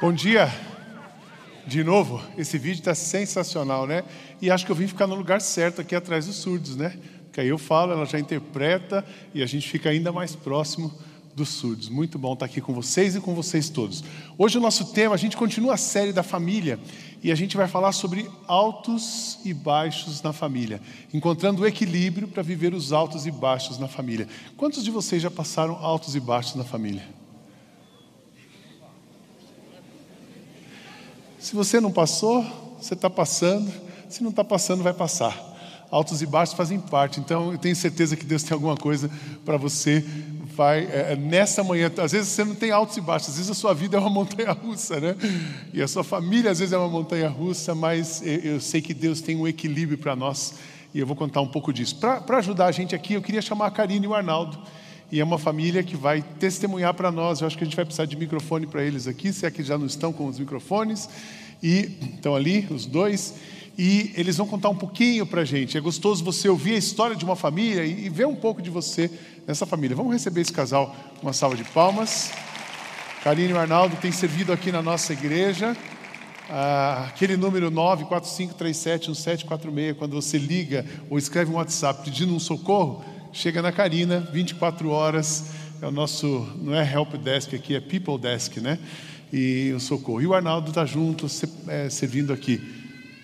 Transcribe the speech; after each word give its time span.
Bom 0.00 0.12
dia. 0.12 0.48
De 1.66 1.82
novo, 1.82 2.22
esse 2.36 2.56
vídeo 2.56 2.78
está 2.78 2.94
sensacional, 2.94 3.84
né? 3.84 4.04
E 4.40 4.48
acho 4.48 4.64
que 4.64 4.70
eu 4.70 4.76
vim 4.76 4.86
ficar 4.86 5.08
no 5.08 5.16
lugar 5.16 5.40
certo 5.40 5.80
aqui 5.80 5.92
atrás 5.92 6.26
dos 6.26 6.36
surdos, 6.36 6.76
né? 6.76 6.96
Porque 7.24 7.40
aí 7.40 7.48
eu 7.48 7.58
falo, 7.58 7.90
ela 7.90 8.06
já 8.06 8.16
interpreta 8.16 9.04
e 9.34 9.42
a 9.42 9.46
gente 9.46 9.68
fica 9.68 9.90
ainda 9.90 10.12
mais 10.12 10.36
próximo 10.36 10.94
dos 11.34 11.48
surdos. 11.48 11.88
Muito 11.88 12.16
bom 12.16 12.34
estar 12.34 12.46
aqui 12.46 12.60
com 12.60 12.72
vocês 12.72 13.16
e 13.16 13.20
com 13.20 13.34
vocês 13.34 13.68
todos. 13.68 14.04
Hoje 14.38 14.56
o 14.56 14.60
nosso 14.60 14.92
tema, 14.92 15.16
a 15.16 15.18
gente 15.18 15.36
continua 15.36 15.74
a 15.74 15.76
série 15.76 16.12
da 16.12 16.22
família 16.22 16.78
e 17.20 17.32
a 17.32 17.34
gente 17.34 17.56
vai 17.56 17.66
falar 17.66 17.90
sobre 17.90 18.30
altos 18.46 19.40
e 19.44 19.52
baixos 19.52 20.22
na 20.22 20.32
família, 20.32 20.80
encontrando 21.12 21.62
o 21.62 21.66
equilíbrio 21.66 22.28
para 22.28 22.44
viver 22.44 22.72
os 22.72 22.92
altos 22.92 23.26
e 23.26 23.32
baixos 23.32 23.80
na 23.80 23.88
família. 23.88 24.28
Quantos 24.56 24.84
de 24.84 24.92
vocês 24.92 25.20
já 25.20 25.30
passaram 25.30 25.74
altos 25.74 26.14
e 26.14 26.20
baixos 26.20 26.54
na 26.54 26.62
família? 26.62 27.02
Se 31.48 31.56
você 31.56 31.80
não 31.80 31.90
passou, 31.90 32.44
você 32.78 32.92
está 32.92 33.08
passando. 33.08 33.72
Se 34.06 34.22
não 34.22 34.28
está 34.28 34.44
passando, 34.44 34.82
vai 34.82 34.92
passar. 34.92 35.34
Altos 35.90 36.20
e 36.20 36.26
baixos 36.26 36.54
fazem 36.54 36.78
parte. 36.78 37.20
Então, 37.20 37.52
eu 37.52 37.56
tenho 37.56 37.74
certeza 37.74 38.14
que 38.16 38.26
Deus 38.26 38.42
tem 38.42 38.52
alguma 38.52 38.76
coisa 38.76 39.10
para 39.46 39.56
você. 39.56 40.04
Vai 40.54 40.80
é, 40.80 41.12
é, 41.12 41.16
nessa 41.16 41.64
manhã. 41.64 41.90
Às 41.96 42.12
vezes 42.12 42.28
você 42.28 42.44
não 42.44 42.54
tem 42.54 42.70
altos 42.70 42.98
e 42.98 43.00
baixos. 43.00 43.30
Às 43.30 43.36
vezes 43.36 43.50
a 43.50 43.54
sua 43.54 43.72
vida 43.72 43.96
é 43.96 44.00
uma 44.00 44.10
montanha 44.10 44.52
russa, 44.52 45.00
né? 45.00 45.16
E 45.72 45.80
a 45.80 45.88
sua 45.88 46.04
família 46.04 46.50
às 46.50 46.58
vezes 46.58 46.74
é 46.74 46.76
uma 46.76 46.90
montanha 46.90 47.30
russa. 47.30 47.74
Mas 47.74 48.20
eu, 48.20 48.40
eu 48.40 48.60
sei 48.60 48.82
que 48.82 48.92
Deus 48.92 49.22
tem 49.22 49.34
um 49.34 49.48
equilíbrio 49.48 49.96
para 49.96 50.14
nós. 50.14 50.56
E 50.92 50.98
eu 50.98 51.06
vou 51.06 51.16
contar 51.16 51.40
um 51.40 51.48
pouco 51.48 51.72
disso. 51.72 51.96
Para 51.96 52.36
ajudar 52.36 52.66
a 52.66 52.72
gente 52.72 52.94
aqui, 52.94 53.14
eu 53.14 53.22
queria 53.22 53.40
chamar 53.40 53.68
a 53.68 53.70
Karine 53.70 54.04
e 54.04 54.08
o 54.08 54.14
Arnaldo 54.14 54.58
e 55.10 55.20
é 55.20 55.24
uma 55.24 55.38
família 55.38 55.82
que 55.82 55.96
vai 55.96 56.22
testemunhar 56.38 56.92
para 56.92 57.10
nós. 57.10 57.40
Eu 57.40 57.46
acho 57.46 57.56
que 57.56 57.64
a 57.64 57.66
gente 57.66 57.76
vai 57.76 57.84
precisar 57.84 58.04
de 58.04 58.16
microfone 58.16 58.66
para 58.66 58.84
eles 58.84 59.06
aqui, 59.06 59.32
se 59.32 59.46
é 59.46 59.50
que 59.50 59.62
já 59.62 59.78
não 59.78 59.86
estão 59.86 60.12
com 60.12 60.26
os 60.26 60.38
microfones. 60.38 61.08
E 61.62 61.96
estão 62.14 62.36
ali, 62.36 62.66
os 62.70 62.84
dois. 62.84 63.34
E 63.78 64.12
eles 64.16 64.36
vão 64.36 64.46
contar 64.46 64.68
um 64.68 64.76
pouquinho 64.76 65.24
para 65.24 65.42
a 65.42 65.44
gente. 65.44 65.78
É 65.78 65.80
gostoso 65.80 66.22
você 66.22 66.48
ouvir 66.48 66.74
a 66.74 66.78
história 66.78 67.16
de 67.16 67.24
uma 67.24 67.36
família 67.36 67.84
e, 67.84 68.06
e 68.06 68.08
ver 68.08 68.26
um 68.26 68.36
pouco 68.36 68.60
de 68.60 68.68
você 68.68 69.10
nessa 69.46 69.64
família. 69.64 69.96
Vamos 69.96 70.12
receber 70.12 70.42
esse 70.42 70.52
casal 70.52 70.94
com 71.20 71.26
uma 71.26 71.32
salva 71.32 71.56
de 71.56 71.64
palmas. 71.64 72.30
Karine 73.24 73.52
e 73.52 73.56
Arnaldo 73.56 73.96
têm 73.96 74.12
servido 74.12 74.52
aqui 74.52 74.70
na 74.70 74.82
nossa 74.82 75.12
igreja. 75.12 75.76
Ah, 76.50 77.06
aquele 77.08 77.36
número 77.36 77.70
945371746, 77.70 79.94
quando 79.96 80.14
você 80.14 80.38
liga 80.38 80.84
ou 81.08 81.18
escreve 81.18 81.50
um 81.50 81.54
WhatsApp 81.54 82.04
pedindo 82.04 82.34
um 82.34 82.40
socorro, 82.40 83.04
chega 83.32 83.62
na 83.62 83.72
Carina, 83.72 84.20
24 84.32 84.90
horas, 84.90 85.50
é 85.80 85.86
o 85.86 85.90
nosso, 85.90 86.48
não 86.60 86.74
é 86.74 86.92
help 86.92 87.14
desk 87.14 87.54
aqui, 87.54 87.74
é 87.74 87.80
people 87.80 88.18
desk, 88.18 88.58
né? 88.58 88.78
E 89.32 89.72
o 89.76 89.80
socorro. 89.80 90.20
E 90.20 90.26
o 90.26 90.34
Arnaldo 90.34 90.70
está 90.70 90.84
junto, 90.84 91.26
é, 91.68 91.88
servindo 91.88 92.32
aqui. 92.32 92.60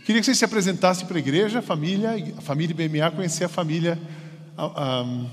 Queria 0.05 0.21
que 0.21 0.27
vocês 0.27 0.39
se 0.39 0.45
apresentassem 0.45 1.07
para 1.07 1.17
a 1.17 1.19
igreja, 1.19 1.61
a 1.61 1.63
família, 1.63 2.11
a 2.37 2.41
família 2.41 2.75
BMA, 2.75 3.11
conhecer 3.11 3.45
a 3.45 3.49
família 3.49 3.99
a, 4.57 5.01
a, 5.01 5.27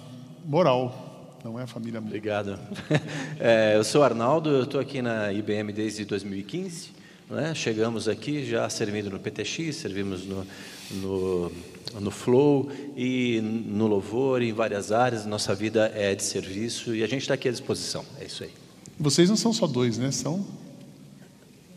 moral, 0.46 1.38
não 1.44 1.60
é 1.60 1.64
a 1.64 1.68
família. 1.68 2.00
Obrigado. 2.00 2.58
É, 3.44 3.76
eu 3.76 3.84
sou 3.84 4.04
Arnaldo, 4.04 4.50
eu 4.52 4.64
estou 4.64 4.80
aqui 4.80 5.02
na 5.02 5.34
IBM 5.34 5.74
desde 5.74 6.06
2015. 6.06 6.92
Né? 7.28 7.56
Chegamos 7.56 8.08
aqui 8.08 8.46
já 8.46 8.70
servindo 8.70 9.10
no 9.10 9.18
PTX, 9.18 9.78
servimos 9.78 10.26
no, 10.26 10.46
no 10.92 11.52
no 12.00 12.12
flow 12.12 12.70
e 12.96 13.42
no 13.42 13.88
louvor, 13.88 14.42
em 14.42 14.54
várias 14.54 14.92
áreas. 14.92 15.26
Nossa 15.26 15.54
vida 15.54 15.92
é 15.96 16.16
de 16.16 16.24
serviço 16.24 16.96
e 16.96 17.04
a 17.04 17.08
gente 17.08 17.22
está 17.22 17.34
aqui 17.34 17.48
à 17.48 17.52
disposição. 17.52 18.06
É 18.20 18.26
isso 18.26 18.44
aí. 18.44 18.52
Vocês 19.00 19.30
não 19.30 19.38
são 19.38 19.52
só 19.52 19.68
dois, 19.68 19.98
né? 19.98 20.12
São 20.12 20.46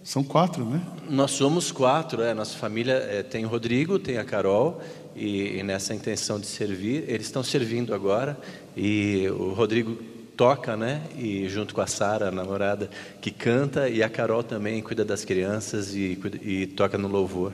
são 0.05 0.23
quatro, 0.23 0.67
né? 0.67 0.83
Nós 1.09 1.31
somos 1.31 1.73
quatro. 1.73 2.21
É. 2.21 2.35
Nossa 2.35 2.59
família 2.59 2.93
é, 2.93 3.23
tem 3.23 3.47
o 3.47 3.49
Rodrigo, 3.49 3.99
tem 3.99 4.19
a 4.19 4.25
Carol 4.25 4.83
e, 5.17 5.59
e 5.59 5.63
nessa 5.63 5.95
intenção 5.95 6.39
de 6.39 6.47
servir, 6.47 7.05
eles 7.09 7.27
estão 7.27 7.43
servindo 7.43 7.95
agora 7.95 8.39
e 8.77 9.27
o 9.31 9.55
Rodrigo 9.55 9.97
toca, 10.37 10.77
né? 10.77 11.03
E 11.17 11.49
junto 11.49 11.75
com 11.75 11.81
a 11.81 11.87
Sara, 11.87 12.29
a 12.29 12.31
namorada, 12.31 12.91
que 13.21 13.31
canta 13.31 13.89
e 13.89 14.03
a 14.03 14.09
Carol 14.09 14.43
também 14.43 14.83
cuida 14.83 15.05
das 15.05 15.25
crianças 15.25 15.95
e, 15.95 16.19
e 16.43 16.67
toca 16.67 16.99
no 16.99 17.09
louvor 17.09 17.53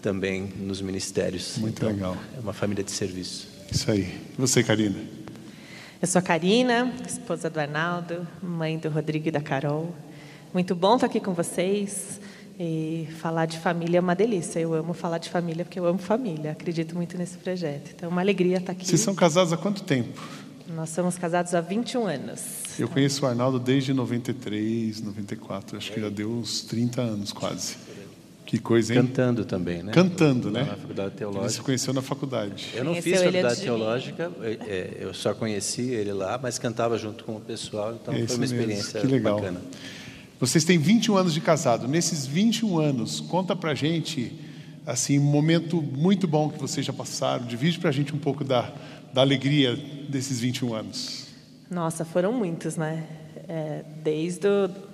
também 0.00 0.52
nos 0.56 0.80
ministérios. 0.80 1.56
Muito 1.58 1.78
então, 1.78 1.88
legal. 1.90 2.16
É 2.36 2.40
uma 2.40 2.52
família 2.52 2.82
de 2.82 2.90
serviço. 2.90 3.48
Isso 3.70 3.90
aí. 3.90 4.20
E 4.36 4.40
você, 4.40 4.62
Karina? 4.62 4.96
Eu 6.02 6.08
sou 6.08 6.18
a 6.18 6.22
Karina, 6.22 6.92
esposa 7.06 7.50
do 7.50 7.60
Arnaldo, 7.60 8.26
mãe 8.42 8.78
do 8.78 8.88
Rodrigo 8.88 9.28
e 9.28 9.30
da 9.30 9.40
Carol. 9.40 9.94
Muito 10.52 10.74
bom 10.74 10.94
estar 10.94 11.06
aqui 11.06 11.20
com 11.20 11.34
vocês. 11.34 12.20
E 12.58 13.08
falar 13.20 13.46
de 13.46 13.58
família 13.58 13.98
é 13.98 14.00
uma 14.00 14.14
delícia. 14.14 14.60
Eu 14.60 14.74
amo 14.74 14.92
falar 14.92 15.16
de 15.16 15.30
família 15.30 15.64
porque 15.64 15.80
eu 15.80 15.86
amo 15.86 15.98
família. 15.98 16.52
Acredito 16.52 16.94
muito 16.94 17.16
nesse 17.16 17.38
projeto. 17.38 17.92
Então, 17.94 18.08
é 18.08 18.12
uma 18.12 18.20
alegria 18.20 18.58
estar 18.58 18.72
aqui. 18.72 18.86
Vocês 18.86 19.00
são 19.00 19.14
casados 19.14 19.52
há 19.52 19.56
quanto 19.56 19.82
tempo? 19.82 20.20
Nós 20.68 20.90
somos 20.90 21.16
casados 21.16 21.54
há 21.54 21.60
21 21.60 22.06
anos. 22.06 22.40
Eu 22.78 22.88
conheço 22.88 23.24
o 23.24 23.28
Arnaldo 23.28 23.58
desde 23.58 23.92
93, 23.94 25.00
94. 25.00 25.76
Acho 25.78 25.92
que 25.92 26.00
já 26.00 26.08
deu 26.08 26.30
uns 26.30 26.62
30 26.62 27.00
anos 27.00 27.32
quase. 27.32 27.76
Que 28.50 28.58
coisa, 28.58 28.92
hein? 28.92 29.02
Cantando 29.02 29.44
também, 29.44 29.80
né? 29.80 29.92
Cantando, 29.92 30.50
né? 30.50 30.64
Na 30.64 30.74
faculdade 30.74 31.14
teológica. 31.14 31.44
Ele 31.44 31.52
se 31.52 31.60
conheceu 31.60 31.94
na 31.94 32.02
faculdade. 32.02 32.66
Eu 32.74 32.82
não 32.82 32.90
Conheceu 32.90 33.12
fiz 33.12 33.22
faculdade 33.22 33.60
teológica, 33.60 34.32
é, 34.42 34.96
eu 34.98 35.14
só 35.14 35.32
conheci 35.32 35.82
ele 35.82 36.12
lá, 36.12 36.36
mas 36.36 36.58
cantava 36.58 36.98
junto 36.98 37.22
com 37.22 37.36
o 37.36 37.40
pessoal, 37.40 37.94
então 37.94 38.12
é 38.12 38.26
foi 38.26 38.34
uma 38.34 38.44
experiência 38.44 39.00
que 39.00 39.06
legal. 39.06 39.36
bacana. 39.36 39.60
Vocês 40.40 40.64
têm 40.64 40.78
21 40.78 41.16
anos 41.16 41.32
de 41.32 41.40
casado. 41.40 41.86
Nesses 41.86 42.26
21 42.26 42.80
anos, 42.80 43.20
conta 43.20 43.54
pra 43.54 43.72
gente 43.72 44.32
assim, 44.84 45.20
um 45.20 45.22
momento 45.22 45.80
muito 45.80 46.26
bom 46.26 46.50
que 46.50 46.58
vocês 46.58 46.84
já 46.84 46.92
passaram. 46.92 47.46
Divide 47.46 47.78
pra 47.78 47.92
gente 47.92 48.12
um 48.12 48.18
pouco 48.18 48.42
da, 48.42 48.72
da 49.14 49.20
alegria 49.20 49.76
desses 50.08 50.40
21 50.40 50.74
anos. 50.74 51.28
Nossa, 51.70 52.04
foram 52.04 52.32
muitos, 52.32 52.76
né? 52.76 53.06
É, 53.48 53.84
desde 54.02 54.48
o 54.48 54.89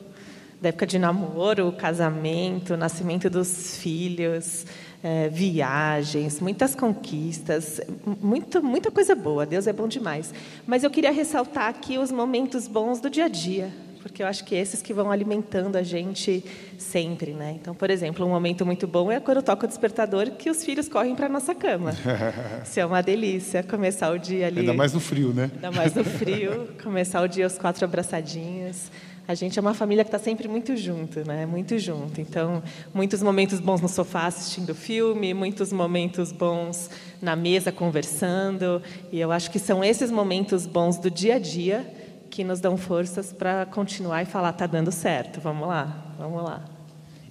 da 0.60 0.70
época 0.70 0.86
de 0.86 0.98
namoro, 0.98 1.72
casamento, 1.72 2.76
nascimento 2.76 3.28
dos 3.28 3.76
filhos, 3.76 4.64
é, 5.02 5.28
viagens, 5.28 6.40
muitas 6.40 6.74
conquistas, 6.74 7.80
muito, 8.20 8.62
muita 8.62 8.90
coisa 8.90 9.14
boa. 9.14 9.44
Deus 9.44 9.66
é 9.66 9.72
bom 9.72 9.86
demais. 9.86 10.32
Mas 10.66 10.82
eu 10.82 10.90
queria 10.90 11.12
ressaltar 11.12 11.68
aqui 11.68 11.98
os 11.98 12.10
momentos 12.10 12.66
bons 12.66 13.00
do 13.00 13.10
dia 13.10 13.26
a 13.26 13.28
dia, 13.28 13.70
porque 14.02 14.22
eu 14.22 14.26
acho 14.26 14.44
que 14.44 14.54
esses 14.54 14.80
que 14.80 14.94
vão 14.94 15.10
alimentando 15.10 15.76
a 15.76 15.82
gente 15.82 16.42
sempre, 16.78 17.32
né? 17.32 17.56
Então, 17.60 17.74
por 17.74 17.90
exemplo, 17.90 18.24
um 18.24 18.30
momento 18.30 18.64
muito 18.64 18.86
bom 18.86 19.12
é 19.12 19.20
quando 19.20 19.42
toca 19.42 19.66
o 19.66 19.68
despertador 19.68 20.30
que 20.32 20.48
os 20.48 20.64
filhos 20.64 20.88
correm 20.88 21.14
para 21.14 21.26
a 21.26 21.28
nossa 21.28 21.54
cama. 21.54 21.92
Isso 22.64 22.80
é 22.80 22.86
uma 22.86 23.02
delícia, 23.02 23.62
começar 23.62 24.10
o 24.10 24.18
dia 24.18 24.46
ali. 24.46 24.60
Ainda 24.60 24.74
mais 24.74 24.92
no 24.92 25.00
frio, 25.00 25.34
né? 25.34 25.50
Ainda 25.54 25.70
mais 25.70 25.94
no 25.94 26.04
frio, 26.04 26.68
começar 26.82 27.20
o 27.20 27.28
dia 27.28 27.46
os 27.46 27.58
quatro 27.58 27.84
abraçadinhos. 27.84 28.90
A 29.28 29.34
gente 29.34 29.58
é 29.58 29.62
uma 29.62 29.74
família 29.74 30.04
que 30.04 30.08
está 30.08 30.18
sempre 30.18 30.46
muito 30.46 30.76
junto, 30.76 31.26
né? 31.26 31.46
Muito 31.46 31.78
junto. 31.78 32.20
Então, 32.20 32.62
muitos 32.94 33.22
momentos 33.22 33.58
bons 33.58 33.80
no 33.80 33.88
sofá 33.88 34.26
assistindo 34.26 34.74
filme, 34.74 35.34
muitos 35.34 35.72
momentos 35.72 36.30
bons 36.30 36.88
na 37.20 37.34
mesa 37.34 37.72
conversando. 37.72 38.80
E 39.10 39.18
eu 39.18 39.32
acho 39.32 39.50
que 39.50 39.58
são 39.58 39.82
esses 39.82 40.10
momentos 40.12 40.64
bons 40.64 40.98
do 40.98 41.10
dia 41.10 41.36
a 41.36 41.38
dia 41.40 41.92
que 42.30 42.44
nos 42.44 42.60
dão 42.60 42.76
forças 42.76 43.32
para 43.32 43.66
continuar 43.66 44.22
e 44.22 44.26
falar 44.26 44.52
tá 44.52 44.66
dando 44.66 44.92
certo. 44.92 45.40
Vamos 45.40 45.66
lá, 45.66 46.14
vamos 46.18 46.44
lá. 46.44 46.75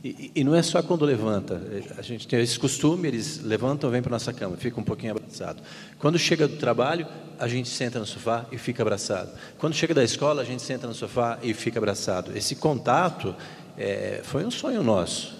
E, 0.05 0.43
não 0.43 0.53
é 0.53 0.61
só 0.61 0.83
quando 0.83 1.03
levanta. 1.03 1.59
A 1.97 2.01
gente 2.03 2.27
tem 2.27 2.39
esse 2.39 2.59
costume, 2.59 3.07
eles 3.07 3.41
levantam, 3.41 3.89
vêm 3.89 4.03
para 4.03 4.11
nossa 4.11 4.31
cama, 4.31 4.55
fica 4.55 4.79
um 4.79 4.83
pouquinho 4.83 5.13
abraçado. 5.13 5.63
Quando 5.97 6.19
chega 6.19 6.47
do 6.47 6.57
trabalho, 6.57 7.07
a 7.39 7.47
gente 7.47 7.67
senta 7.67 7.97
no 7.97 8.05
sofá 8.05 8.45
e 8.51 8.57
fica 8.59 8.83
abraçado. 8.83 9.31
Quando 9.57 9.73
chega 9.73 9.95
da 9.95 10.03
escola, 10.03 10.43
a 10.43 10.45
gente 10.45 10.61
senta 10.61 10.85
no 10.85 10.93
sofá 10.93 11.39
e 11.41 11.55
fica 11.55 11.79
abraçado. 11.79 12.37
Esse 12.37 12.55
contato 12.55 13.34
é, 13.75 14.22
foi 14.23 14.46
um 14.46 14.52
sonho 14.52 14.84
nosso. 14.84 15.35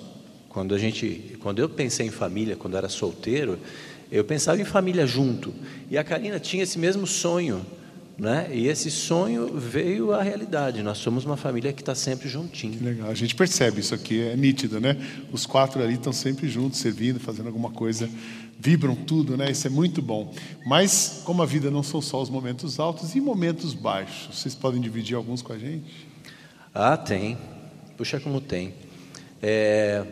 Quando 0.50 0.74
a 0.74 0.80
gente, 0.80 1.38
quando 1.42 1.60
eu 1.60 1.70
pensei 1.70 2.08
em 2.08 2.12
família, 2.12 2.56
quando 2.56 2.76
era 2.76 2.90
solteiro, 2.90 3.60
eu 4.12 4.24
pensava 4.24 4.60
em 4.60 4.66
família 4.66 5.06
junto. 5.06 5.54
E 5.92 5.98
a 5.98 6.04
Karina 6.04 6.40
tinha 6.40 6.64
esse 6.64 6.80
mesmo 6.80 7.06
sonho 7.06 7.64
né? 8.18 8.48
E 8.52 8.68
esse 8.68 8.90
sonho 8.90 9.58
veio 9.58 10.14
à 10.14 10.22
realidade. 10.22 10.82
Nós 10.82 10.98
somos 11.00 11.26
uma 11.26 11.36
família 11.36 11.74
que 11.74 11.82
está 11.82 11.94
sempre 11.94 12.30
juntinho. 12.30 12.78
Que 12.78 12.84
legal. 12.84 13.10
A 13.10 13.14
gente 13.14 13.36
percebe 13.36 13.82
isso 13.82 13.94
aqui, 13.94 14.22
é 14.22 14.36
nítido, 14.36 14.80
né? 14.80 14.96
Os 15.32 15.46
quatro 15.46 15.82
ali 15.82 15.96
estão 15.96 16.14
sempre 16.14 16.48
juntos, 16.48 16.80
servindo, 16.80 17.20
fazendo 17.20 17.48
alguma 17.48 17.72
coisa, 17.72 18.10
vibram 18.58 18.96
tudo, 18.96 19.36
né? 19.36 19.52
Isso 19.52 19.68
é 19.68 19.70
muito 19.70 20.02
bom. 20.02 20.34
Mas, 20.66 21.22
como 21.26 21.42
a 21.42 21.46
vida 21.46 21.70
não 21.70 21.84
são 21.84 22.02
só 22.02 22.22
os 22.22 22.30
momentos 22.30 22.80
altos 22.80 23.16
e 23.16 23.22
momentos 23.22 23.74
baixos, 23.74 24.40
vocês 24.40 24.56
podem 24.56 24.80
dividir 24.80 25.16
alguns 25.16 25.42
com 25.42 25.52
a 25.52 25.58
gente? 25.58 26.08
Ah, 26.74 26.96
tem. 26.96 27.38
Puxa, 27.98 28.20
como 28.20 28.40
tem. 28.40 28.74
É, 29.42 30.06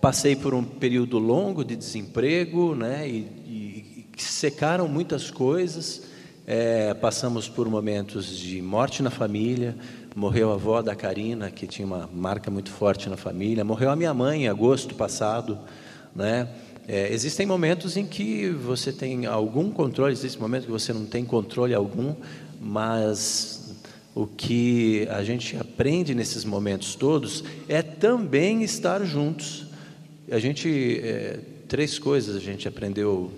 passei 0.00 0.36
por 0.36 0.54
um 0.54 0.62
período 0.62 1.18
longo 1.18 1.64
de 1.64 1.74
desemprego, 1.74 2.76
né? 2.76 3.08
E, 3.08 3.18
e, 3.46 4.06
e 4.16 4.22
secaram 4.22 4.86
muitas 4.86 5.32
coisas 5.32 6.09
É, 6.46 6.94
passamos 6.94 7.48
por 7.48 7.68
momentos 7.68 8.36
de 8.36 8.60
morte 8.60 9.02
na 9.02 9.10
família. 9.10 9.76
Morreu 10.16 10.50
a 10.50 10.54
avó 10.54 10.82
da 10.82 10.94
Karina, 10.94 11.50
que 11.50 11.66
tinha 11.66 11.86
uma 11.86 12.08
marca 12.12 12.50
muito 12.50 12.70
forte 12.70 13.08
na 13.08 13.16
família. 13.16 13.64
Morreu 13.64 13.90
a 13.90 13.96
minha 13.96 14.12
mãe 14.12 14.44
em 14.44 14.48
agosto 14.48 14.94
passado, 14.94 15.58
né? 16.14 16.48
É, 16.88 17.12
existem 17.12 17.46
momentos 17.46 17.96
em 17.96 18.04
que 18.04 18.48
você 18.48 18.92
tem 18.92 19.26
algum 19.26 19.70
controle, 19.70 20.12
existem 20.12 20.40
momentos 20.40 20.66
que 20.66 20.72
você 20.72 20.92
não 20.92 21.06
tem 21.06 21.24
controle 21.24 21.72
algum, 21.72 22.16
mas 22.60 23.76
o 24.14 24.26
que 24.26 25.06
a 25.08 25.22
gente 25.22 25.56
aprende 25.56 26.14
nesses 26.14 26.44
momentos 26.44 26.96
todos 26.96 27.44
é 27.68 27.80
também 27.80 28.64
estar 28.64 29.04
juntos. 29.04 29.66
A 30.28 30.38
gente 30.40 31.00
é, 31.04 31.38
três 31.68 31.96
coisas 31.96 32.34
a 32.34 32.40
gente 32.40 32.66
aprendeu 32.66 33.30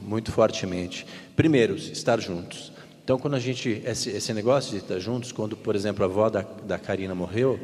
muito 0.00 0.30
fortemente. 0.30 1.04
Primeiro, 1.40 1.74
estar 1.74 2.20
juntos. 2.20 2.70
Então, 3.02 3.18
quando 3.18 3.32
a 3.32 3.38
gente 3.38 3.80
esse, 3.86 4.10
esse 4.10 4.34
negócio 4.34 4.72
de 4.72 4.76
estar 4.76 4.98
juntos, 4.98 5.32
quando 5.32 5.56
por 5.56 5.74
exemplo 5.74 6.04
a 6.04 6.06
avó 6.06 6.28
da, 6.28 6.42
da 6.42 6.78
Karina 6.78 7.14
morreu, 7.14 7.58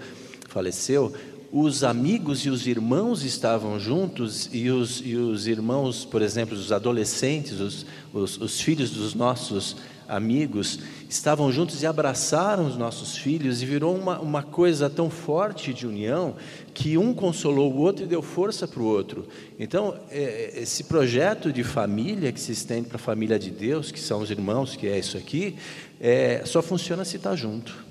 faleceu, 0.49 1.13
os 1.53 1.85
amigos 1.85 2.47
e 2.47 2.49
os 2.49 2.67
irmãos 2.67 3.23
estavam 3.23 3.79
juntos 3.79 4.49
e 4.51 4.71
os, 4.71 5.03
e 5.05 5.15
os 5.15 5.47
irmãos, 5.47 6.07
por 6.07 6.23
exemplo, 6.23 6.57
os 6.57 6.73
adolescentes, 6.73 7.61
os, 7.61 7.85
os, 8.15 8.41
os 8.41 8.59
filhos 8.63 8.93
dos 8.93 9.13
nossos 9.13 9.77
amigos, 10.09 10.81
estavam 11.09 11.51
juntos 11.51 11.83
e 11.83 11.87
abraçaram 11.87 12.67
os 12.67 12.77
nossos 12.77 13.17
filhos 13.17 13.63
e 13.63 13.67
virou 13.67 13.95
uma, 13.95 14.19
uma 14.21 14.43
coisa 14.43 14.89
tão 14.89 15.11
forte 15.11 15.73
de 15.73 15.87
união 15.87 16.37
que 16.75 16.99
um 16.99 17.15
consolou 17.15 17.73
o 17.73 17.79
outro 17.79 18.05
e 18.05 18.07
deu 18.07 18.23
força 18.23 18.69
para 18.69 18.81
o 18.81 18.85
outro. 18.85 19.27
Então, 19.59 19.99
é, 20.11 20.61
esse 20.61 20.85
projeto 20.85 21.53
de 21.53 21.65
família 21.65 22.33
que 22.33 22.41
se 22.41 22.53
estende 22.53 22.89
para 22.89 22.97
a 22.97 23.01
família 23.01 23.39
de 23.39 23.51
Deus, 23.51 23.91
que 23.91 24.01
são 24.01 24.21
os 24.21 24.31
irmãos, 24.31 24.77
que 24.77 24.87
é 24.87 24.99
isso 24.99 25.17
aqui, 25.17 25.57
é, 26.01 26.43
só 26.45 26.63
funciona 26.63 27.05
se 27.05 27.17
está 27.17 27.35
junto. 27.35 27.85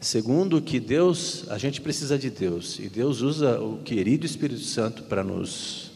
Segundo, 0.00 0.60
que 0.60 0.78
Deus, 0.78 1.46
a 1.48 1.56
gente 1.56 1.80
precisa 1.80 2.18
de 2.18 2.28
Deus, 2.28 2.78
e 2.78 2.88
Deus 2.88 3.22
usa 3.22 3.58
o 3.58 3.78
querido 3.78 4.26
Espírito 4.26 4.60
Santo 4.60 5.04
para 5.04 5.24
nos 5.24 5.92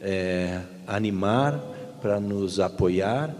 é, 0.00 0.62
animar, 0.86 1.58
para 2.00 2.18
nos 2.18 2.60
apoiar, 2.60 3.34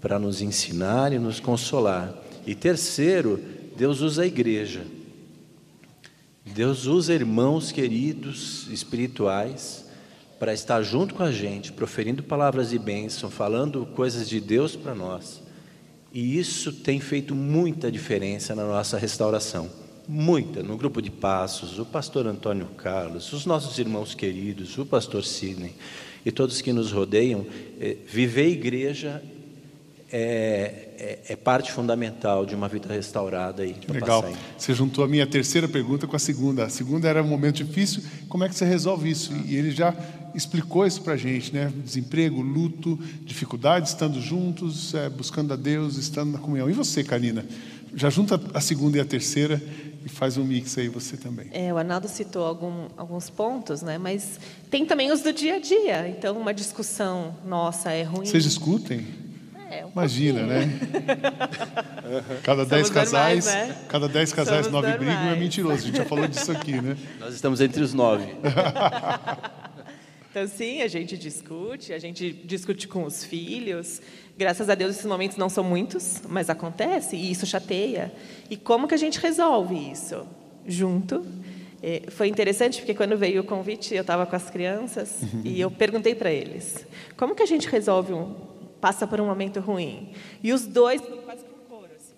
para 0.00 0.18
nos 0.18 0.40
ensinar 0.40 1.12
e 1.12 1.18
nos 1.18 1.40
consolar. 1.40 2.14
E 2.46 2.54
terceiro, 2.54 3.40
Deus 3.76 4.00
usa 4.00 4.22
a 4.22 4.26
igreja. 4.26 4.84
Deus 6.44 6.86
usa 6.86 7.14
irmãos 7.14 7.70
queridos 7.70 8.66
espirituais 8.70 9.84
para 10.38 10.54
estar 10.54 10.82
junto 10.82 11.14
com 11.14 11.22
a 11.22 11.32
gente, 11.32 11.72
proferindo 11.72 12.22
palavras 12.22 12.70
de 12.70 12.78
bênção, 12.78 13.30
falando 13.30 13.84
coisas 13.86 14.28
de 14.28 14.40
Deus 14.40 14.76
para 14.76 14.94
nós. 14.94 15.42
E 16.12 16.38
isso 16.38 16.72
tem 16.72 17.00
feito 17.00 17.34
muita 17.34 17.90
diferença 17.92 18.54
na 18.54 18.64
nossa 18.64 18.96
restauração. 18.96 19.68
Muita, 20.08 20.62
no 20.62 20.76
grupo 20.76 21.02
de 21.02 21.10
passos, 21.10 21.78
o 21.78 21.84
pastor 21.84 22.26
Antônio 22.26 22.66
Carlos, 22.78 23.30
os 23.32 23.44
nossos 23.44 23.78
irmãos 23.78 24.14
queridos, 24.14 24.78
o 24.78 24.86
pastor 24.86 25.22
Sidney 25.22 25.74
e 26.24 26.32
todos 26.32 26.62
que 26.62 26.72
nos 26.72 26.92
rodeiam, 26.92 27.46
eh, 27.78 27.96
viver 28.06 28.48
igreja 28.48 29.22
é, 30.10 30.88
é, 30.98 31.18
é, 31.32 31.36
parte 31.36 31.70
fundamental 31.70 32.46
de 32.46 32.54
uma 32.54 32.66
vida 32.66 32.92
restaurada. 32.92 33.62
Aí, 33.62 33.76
Legal. 33.88 34.24
Você 34.56 34.72
juntou 34.72 35.04
a 35.04 35.08
minha 35.08 35.26
terceira 35.26 35.68
pergunta 35.68 36.06
com 36.06 36.16
a 36.16 36.18
segunda. 36.18 36.64
A 36.64 36.68
segunda 36.70 37.08
era 37.08 37.22
um 37.22 37.26
momento 37.26 37.56
difícil, 37.56 38.02
como 38.28 38.44
é 38.44 38.48
que 38.48 38.54
você 38.54 38.64
resolve 38.64 39.10
isso? 39.10 39.32
E 39.46 39.54
ele 39.54 39.70
já 39.70 39.94
explicou 40.34 40.86
isso 40.86 41.02
para 41.02 41.14
a 41.14 41.16
gente, 41.16 41.52
né? 41.52 41.70
Desemprego, 41.84 42.40
luto, 42.40 42.98
dificuldades, 43.22 43.90
estando 43.90 44.20
juntos, 44.20 44.94
é, 44.94 45.10
buscando 45.10 45.52
a 45.52 45.56
Deus, 45.56 45.96
estando 45.96 46.32
na 46.32 46.38
comunhão. 46.38 46.70
E 46.70 46.72
você, 46.72 47.04
Karina? 47.04 47.44
Já 47.94 48.08
junta 48.08 48.40
a 48.54 48.60
segunda 48.60 48.98
e 48.98 49.00
a 49.00 49.04
terceira 49.04 49.60
e 50.04 50.08
faz 50.08 50.36
um 50.36 50.44
mix 50.44 50.78
aí 50.78 50.88
você 50.88 51.16
também. 51.16 51.48
É, 51.52 51.72
o 51.72 51.76
Arnaldo 51.76 52.08
citou 52.08 52.44
algum, 52.44 52.86
alguns 52.96 53.28
pontos, 53.28 53.82
né? 53.82 53.98
Mas 53.98 54.38
tem 54.70 54.86
também 54.86 55.10
os 55.10 55.20
do 55.20 55.32
dia 55.32 55.56
a 55.56 55.58
dia. 55.58 56.08
Então, 56.08 56.38
uma 56.38 56.54
discussão 56.54 57.34
nossa 57.46 57.90
é 57.90 58.02
ruim. 58.02 58.26
Vocês 58.26 58.44
discutem? 58.44 59.27
É, 59.70 59.84
um 59.84 59.90
Imagina, 59.90 60.40
pouquinho. 60.40 60.58
né? 60.58 62.40
Cada 62.42 62.64
dez 62.64 62.88
normais, 62.90 63.10
casais, 63.10 63.46
né? 63.46 63.76
cada 63.88 64.08
dez 64.08 64.32
casais, 64.32 64.66
Somos 64.66 64.72
nove 64.82 64.96
brigam 64.96 65.12
é 65.14 65.16
normais. 65.18 65.38
mentiroso. 65.38 65.74
A 65.82 65.86
gente 65.86 65.96
já 65.98 66.04
falou 66.04 66.26
disso 66.26 66.50
aqui, 66.52 66.80
né? 66.80 66.96
Nós 67.20 67.34
estamos 67.34 67.60
entre 67.60 67.82
os 67.82 67.92
nove. 67.92 68.24
Então, 70.30 70.46
sim, 70.46 70.82
a 70.82 70.88
gente 70.88 71.16
discute, 71.16 71.92
a 71.92 71.98
gente 71.98 72.32
discute 72.44 72.86
com 72.86 73.04
os 73.04 73.24
filhos. 73.24 74.00
Graças 74.36 74.68
a 74.68 74.74
Deus, 74.74 74.92
esses 74.92 75.06
momentos 75.06 75.36
não 75.36 75.48
são 75.48 75.64
muitos, 75.64 76.20
mas 76.28 76.48
acontece 76.50 77.16
e 77.16 77.30
isso 77.30 77.46
chateia. 77.46 78.12
E 78.50 78.56
como 78.56 78.86
que 78.86 78.94
a 78.94 78.98
gente 78.98 79.18
resolve 79.18 79.74
isso? 79.90 80.26
Junto. 80.66 81.26
Eh, 81.82 82.02
Foi 82.10 82.28
interessante 82.28 82.78
porque 82.78 82.94
quando 82.94 83.16
veio 83.16 83.40
o 83.40 83.44
convite, 83.44 83.94
eu 83.94 84.02
estava 84.02 84.26
com 84.26 84.36
as 84.36 84.50
crianças 84.50 85.16
e 85.44 85.60
eu 85.60 85.70
perguntei 85.70 86.14
para 86.14 86.30
eles: 86.30 86.86
como 87.16 87.34
que 87.34 87.42
a 87.42 87.46
gente 87.46 87.66
resolve 87.68 88.12
um 88.12 88.34
passa 88.80 89.06
por 89.06 89.20
um 89.20 89.26
momento 89.26 89.60
ruim? 89.60 90.12
E 90.42 90.52
os 90.52 90.66
dois 90.66 91.00
foi 91.00 91.18
quase 91.18 91.44
que 91.44 91.52
um 91.52 91.68
coro. 91.68 91.90
Assim. 91.96 92.14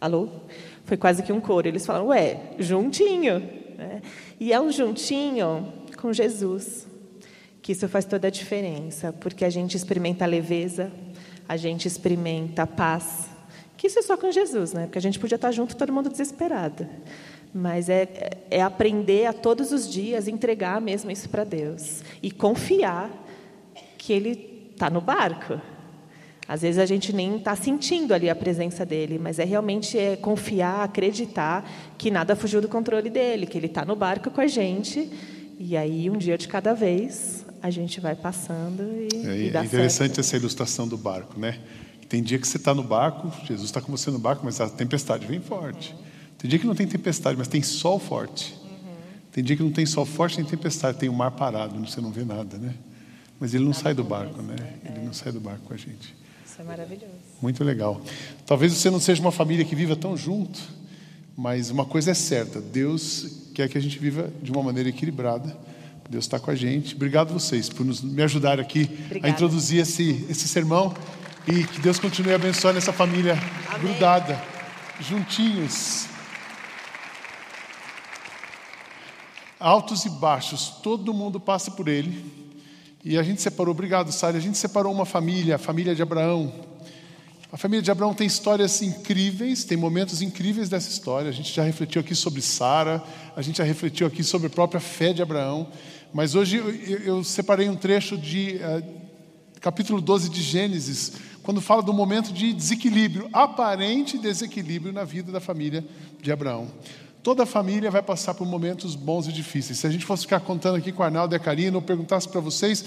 Alô? 0.00 0.28
Foi 0.84 0.96
quase 0.96 1.22
que 1.22 1.32
um 1.32 1.40
coro. 1.40 1.68
Eles 1.68 1.84
falaram: 1.84 2.08
ué, 2.08 2.54
juntinho. 2.58 3.38
né? 3.76 4.02
E 4.40 4.52
é 4.52 4.60
um 4.60 4.70
juntinho 4.70 5.72
com 5.96 6.12
Jesus 6.12 6.86
que 7.68 7.72
isso 7.72 7.86
faz 7.86 8.06
toda 8.06 8.28
a 8.28 8.30
diferença, 8.30 9.12
porque 9.12 9.44
a 9.44 9.50
gente 9.50 9.76
experimenta 9.76 10.24
a 10.24 10.26
leveza, 10.26 10.90
a 11.46 11.54
gente 11.54 11.86
experimenta 11.86 12.62
a 12.62 12.66
paz, 12.66 13.28
que 13.76 13.86
isso 13.86 13.98
é 13.98 14.02
só 14.02 14.16
com 14.16 14.30
Jesus, 14.30 14.72
né? 14.72 14.86
Porque 14.86 14.96
a 14.96 15.02
gente 15.02 15.18
podia 15.18 15.36
estar 15.36 15.52
junto, 15.52 15.76
todo 15.76 15.92
mundo 15.92 16.08
desesperado. 16.08 16.88
Mas 17.52 17.90
é, 17.90 18.08
é 18.50 18.62
aprender 18.62 19.26
a 19.26 19.34
todos 19.34 19.70
os 19.70 19.86
dias 19.86 20.28
entregar 20.28 20.80
mesmo 20.80 21.10
isso 21.10 21.28
para 21.28 21.44
Deus 21.44 22.02
e 22.22 22.30
confiar 22.30 23.10
que 23.98 24.14
Ele 24.14 24.57
está 24.78 24.88
no 24.88 25.00
barco. 25.00 25.60
Às 26.46 26.62
vezes 26.62 26.78
a 26.78 26.86
gente 26.86 27.12
nem 27.12 27.36
está 27.36 27.54
sentindo 27.54 28.14
ali 28.14 28.30
a 28.30 28.34
presença 28.34 28.86
dele, 28.86 29.18
mas 29.18 29.38
é 29.38 29.44
realmente 29.44 29.98
é 29.98 30.16
confiar, 30.16 30.82
acreditar 30.82 31.68
que 31.98 32.10
nada 32.10 32.34
fugiu 32.34 32.62
do 32.62 32.68
controle 32.68 33.10
dele, 33.10 33.44
que 33.44 33.58
ele 33.58 33.66
está 33.66 33.84
no 33.84 33.94
barco 33.94 34.30
com 34.30 34.40
a 34.40 34.46
gente. 34.46 35.10
E 35.58 35.76
aí, 35.76 36.08
um 36.08 36.16
dia 36.16 36.38
de 36.38 36.48
cada 36.48 36.72
vez, 36.72 37.44
a 37.60 37.68
gente 37.68 38.00
vai 38.00 38.14
passando 38.14 38.82
e, 38.82 39.26
É, 39.26 39.46
e 39.46 39.50
dá 39.50 39.62
é 39.62 39.66
interessante 39.66 40.14
certo. 40.14 40.20
essa 40.20 40.36
ilustração 40.36 40.88
do 40.88 40.96
barco, 40.96 41.38
né? 41.38 41.58
Tem 42.08 42.22
dia 42.22 42.38
que 42.38 42.48
você 42.48 42.56
está 42.56 42.72
no 42.72 42.82
barco, 42.82 43.30
Jesus 43.44 43.66
está 43.66 43.82
com 43.82 43.92
você 43.92 44.10
no 44.10 44.18
barco, 44.18 44.42
mas 44.42 44.58
a 44.58 44.70
tempestade 44.70 45.26
vem 45.26 45.40
forte. 45.40 45.94
Tem 46.38 46.48
dia 46.48 46.58
que 46.58 46.66
não 46.66 46.74
tem 46.74 46.86
tempestade, 46.86 47.36
mas 47.36 47.48
tem 47.48 47.60
sol 47.60 47.98
forte. 47.98 48.56
Tem 49.32 49.44
dia 49.44 49.54
que 49.54 49.62
não 49.62 49.72
tem 49.72 49.84
sol 49.84 50.06
forte, 50.06 50.36
tem 50.36 50.44
tempestade, 50.46 50.96
tem 50.96 51.10
o 51.10 51.12
mar 51.12 51.32
parado, 51.32 51.78
você 51.78 52.00
não 52.00 52.10
vê 52.10 52.24
nada, 52.24 52.56
né? 52.56 52.72
Mas 53.40 53.54
ele 53.54 53.64
não 53.64 53.72
sai 53.72 53.94
do 53.94 54.02
barco, 54.02 54.42
né? 54.42 54.56
Ele 54.84 55.04
não 55.04 55.12
sai 55.12 55.32
do 55.32 55.40
barco 55.40 55.62
com 55.66 55.74
a 55.74 55.76
gente. 55.76 56.14
Isso 56.44 56.60
é 56.60 56.64
maravilhoso. 56.64 57.12
Muito 57.40 57.62
legal. 57.62 58.00
Talvez 58.44 58.72
você 58.72 58.90
não 58.90 58.98
seja 58.98 59.20
uma 59.20 59.30
família 59.30 59.64
que 59.64 59.76
viva 59.76 59.94
tão 59.94 60.16
junto, 60.16 60.58
mas 61.36 61.70
uma 61.70 61.84
coisa 61.84 62.10
é 62.10 62.14
certa: 62.14 62.60
Deus 62.60 63.50
quer 63.54 63.68
que 63.68 63.78
a 63.78 63.80
gente 63.80 63.98
viva 63.98 64.30
de 64.42 64.50
uma 64.50 64.62
maneira 64.62 64.88
equilibrada. 64.88 65.56
Deus 66.10 66.24
está 66.24 66.40
com 66.40 66.50
a 66.50 66.54
gente. 66.54 66.94
Obrigado 66.94 67.32
vocês 67.32 67.68
por 67.68 67.84
nos, 67.84 68.00
me 68.00 68.22
ajudar 68.22 68.58
aqui 68.58 68.80
a 68.80 69.04
Obrigada. 69.04 69.28
introduzir 69.28 69.82
esse, 69.82 70.24
esse 70.28 70.48
sermão 70.48 70.94
e 71.46 71.64
que 71.64 71.80
Deus 71.80 71.98
continue 71.98 72.32
abençoando 72.32 72.78
essa 72.78 72.92
família 72.92 73.34
Amém. 73.68 73.80
grudada, 73.92 74.42
juntinhos. 75.00 76.06
Altos 79.60 80.04
e 80.04 80.10
baixos, 80.10 80.68
todo 80.82 81.12
mundo 81.12 81.38
passa 81.38 81.70
por 81.70 81.88
ele. 81.88 82.47
E 83.08 83.16
a 83.16 83.22
gente 83.22 83.40
separou, 83.40 83.72
obrigado, 83.72 84.12
Sara. 84.12 84.36
A 84.36 84.40
gente 84.40 84.58
separou 84.58 84.92
uma 84.92 85.06
família, 85.06 85.54
a 85.54 85.58
família 85.58 85.94
de 85.94 86.02
Abraão. 86.02 86.52
A 87.50 87.56
família 87.56 87.80
de 87.82 87.90
Abraão 87.90 88.12
tem 88.12 88.26
histórias 88.26 88.82
incríveis, 88.82 89.64
tem 89.64 89.78
momentos 89.78 90.20
incríveis 90.20 90.68
dessa 90.68 90.90
história. 90.90 91.30
A 91.30 91.32
gente 91.32 91.50
já 91.50 91.62
refletiu 91.62 92.02
aqui 92.02 92.14
sobre 92.14 92.42
Sara, 92.42 93.02
a 93.34 93.40
gente 93.40 93.56
já 93.56 93.64
refletiu 93.64 94.06
aqui 94.06 94.22
sobre 94.22 94.48
a 94.48 94.50
própria 94.50 94.78
fé 94.78 95.14
de 95.14 95.22
Abraão. 95.22 95.68
Mas 96.12 96.34
hoje 96.34 96.58
eu, 96.58 96.68
eu- 96.70 97.24
separei 97.24 97.66
um 97.70 97.76
trecho 97.76 98.18
de 98.18 98.58
eh, 98.58 98.82
capítulo 99.58 100.02
12 100.02 100.28
de 100.28 100.42
Gênesis, 100.42 101.12
quando 101.42 101.62
fala 101.62 101.80
do 101.82 101.94
momento 101.94 102.30
de 102.30 102.52
desequilíbrio, 102.52 103.30
aparente 103.32 104.18
desequilíbrio 104.18 104.92
na 104.92 105.04
vida 105.04 105.32
da 105.32 105.40
família 105.40 105.82
de 106.20 106.30
Abraão. 106.30 106.68
Toda 107.22 107.44
família 107.44 107.90
vai 107.90 108.02
passar 108.02 108.34
por 108.34 108.46
momentos 108.46 108.94
bons 108.94 109.26
e 109.26 109.32
difíceis. 109.32 109.78
Se 109.78 109.86
a 109.86 109.90
gente 109.90 110.04
fosse 110.04 110.22
ficar 110.22 110.40
contando 110.40 110.76
aqui 110.76 110.92
com 110.92 111.02
a 111.02 111.06
Arnaldo 111.06 111.34
e 111.34 111.36
a 111.36 111.40
Karina, 111.40 111.76
ou 111.76 111.82
perguntasse 111.82 112.28
para 112.28 112.40
vocês, 112.40 112.84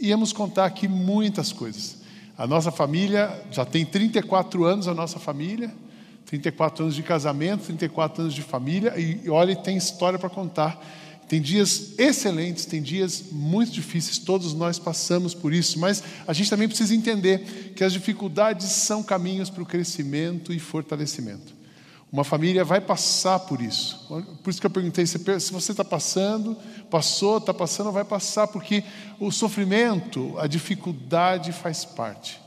íamos 0.00 0.32
contar 0.32 0.66
aqui 0.66 0.86
muitas 0.86 1.52
coisas. 1.52 1.98
A 2.36 2.46
nossa 2.46 2.70
família 2.70 3.42
já 3.50 3.64
tem 3.64 3.84
34 3.84 4.64
anos, 4.64 4.88
a 4.88 4.94
nossa 4.94 5.18
família, 5.18 5.72
34 6.26 6.84
anos 6.84 6.94
de 6.94 7.02
casamento, 7.02 7.64
34 7.64 8.22
anos 8.22 8.34
de 8.34 8.42
família, 8.42 8.98
e 8.98 9.28
olha, 9.30 9.54
tem 9.54 9.76
história 9.76 10.18
para 10.18 10.28
contar. 10.28 10.80
Tem 11.28 11.40
dias 11.40 11.94
excelentes, 11.96 12.66
tem 12.66 12.82
dias 12.82 13.24
muito 13.32 13.72
difíceis, 13.72 14.18
todos 14.18 14.52
nós 14.52 14.78
passamos 14.78 15.32
por 15.32 15.54
isso, 15.54 15.78
mas 15.78 16.02
a 16.26 16.32
gente 16.34 16.50
também 16.50 16.68
precisa 16.68 16.94
entender 16.94 17.72
que 17.74 17.82
as 17.82 17.94
dificuldades 17.94 18.66
são 18.66 19.02
caminhos 19.02 19.48
para 19.48 19.62
o 19.62 19.66
crescimento 19.66 20.52
e 20.52 20.58
fortalecimento. 20.58 21.63
Uma 22.14 22.22
família 22.22 22.64
vai 22.64 22.80
passar 22.80 23.40
por 23.40 23.60
isso. 23.60 24.06
Por 24.40 24.48
isso 24.48 24.60
que 24.60 24.66
eu 24.68 24.70
perguntei 24.70 25.04
se 25.04 25.18
você 25.18 25.72
está 25.72 25.84
passando, 25.84 26.56
passou, 26.88 27.38
está 27.38 27.52
passando, 27.52 27.90
vai 27.90 28.04
passar, 28.04 28.46
porque 28.46 28.84
o 29.18 29.32
sofrimento, 29.32 30.32
a 30.38 30.46
dificuldade 30.46 31.50
faz 31.50 31.84
parte. 31.84 32.40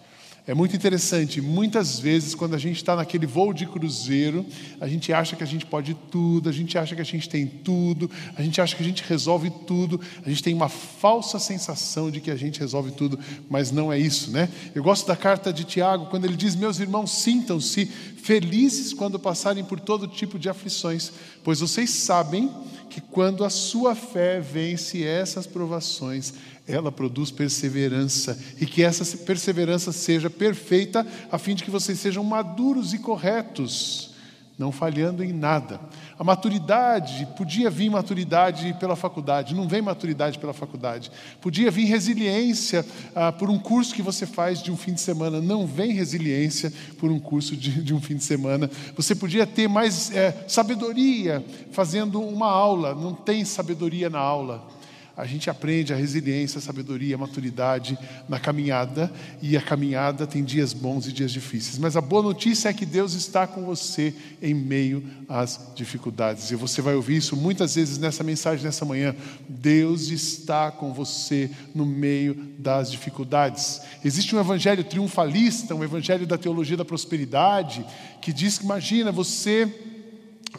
É 0.47 0.53
muito 0.53 0.73
interessante, 0.73 1.41
muitas 1.41 1.99
vezes, 1.99 2.33
quando 2.33 2.53
a 2.53 2.57
gente 2.57 2.77
está 2.77 2.95
naquele 2.95 3.25
voo 3.25 3.51
de 3.51 3.65
cruzeiro, 3.65 4.45
a 4.79 4.87
gente 4.87 5.11
acha 5.11 5.35
que 5.35 5.43
a 5.43 5.45
gente 5.45 5.65
pode 5.65 5.93
tudo, 6.09 6.47
a 6.47 6.53
gente 6.53 6.77
acha 6.77 6.95
que 6.95 7.01
a 7.01 7.03
gente 7.03 7.27
tem 7.27 7.45
tudo, 7.45 8.09
a 8.33 8.41
gente 8.41 8.61
acha 8.61 8.73
que 8.73 8.81
a 8.81 8.85
gente 8.85 9.03
resolve 9.03 9.51
tudo, 9.67 9.99
a 10.25 10.29
gente 10.29 10.41
tem 10.41 10.53
uma 10.53 10.69
falsa 10.69 11.37
sensação 11.37 12.09
de 12.09 12.21
que 12.21 12.31
a 12.31 12.37
gente 12.37 12.61
resolve 12.61 12.91
tudo, 12.91 13.19
mas 13.49 13.71
não 13.71 13.91
é 13.91 13.99
isso, 13.99 14.31
né? 14.31 14.47
Eu 14.73 14.81
gosto 14.81 15.05
da 15.05 15.17
carta 15.17 15.51
de 15.51 15.65
Tiago, 15.65 16.05
quando 16.05 16.23
ele 16.23 16.37
diz: 16.37 16.55
Meus 16.55 16.79
irmãos, 16.79 17.11
sintam-se 17.11 17.85
felizes 17.85 18.93
quando 18.93 19.19
passarem 19.19 19.65
por 19.65 19.81
todo 19.81 20.07
tipo 20.07 20.39
de 20.39 20.47
aflições, 20.47 21.11
pois 21.43 21.59
vocês 21.59 21.89
sabem 21.89 22.49
que 22.89 23.01
quando 23.01 23.43
a 23.43 23.49
sua 23.49 23.95
fé 23.95 24.39
vence 24.39 25.03
essas 25.03 25.45
provações, 25.45 26.33
ela 26.67 26.91
produz 26.91 27.31
perseverança 27.31 28.37
e 28.59 28.65
que 28.65 28.83
essa 28.83 29.17
perseverança 29.19 29.91
seja 29.93 30.29
perfeita, 30.29 31.07
a 31.31 31.37
fim 31.37 31.55
de 31.55 31.63
que 31.63 31.71
vocês 31.71 31.97
sejam 31.97 32.23
maduros 32.23 32.93
e 32.93 32.99
corretos, 32.99 34.11
não 34.57 34.71
falhando 34.71 35.23
em 35.23 35.31
nada. 35.31 35.79
A 36.19 36.23
maturidade, 36.23 37.27
podia 37.37 37.69
vir 37.69 37.89
maturidade 37.89 38.75
pela 38.79 38.95
faculdade, 38.95 39.55
não 39.55 39.67
vem 39.67 39.81
maturidade 39.81 40.39
pela 40.39 40.51
faculdade. 40.51 41.11
Podia 41.39 41.71
vir 41.71 41.85
resiliência 41.85 42.85
ah, 43.15 43.31
por 43.31 43.49
um 43.49 43.59
curso 43.59 43.93
que 43.93 44.01
você 44.01 44.25
faz 44.25 44.61
de 44.61 44.71
um 44.71 44.75
fim 44.75 44.93
de 44.93 44.99
semana, 44.99 45.39
não 45.39 45.65
vem 45.65 45.91
resiliência 45.93 46.73
por 46.97 47.11
um 47.11 47.19
curso 47.19 47.55
de, 47.55 47.81
de 47.81 47.93
um 47.93 48.01
fim 48.01 48.15
de 48.15 48.23
semana. 48.23 48.69
Você 48.95 49.15
podia 49.15 49.45
ter 49.45 49.69
mais 49.69 50.11
é, 50.11 50.43
sabedoria 50.47 51.45
fazendo 51.71 52.19
uma 52.19 52.47
aula, 52.47 52.93
não 52.93 53.13
tem 53.13 53.45
sabedoria 53.45 54.09
na 54.09 54.19
aula 54.19 54.75
a 55.17 55.25
gente 55.25 55.49
aprende 55.49 55.91
a 55.91 55.95
resiliência, 55.95 56.59
a 56.59 56.61
sabedoria, 56.61 57.15
a 57.15 57.17
maturidade 57.17 57.97
na 58.29 58.39
caminhada, 58.39 59.11
e 59.41 59.57
a 59.57 59.61
caminhada 59.61 60.27
tem 60.27 60.43
dias 60.43 60.73
bons 60.73 61.07
e 61.07 61.11
dias 61.11 61.31
difíceis. 61.31 61.79
Mas 61.79 61.97
a 61.97 62.01
boa 62.01 62.21
notícia 62.21 62.69
é 62.69 62.73
que 62.73 62.85
Deus 62.85 63.13
está 63.13 63.47
com 63.47 63.65
você 63.65 64.13
em 64.39 64.53
meio 64.53 65.03
às 65.27 65.71
dificuldades. 65.75 66.51
E 66.51 66.55
você 66.55 66.83
vai 66.83 66.93
ouvir 66.93 67.17
isso 67.17 67.35
muitas 67.35 67.73
vezes 67.73 67.97
nessa 67.97 68.23
mensagem 68.23 68.63
nessa 68.63 68.85
manhã. 68.85 69.15
Deus 69.49 70.09
está 70.09 70.69
com 70.69 70.93
você 70.93 71.49
no 71.73 71.83
meio 71.83 72.35
das 72.59 72.91
dificuldades. 72.91 73.81
Existe 74.05 74.35
um 74.35 74.39
evangelho 74.39 74.83
triunfalista, 74.83 75.73
um 75.73 75.83
evangelho 75.83 76.27
da 76.27 76.37
teologia 76.37 76.77
da 76.77 76.85
prosperidade, 76.85 77.83
que 78.21 78.31
diz 78.31 78.59
que 78.59 78.65
imagina 78.65 79.11
você 79.11 79.96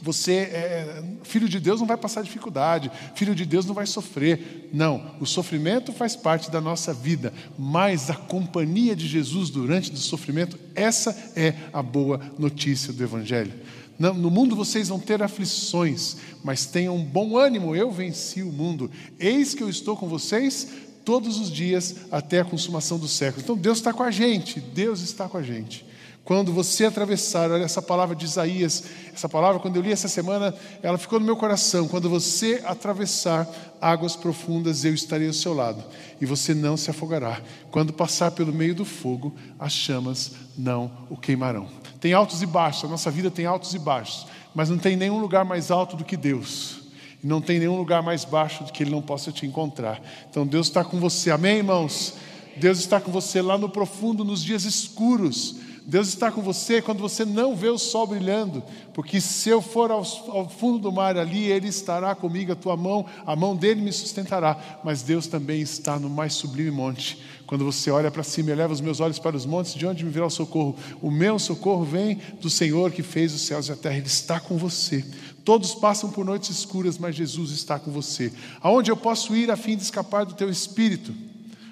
você, 0.05 0.33
é, 0.33 1.03
filho 1.23 1.49
de 1.49 1.59
Deus, 1.59 1.81
não 1.81 1.87
vai 1.87 1.97
passar 1.97 2.23
dificuldade, 2.23 2.91
filho 3.15 3.35
de 3.35 3.45
Deus 3.45 3.67
não 3.67 3.75
vai 3.75 3.87
sofrer. 3.87 4.69
Não, 4.73 5.15
o 5.21 5.27
sofrimento 5.27 5.93
faz 5.93 6.15
parte 6.15 6.51
da 6.51 6.61
nossa 6.61 6.93
vida, 6.93 7.33
mas 7.59 8.11
a 8.11 8.15
companhia 8.15 8.95
de 8.95 9.07
Jesus 9.07 9.51
durante 9.51 9.93
o 9.93 9.97
sofrimento, 9.97 10.59
essa 10.75 11.11
é 11.35 11.55
a 11.73 11.83
boa 11.83 12.21
notícia 12.39 12.93
do 12.93 13.03
Evangelho. 13.03 13.53
No 13.99 14.31
mundo 14.31 14.55
vocês 14.55 14.89
vão 14.89 15.01
ter 15.01 15.21
aflições, 15.23 16.19
mas 16.45 16.67
tenham 16.67 16.97
bom 17.03 17.37
ânimo, 17.37 17.75
eu 17.75 17.91
venci 17.91 18.43
o 18.43 18.53
mundo. 18.53 18.89
Eis 19.19 19.55
que 19.55 19.63
eu 19.63 19.69
estou 19.69 19.97
com 19.97 20.07
vocês 20.07 20.69
todos 21.05 21.41
os 21.41 21.51
dias 21.51 21.97
até 22.11 22.41
a 22.41 22.45
consumação 22.45 22.97
do 22.97 23.09
século. 23.09 23.43
Então 23.43 23.57
Deus 23.57 23.79
está 23.79 23.93
com 23.93 24.05
a 24.05 24.11
gente, 24.13 24.61
Deus 24.61 25.01
está 25.01 25.29
com 25.29 25.37
a 25.37 25.43
gente. 25.43 25.85
Quando 26.29 26.53
você 26.53 26.85
atravessar, 26.85 27.51
olha 27.51 27.65
essa 27.65 27.81
palavra 27.81 28.15
de 28.15 28.27
Isaías, 28.27 28.85
essa 29.15 29.27
palavra, 29.31 29.59
quando 29.59 29.77
eu 29.77 29.83
li 29.83 29.91
essa 29.91 30.09
semana, 30.09 30.55
ela 30.83 30.99
ficou 30.99 31.19
no 31.19 31.25
meu 31.25 31.39
coração. 31.39 31.89
Quando 31.89 32.11
você 32.11 32.61
atravessar 32.67 33.49
águas 33.81 34.15
profundas, 34.15 34.85
eu 34.85 34.93
estarei 34.93 35.27
ao 35.27 35.33
seu 35.33 35.55
lado, 35.55 35.83
e 36.21 36.27
você 36.27 36.53
não 36.53 36.77
se 36.77 36.91
afogará. 36.91 37.41
Quando 37.71 37.95
passar 37.95 38.33
pelo 38.33 38.53
meio 38.53 38.75
do 38.75 38.85
fogo, 38.85 39.35
as 39.59 39.73
chamas 39.73 40.33
não 40.55 40.93
o 41.09 41.17
queimarão. 41.17 41.67
Tem 41.99 42.13
altos 42.13 42.43
e 42.43 42.47
baixos, 42.47 42.85
a 42.85 42.89
nossa 42.89 43.11
vida 43.11 43.31
tem 43.31 43.47
altos 43.47 43.73
e 43.73 43.79
baixos, 43.79 44.27
mas 44.55 44.69
não 44.69 44.77
tem 44.77 44.97
nenhum 44.97 45.23
lugar 45.23 45.47
mais 45.47 45.71
alto 45.71 45.97
do 45.97 46.05
que 46.05 46.15
Deus. 46.15 46.81
E 47.25 47.27
não 47.27 47.41
tem 47.41 47.59
nenhum 47.59 47.79
lugar 47.79 48.03
mais 48.03 48.27
baixo 48.27 48.65
do 48.65 48.71
que 48.71 48.83
Ele 48.83 48.91
não 48.91 49.01
possa 49.01 49.33
te 49.33 49.47
encontrar. 49.47 49.99
Então 50.29 50.47
Deus 50.47 50.67
está 50.67 50.85
com 50.85 51.01
você, 51.01 51.31
amém, 51.31 51.57
irmãos? 51.57 52.17
Deus 52.59 52.81
está 52.81 53.01
com 53.01 53.11
você 53.11 53.41
lá 53.41 53.57
no 53.57 53.71
profundo, 53.71 54.27
nos 54.27 54.45
dias 54.45 54.67
escuros 54.67 55.67
Deus 55.89 56.09
está 56.09 56.31
com 56.31 56.43
você 56.43 56.83
quando 56.83 56.99
você 56.99 57.25
não 57.25 57.57
vê 57.57 57.71
o 57.71 57.79
sol 57.79 58.07
brilhando, 58.07 58.63
porque 58.93 59.23
se 59.23 59.49
eu 59.49 59.63
for 59.63 59.91
ao, 59.91 60.05
ao, 60.29 60.47
fundo 60.47 60.79
do 60.79 60.93
mar 60.93 61.17
ali, 61.17 61.47
Ele 61.47 61.67
estará 61.67 62.15
comigo, 62.15 62.53
a 62.53 62.55
tua 62.55 62.77
mão, 62.77 63.07
a 63.25 63.35
mão 63.35 63.57
dele 63.57 63.81
me 63.81 63.91
sustentará. 63.91 64.81
Mas 64.85 65.01
Deus 65.01 65.27
também 65.27 65.63
está 65.63 65.99
no 65.99 66.11
mais 66.11 66.35
sublime 66.35 66.71
monte. 66.71 67.19
Quando 67.47 67.65
você 67.65 67.91
olha 67.91 68.11
para 68.11 68.23
cima 68.23 68.51
eleva 68.51 68.75
os 68.75 68.83
meus 68.83 69.01
olhos 69.01 69.19
para 69.19 69.35
os 69.35 69.47
montes, 69.47 69.73
de 69.73 69.87
onde 69.87 70.05
me 70.05 70.11
virá 70.11 70.27
o 70.27 70.31
socorro? 70.31 70.77
O 71.01 71.11
meu 71.11 71.39
socorro 71.39 71.85
vem 71.85 72.21
do 72.39 72.51
Senhor 72.51 72.93
que 72.93 73.03
fez 73.03 73.33
os 73.33 73.41
céus 73.41 73.69
e 73.69 73.73
a 73.73 73.77
terra, 73.77 73.97
Ele 73.97 74.07
está 74.09 74.39
com 74.39 74.59
você. 74.59 75.03
Todos 75.43 75.75
passam 75.75 76.11
por 76.11 76.23
noites 76.23 76.51
escuras, 76.51 76.99
mas 76.99 77.17
Jesus 77.17 77.51
está 77.51 77.79
com 77.79 77.91
você. 77.91 78.31
Aonde 78.61 78.91
eu 78.91 78.97
posso 78.97 79.35
ir 79.35 79.51
a 79.51 79.57
fim 79.57 79.75
de 79.75 79.85
escapar 79.85 80.27
do 80.27 80.35
teu 80.35 80.51
espírito? 80.51 81.15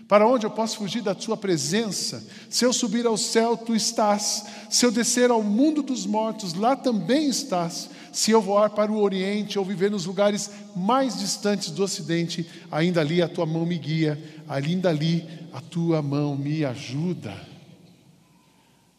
Para 0.09 0.27
onde 0.27 0.47
eu 0.47 0.51
posso 0.51 0.77
fugir 0.77 1.03
da 1.03 1.15
tua 1.15 1.37
presença? 1.37 2.25
Se 2.49 2.65
eu 2.65 2.73
subir 2.73 3.07
ao 3.07 3.17
céu, 3.17 3.57
tu 3.57 3.75
estás. 3.75 4.45
Se 4.71 4.87
eu 4.87 4.93
descer 4.93 5.31
ao 5.31 5.43
mundo 5.43 5.83
dos 5.83 6.07
mortos, 6.07 6.55
lá 6.55 6.77
também 6.77 7.29
estás. 7.29 7.91
Se 8.13 8.31
eu 8.31 8.41
voar 8.41 8.71
para 8.71 8.93
o 8.93 9.03
oriente 9.03 9.59
ou 9.59 9.65
viver 9.65 9.91
nos 9.91 10.07
lugares 10.07 10.51
mais 10.77 11.19
distantes 11.19 11.71
do 11.71 11.83
ocidente, 11.83 12.49
ainda 12.71 13.01
ali 13.01 13.21
a 13.21 13.29
tua 13.29 13.45
mão 13.45 13.67
me 13.67 13.77
guia, 13.77 14.23
ainda 14.49 14.91
ali 14.91 15.29
a 15.53 15.61
tua 15.61 16.01
mão 16.01 16.37
me 16.37 16.65
ajuda. 16.65 17.56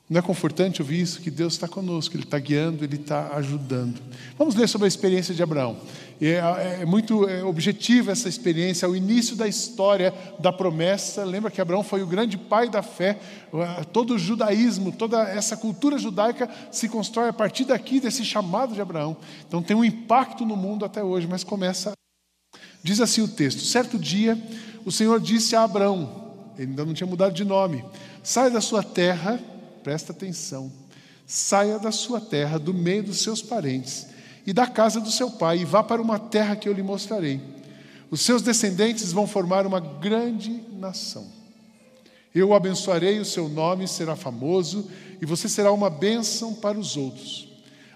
Não 0.09 0.19
é 0.19 0.21
confortante 0.21 0.81
ouvir 0.81 1.01
isso? 1.01 1.19
Que 1.19 1.29
Deus 1.29 1.53
está 1.53 1.67
conosco, 1.67 2.15
Ele 2.15 2.23
está 2.23 2.39
guiando, 2.39 2.85
Ele 2.85 2.95
está 2.95 3.35
ajudando. 3.35 3.99
Vamos 4.37 4.55
ler 4.55 4.69
sobre 4.69 4.85
a 4.85 4.87
experiência 4.87 5.35
de 5.35 5.43
Abraão. 5.43 5.77
É, 6.21 6.79
é 6.81 6.85
muito 6.85 7.27
é, 7.27 7.43
objetiva 7.43 8.13
essa 8.13 8.29
experiência, 8.29 8.85
é 8.85 8.89
o 8.89 8.95
início 8.95 9.35
da 9.35 9.49
história 9.49 10.13
da 10.39 10.53
promessa. 10.53 11.25
Lembra 11.25 11.51
que 11.51 11.59
Abraão 11.59 11.83
foi 11.83 12.01
o 12.01 12.07
grande 12.07 12.37
pai 12.37 12.69
da 12.69 12.81
fé. 12.81 13.19
Todo 13.91 14.13
o 14.13 14.19
judaísmo, 14.19 14.93
toda 14.93 15.23
essa 15.23 15.57
cultura 15.57 15.97
judaica 15.97 16.49
se 16.71 16.87
constrói 16.87 17.27
a 17.27 17.33
partir 17.33 17.65
daqui, 17.65 17.99
desse 17.99 18.23
chamado 18.23 18.73
de 18.73 18.79
Abraão. 18.79 19.17
Então 19.45 19.61
tem 19.61 19.75
um 19.75 19.83
impacto 19.83 20.45
no 20.45 20.55
mundo 20.55 20.85
até 20.85 21.03
hoje, 21.03 21.27
mas 21.27 21.43
começa. 21.43 21.91
Diz 22.81 23.01
assim 23.01 23.21
o 23.21 23.27
texto: 23.27 23.59
Certo 23.59 23.99
dia, 23.99 24.41
o 24.85 24.91
Senhor 24.91 25.19
disse 25.19 25.53
a 25.53 25.63
Abraão, 25.63 26.31
ele 26.57 26.69
ainda 26.69 26.85
não 26.85 26.93
tinha 26.93 27.07
mudado 27.07 27.33
de 27.33 27.43
nome: 27.43 27.83
Sai 28.23 28.49
da 28.49 28.61
sua 28.61 28.81
terra 28.81 29.37
presta 29.87 30.11
atenção. 30.11 30.69
Saia 31.25 31.79
da 31.79 31.93
sua 31.93 32.19
terra, 32.19 32.59
do 32.59 32.73
meio 32.73 33.03
dos 33.03 33.21
seus 33.21 33.41
parentes 33.41 34.07
e 34.45 34.51
da 34.51 34.67
casa 34.67 34.99
do 34.99 35.09
seu 35.09 35.31
pai, 35.31 35.59
e 35.59 35.65
vá 35.65 35.81
para 35.81 36.01
uma 36.01 36.19
terra 36.19 36.57
que 36.57 36.67
eu 36.67 36.73
lhe 36.73 36.83
mostrarei. 36.83 37.39
Os 38.11 38.19
seus 38.19 38.41
descendentes 38.41 39.13
vão 39.13 39.25
formar 39.25 39.65
uma 39.65 39.79
grande 39.79 40.61
nação. 40.73 41.25
Eu 42.35 42.49
o 42.49 42.53
abençoarei, 42.53 43.17
o 43.19 43.23
seu 43.23 43.47
nome 43.47 43.87
será 43.87 44.17
famoso, 44.17 44.91
e 45.21 45.25
você 45.25 45.47
será 45.47 45.71
uma 45.71 45.89
bênção 45.89 46.53
para 46.53 46.77
os 46.77 46.97
outros. 46.97 47.47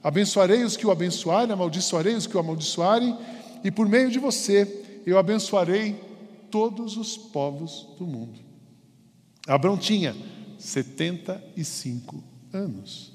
Abençoarei 0.01 0.63
os 0.63 0.77
que 0.77 0.87
o 0.87 0.91
abençoarem, 0.91 1.51
amaldiçoarei 1.51 2.15
os 2.15 2.25
que 2.25 2.37
o 2.37 2.39
amaldiçoarem, 2.39 3.17
e 3.65 3.69
por 3.69 3.89
meio 3.89 4.09
de 4.09 4.17
você 4.17 5.01
eu 5.05 5.17
abençoarei 5.17 6.01
todos 6.49 6.95
os 6.95 7.17
povos 7.17 7.85
do 7.99 8.07
mundo. 8.07 8.39
Abraão 9.45 9.77
tinha 9.77 10.15
75 10.61 12.23
anos. 12.53 13.11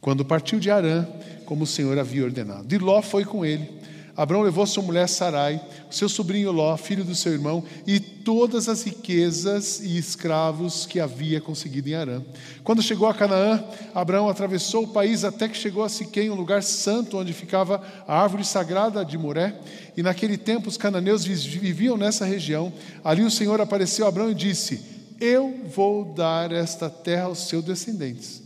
Quando 0.00 0.24
partiu 0.24 0.58
de 0.58 0.70
Arã, 0.70 1.06
como 1.44 1.64
o 1.64 1.66
Senhor 1.66 1.98
havia 1.98 2.24
ordenado. 2.24 2.74
E 2.74 2.78
Ló 2.78 3.02
foi 3.02 3.24
com 3.24 3.44
ele. 3.44 3.78
Abraão 4.16 4.42
levou 4.42 4.66
sua 4.66 4.82
mulher 4.82 5.08
Sarai, 5.08 5.64
seu 5.88 6.08
sobrinho 6.08 6.50
Ló, 6.50 6.76
filho 6.76 7.04
do 7.04 7.14
seu 7.14 7.32
irmão, 7.32 7.62
e 7.86 8.00
todas 8.00 8.68
as 8.68 8.82
riquezas 8.82 9.78
e 9.78 9.96
escravos 9.96 10.84
que 10.84 10.98
havia 10.98 11.40
conseguido 11.40 11.88
em 11.88 11.94
Arã. 11.94 12.22
Quando 12.64 12.82
chegou 12.82 13.06
a 13.06 13.14
Canaã, 13.14 13.62
Abraão 13.94 14.28
atravessou 14.28 14.82
o 14.82 14.88
país 14.88 15.22
até 15.22 15.48
que 15.48 15.56
chegou 15.56 15.84
a 15.84 15.88
Siquém, 15.88 16.30
um 16.30 16.34
lugar 16.34 16.64
santo 16.64 17.16
onde 17.16 17.32
ficava 17.32 17.80
a 18.08 18.20
árvore 18.20 18.44
sagrada 18.44 19.04
de 19.04 19.16
Moré. 19.16 19.54
E 19.96 20.02
naquele 20.02 20.36
tempo 20.36 20.68
os 20.68 20.76
cananeus 20.76 21.24
viviam 21.24 21.96
nessa 21.96 22.24
região. 22.24 22.72
Ali 23.04 23.22
o 23.22 23.30
Senhor 23.30 23.60
apareceu 23.60 24.04
a 24.04 24.08
Abraão 24.08 24.32
e 24.32 24.34
disse: 24.34 24.97
eu 25.20 25.62
vou 25.74 26.04
dar 26.04 26.52
esta 26.52 26.88
terra 26.88 27.24
aos 27.24 27.48
seus 27.48 27.64
descendentes. 27.64 28.42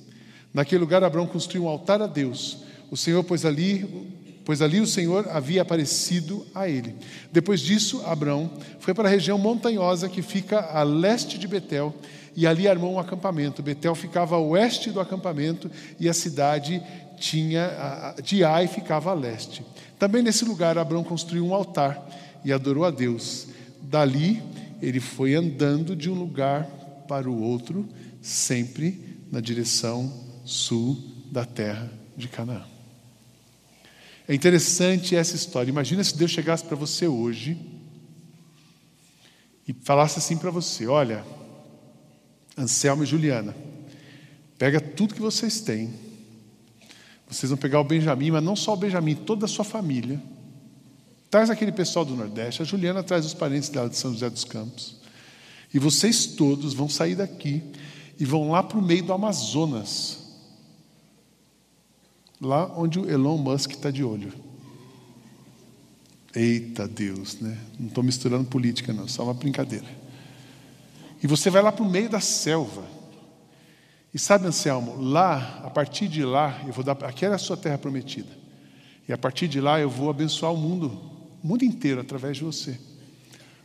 Naquele 0.52 0.81
lugar, 0.81 1.02
Abraão 1.02 1.26
construiu 1.26 1.64
um 1.64 1.69
altar 1.69 2.02
a 2.02 2.07
Deus. 2.07 2.59
O 2.91 2.97
Senhor 2.97 3.23
pôs 3.25 3.45
ali 3.45 4.12
pois 4.45 4.61
ali 4.61 4.81
o 4.81 4.87
Senhor 4.87 5.29
havia 5.31 5.62
aparecido 5.62 6.45
a 6.55 6.69
ele. 6.69 6.95
Depois 7.31 7.61
disso, 7.61 8.02
Abrão 8.07 8.50
foi 8.81 8.95
para 8.95 9.09
a 9.09 9.11
região 9.11 9.38
montanhosa 9.38 10.09
que 10.09 10.23
fica 10.23 10.61
a 10.61 10.83
leste 10.83 11.38
de 11.38 11.47
Betel 11.47 11.95
e 12.35 12.47
ali 12.47 12.67
armou 12.67 12.93
um 12.93 12.99
acampamento. 12.99 13.62
Betel 13.62 13.95
ficava 13.95 14.37
a 14.37 14.41
oeste 14.41 14.91
do 14.91 15.00
acampamento 15.00 15.71
e 15.99 16.09
a 16.09 16.14
cidade 16.14 16.83
tinha 17.19 18.14
de 18.23 18.43
Ai 18.43 18.67
ficava 18.67 19.11
a 19.11 19.14
leste. 19.14 19.64
Também 19.99 20.23
nesse 20.23 20.45
lugar 20.45 20.76
Abrão 20.76 21.05
construiu 21.05 21.47
um 21.47 21.55
altar 21.55 22.05
e 22.45 22.52
adorou 22.52 22.85
a 22.85 22.91
Deus. 22.91 23.47
Dali 23.81 24.43
ele 24.83 24.99
foi 24.99 25.35
andando 25.35 25.95
de 25.95 26.11
um 26.11 26.15
lugar 26.15 26.65
para 27.07 27.31
o 27.31 27.41
outro, 27.41 27.89
sempre 28.21 29.17
na 29.31 29.41
direção 29.41 30.12
sul 30.45 31.01
da 31.31 31.45
terra 31.45 31.91
de 32.17 32.27
Canaã. 32.27 32.65
É 34.27 34.35
interessante 34.35 35.15
essa 35.15 35.37
história. 35.37 35.71
Imagina 35.71 36.03
se 36.03 36.17
Deus 36.17 36.33
chegasse 36.33 36.65
para 36.65 36.77
você 36.77 37.07
hoje 37.07 37.57
e 39.67 39.73
falasse 39.73 40.19
assim 40.19 40.37
para 40.37 40.51
você: 40.51 40.87
Olha, 40.87 41.25
Anselmo 42.59 43.05
e 43.05 43.07
Juliana, 43.07 43.55
pega 44.59 44.81
tudo 44.81 45.15
que 45.15 45.21
vocês 45.21 45.61
têm. 45.61 45.93
Vocês 47.29 47.51
vão 47.51 47.57
pegar 47.57 47.81
o 47.81 47.85
Benjamin, 47.85 48.33
mas 48.33 48.43
não 48.45 48.57
só 48.57 48.75
o 48.75 48.77
Benjamin, 48.77 49.15
toda 49.15 49.47
a 49.47 49.49
sua 49.49 49.65
família. 49.65 50.21
Traz 51.33 51.49
aquele 51.49 51.73
pessoal 51.73 52.05
do 52.05 52.15
Nordeste, 52.15 52.61
a 52.61 52.65
Juliana 52.67 53.03
traz 53.03 53.25
os 53.25 53.33
parentes 53.33 53.71
dela 53.71 53.89
de 53.89 53.97
São 53.97 54.12
José 54.12 54.29
dos 54.29 54.45
Campos. 54.45 54.97
E 55.73 55.79
vocês 55.79 56.27
todos 56.27 56.75
vão 56.75 56.91
sair 56.91 57.15
daqui 57.15 57.62
e 58.21 58.25
vão 58.27 58.51
lá 58.51 58.62
para 58.62 58.77
o 58.77 58.83
meio 58.83 59.03
do 59.03 59.15
Amazonas. 59.15 60.27
Lá 62.39 62.71
onde 62.77 62.99
o 62.99 63.11
Elon 63.11 63.39
Musk 63.39 63.71
está 63.71 63.91
de 63.91 64.05
olho. 64.05 64.31
Eita 66.37 66.87
Deus, 66.87 67.41
né? 67.41 67.57
Não 67.81 67.89
estou 67.89 68.05
misturando 68.05 68.45
política, 68.45 68.93
não, 68.93 69.09
só 69.09 69.25
uma 69.25 69.33
brincadeira. 69.33 69.87
E 71.23 71.27
você 71.27 71.49
vai 71.49 71.62
lá 71.62 71.73
para 71.73 71.83
o 71.83 71.91
meio 71.91 72.11
da 72.11 72.21
selva. 72.21 72.85
E 74.12 74.19
sabe, 74.19 74.47
Anselmo, 74.47 75.01
lá, 75.01 75.62
a 75.65 75.71
partir 75.71 76.09
de 76.09 76.27
lá, 76.27 76.61
eu 76.67 76.75
vou 76.75 76.85
dar. 76.85 76.93
Aquela 77.07 77.33
é 77.33 77.37
a 77.37 77.39
sua 77.39 77.57
terra 77.57 77.79
prometida. 77.79 78.37
E 79.09 79.15
a 79.15 79.17
partir 79.17 79.49
de 79.49 79.62
lá 79.62 79.81
eu 79.81 79.89
vou 79.89 80.11
abençoar 80.11 80.53
o 80.53 80.59
mundo, 80.59 81.12
o 81.43 81.47
mundo 81.47 81.65
inteiro 81.65 82.01
através 82.01 82.37
de 82.37 82.45
você. 82.45 82.79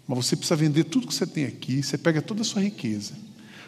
Mas 0.07 0.25
você 0.25 0.35
precisa 0.35 0.55
vender 0.55 0.85
tudo 0.85 1.07
que 1.07 1.13
você 1.13 1.27
tem 1.27 1.45
aqui, 1.45 1.83
você 1.83 1.97
pega 1.97 2.21
toda 2.21 2.41
a 2.41 2.45
sua 2.45 2.61
riqueza. 2.61 3.13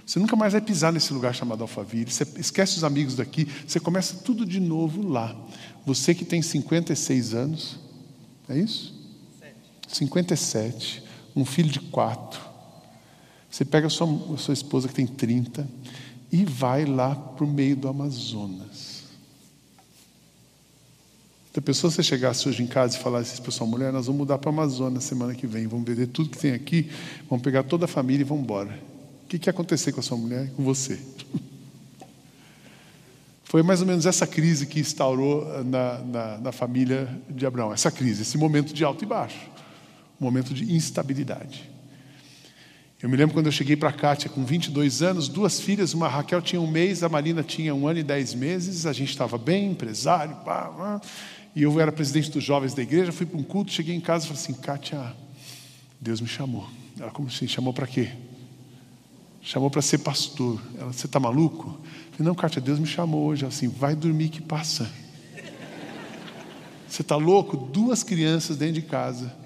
Você 0.06 0.18
nunca 0.18 0.36
mais 0.36 0.54
vai 0.54 0.62
pisar 0.62 0.92
nesse 0.92 1.14
lugar 1.14 1.36
chamado 1.36 1.62
Alphaville. 1.62 2.10
Você 2.10 2.26
esquece 2.38 2.78
os 2.78 2.84
amigos 2.84 3.16
daqui, 3.16 3.48
você 3.68 3.80
começa 3.80 4.16
tudo 4.18 4.46
de 4.46 4.60
novo 4.60 5.08
lá. 5.08 5.36
Você 5.86 6.16
que 6.16 6.26
tem 6.26 6.42
56 6.42 7.34
anos, 7.36 7.80
é 8.48 8.58
isso? 8.58 8.98
57. 9.88 11.04
Um 11.36 11.46
filho 11.46 11.70
de 11.70 11.80
quatro. 11.80 12.42
Você 13.50 13.66
pega 13.66 13.88
a 13.88 13.90
sua, 13.90 14.08
a 14.34 14.38
sua 14.38 14.54
esposa 14.54 14.88
que 14.88 14.94
tem 14.94 15.06
30 15.06 15.68
e 16.32 16.46
vai 16.46 16.86
lá 16.86 17.16
para 17.16 17.46
o 17.46 17.48
meio 17.48 17.76
do 17.76 17.88
Amazonas. 17.88 18.99
A 21.58 21.62
pessoa 21.62 21.90
você 21.90 22.04
chegasse 22.04 22.48
hoje 22.48 22.62
em 22.62 22.68
casa 22.68 22.96
e 22.96 23.00
falasse 23.00 23.42
para 23.42 23.52
sua 23.52 23.66
mulher, 23.66 23.92
nós 23.92 24.06
vamos 24.06 24.20
mudar 24.20 24.38
para 24.38 24.52
o 24.52 24.54
Amazonas 24.54 25.04
semana 25.04 25.34
que 25.34 25.48
vem, 25.48 25.66
vamos 25.66 25.86
vender 25.86 26.08
tudo 26.08 26.30
que 26.30 26.38
tem 26.38 26.54
aqui, 26.54 26.90
vamos 27.28 27.44
pegar 27.44 27.64
toda 27.64 27.86
a 27.86 27.88
família 27.88 28.22
e 28.22 28.24
vamos 28.24 28.44
embora. 28.44 28.80
O 29.24 29.28
que, 29.28 29.40
que 29.40 29.50
ia 29.50 29.52
acontecer 29.52 29.92
com 29.92 30.00
a 30.00 30.04
sua 30.04 30.16
mulher 30.16 30.46
e 30.46 30.50
com 30.50 30.64
você? 30.64 31.00
Foi 33.44 33.64
mais 33.64 33.82
ou 33.82 33.88
menos 33.88 34.06
essa 34.06 34.28
crise 34.28 34.68
que 34.68 34.80
instaurou 34.80 35.64
na, 35.64 35.98
na, 36.00 36.38
na 36.38 36.52
família 36.52 37.10
de 37.28 37.48
Abraão, 37.48 37.74
essa 37.74 37.90
crise, 37.90 38.22
esse 38.22 38.38
momento 38.38 38.72
de 38.72 38.84
alto 38.84 39.04
e 39.04 39.08
baixo, 39.08 39.50
um 40.22 40.26
momento 40.26 40.54
de 40.54 40.72
instabilidade. 40.72 41.68
Eu 43.02 43.10
me 43.10 43.16
lembro 43.16 43.34
quando 43.34 43.46
eu 43.46 43.52
cheguei 43.52 43.78
para 43.78 43.90
a 43.90 43.94
Kátia 43.94 44.30
com 44.30 44.44
22 44.44 45.02
anos, 45.02 45.30
duas 45.30 45.60
filhas, 45.60 45.94
uma 45.94 46.08
Raquel 46.08 46.42
tinha 46.42 46.62
um 46.62 46.70
mês, 46.70 47.02
a 47.02 47.08
Marina 47.08 47.42
tinha 47.42 47.74
um 47.74 47.88
ano 47.88 48.00
e 48.00 48.04
dez 48.04 48.34
meses, 48.34 48.86
a 48.86 48.92
gente 48.92 49.10
estava 49.10 49.38
bem, 49.38 49.72
empresário, 49.72 50.36
pá, 50.44 50.66
pá, 50.66 51.02
e 51.56 51.64
eu 51.64 51.80
era 51.80 51.92
presidente 51.92 52.32
dos 52.32 52.44
jovens 52.44 52.74
da 52.74 52.82
igreja, 52.82 53.12
fui 53.12 53.26
para 53.26 53.38
um 53.38 53.44
culto, 53.44 53.72
cheguei 53.72 53.96
em 53.96 54.02
casa 54.02 54.26
e 54.26 54.28
falei 54.28 54.42
assim, 54.42 54.54
Kátia, 54.54 55.16
Deus 56.00 56.22
me 56.22 56.28
chamou. 56.28 56.68
Ela 57.00 57.12
como 57.12 57.28
assim, 57.28 57.48
chamou 57.48 57.74
para 57.74 57.88
quê? 57.88 58.10
Chamou 59.42 59.70
para 59.70 59.82
ser 59.82 60.00
pastor. 60.00 60.62
Ela, 60.78 60.92
você 60.92 61.06
está 61.06 61.20
maluco? 61.20 61.80
Eu 61.84 62.12
falei, 62.12 62.28
não, 62.28 62.36
Kátia, 62.36 62.62
Deus 62.62 62.80
me 62.80 62.88
chamou 62.88 63.26
hoje, 63.28 63.46
assim, 63.46 63.68
vai 63.68 63.96
dormir 63.96 64.30
que 64.30 64.42
passa. 64.42 64.90
Você 66.88 67.02
está 67.02 67.16
louco? 67.16 67.56
Duas 67.56 68.04
crianças 68.04 68.58
dentro 68.58 68.76
de 68.76 68.82
casa 68.82 69.40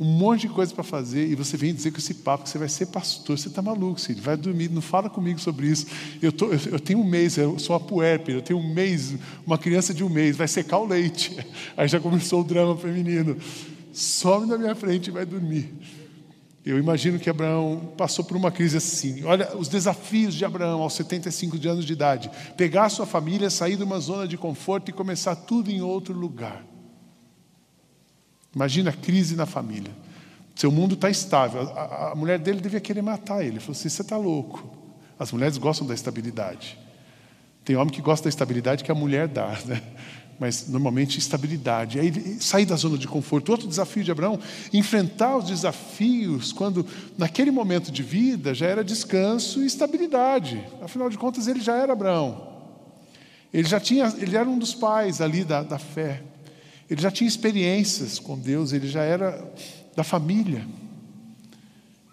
um 0.00 0.06
monte 0.06 0.42
de 0.42 0.48
coisa 0.48 0.74
para 0.74 0.82
fazer 0.82 1.26
e 1.26 1.34
você 1.34 1.58
vem 1.58 1.74
dizer 1.74 1.90
com 1.90 1.98
esse 1.98 2.14
papo 2.14 2.44
que 2.44 2.48
você 2.48 2.56
vai 2.56 2.70
ser 2.70 2.86
pastor. 2.86 3.38
Você 3.38 3.48
está 3.48 3.60
maluco, 3.60 4.00
Cid. 4.00 4.18
Vai 4.18 4.34
dormir, 4.34 4.70
não 4.70 4.80
fala 4.80 5.10
comigo 5.10 5.38
sobre 5.38 5.66
isso. 5.66 5.86
Eu, 6.22 6.32
tô, 6.32 6.46
eu, 6.46 6.58
eu 6.72 6.80
tenho 6.80 7.00
um 7.00 7.04
mês, 7.04 7.36
eu 7.36 7.58
sou 7.58 7.76
uma 7.76 7.80
puérpera, 7.80 8.38
eu 8.38 8.42
tenho 8.42 8.58
um 8.58 8.72
mês, 8.72 9.14
uma 9.46 9.58
criança 9.58 9.92
de 9.92 10.02
um 10.02 10.08
mês, 10.08 10.36
vai 10.36 10.48
secar 10.48 10.78
o 10.78 10.86
leite. 10.86 11.36
Aí 11.76 11.86
já 11.86 12.00
começou 12.00 12.40
o 12.40 12.44
drama 12.44 12.74
feminino. 12.78 13.36
Some 13.92 14.46
na 14.46 14.56
minha 14.56 14.74
frente 14.74 15.08
e 15.08 15.10
vai 15.10 15.26
dormir. 15.26 15.70
Eu 16.64 16.78
imagino 16.78 17.18
que 17.18 17.28
Abraão 17.28 17.92
passou 17.94 18.24
por 18.24 18.38
uma 18.38 18.50
crise 18.50 18.78
assim. 18.78 19.22
Olha 19.24 19.54
os 19.54 19.68
desafios 19.68 20.34
de 20.34 20.46
Abraão 20.46 20.80
aos 20.80 20.94
75 20.94 21.56
anos 21.68 21.84
de 21.84 21.92
idade: 21.92 22.30
pegar 22.56 22.88
sua 22.88 23.04
família, 23.04 23.50
sair 23.50 23.76
de 23.76 23.82
uma 23.82 24.00
zona 24.00 24.26
de 24.26 24.38
conforto 24.38 24.88
e 24.88 24.94
começar 24.94 25.36
tudo 25.36 25.70
em 25.70 25.82
outro 25.82 26.14
lugar. 26.14 26.69
Imagina 28.54 28.90
a 28.90 28.92
crise 28.92 29.36
na 29.36 29.46
família. 29.46 29.92
Seu 30.54 30.70
mundo 30.70 30.94
está 30.94 31.08
estável. 31.08 31.62
A, 31.62 32.12
a, 32.12 32.14
mulher 32.14 32.38
dele 32.38 32.60
devia 32.60 32.80
querer 32.80 33.02
matar 33.02 33.40
ele. 33.40 33.52
Ele 33.52 33.60
falou 33.60 33.72
assim: 33.72 33.88
você 33.88 34.02
está 34.02 34.16
louco. 34.16 34.76
As 35.18 35.32
mulheres 35.32 35.56
gostam 35.56 35.86
da 35.86 35.94
estabilidade. 35.94 36.78
Tem 37.64 37.76
homem 37.76 37.92
que 37.92 38.00
gosta 38.02 38.24
da 38.24 38.28
estabilidade 38.28 38.82
que 38.82 38.90
a 38.90 38.94
mulher 38.94 39.28
dá, 39.28 39.56
né? 39.66 39.82
mas 40.40 40.66
normalmente 40.68 41.18
estabilidade. 41.18 42.00
Aí 42.00 42.40
sair 42.40 42.64
da 42.64 42.74
zona 42.74 42.96
de 42.96 43.06
conforto. 43.06 43.52
Outro 43.52 43.68
desafio 43.68 44.02
de 44.02 44.10
Abraão, 44.10 44.40
enfrentar 44.72 45.36
os 45.36 45.44
desafios 45.44 46.50
quando 46.50 46.86
naquele 47.18 47.50
momento 47.50 47.92
de 47.92 48.02
vida 48.02 48.54
já 48.54 48.66
era 48.66 48.82
descanso 48.82 49.62
e 49.62 49.66
estabilidade. 49.66 50.66
Afinal 50.82 51.10
de 51.10 51.18
contas, 51.18 51.46
ele 51.46 51.60
já 51.60 51.76
era 51.76 51.92
Abraão. 51.92 52.48
Ele 53.52 53.68
já 53.68 53.78
tinha, 53.78 54.12
ele 54.18 54.36
era 54.36 54.48
um 54.48 54.58
dos 54.58 54.74
pais 54.74 55.20
ali 55.20 55.44
da, 55.44 55.62
da 55.62 55.78
fé. 55.78 56.22
Ele 56.90 57.00
já 57.00 57.10
tinha 57.10 57.28
experiências 57.28 58.18
com 58.18 58.36
Deus, 58.36 58.72
ele 58.72 58.88
já 58.88 59.02
era 59.02 59.48
da 59.94 60.02
família. 60.02 60.66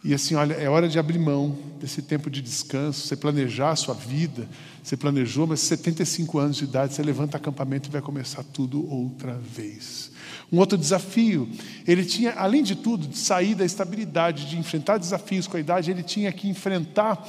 E 0.04 0.14
assim, 0.14 0.36
olha, 0.36 0.54
é 0.54 0.70
hora 0.70 0.88
de 0.88 1.00
abrir 1.00 1.18
mão 1.18 1.58
desse 1.80 2.02
tempo 2.02 2.30
de 2.30 2.42
descanso, 2.42 3.08
você 3.08 3.16
planejar 3.16 3.72
a 3.72 3.76
sua 3.76 3.96
vida, 3.96 4.48
você 4.84 4.96
planejou, 4.96 5.48
mas 5.48 5.62
75 5.62 6.38
anos 6.38 6.58
de 6.58 6.66
idade, 6.66 6.94
você 6.94 7.02
levanta 7.02 7.38
acampamento 7.38 7.90
e 7.90 7.92
vai 7.92 8.02
começar 8.02 8.44
tudo 8.44 8.88
outra 8.90 9.34
vez. 9.34 10.12
Um 10.52 10.60
outro 10.60 10.78
desafio, 10.78 11.50
ele 11.86 12.06
tinha, 12.06 12.34
além 12.34 12.62
de 12.62 12.76
tudo, 12.76 13.08
de 13.08 13.18
sair 13.18 13.56
da 13.56 13.66
estabilidade, 13.66 14.46
de 14.46 14.58
enfrentar 14.58 15.00
desafios 15.00 15.48
com 15.48 15.58
a 15.58 15.60
idade, 15.60 15.90
ele 15.90 16.04
tinha 16.04 16.32
que 16.32 16.48
enfrentar, 16.48 17.28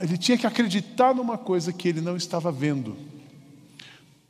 ele 0.00 0.16
tinha 0.16 0.38
que 0.38 0.46
acreditar 0.46 1.14
numa 1.14 1.36
coisa 1.36 1.70
que 1.70 1.86
ele 1.86 2.00
não 2.00 2.16
estava 2.16 2.50
vendo 2.50 2.96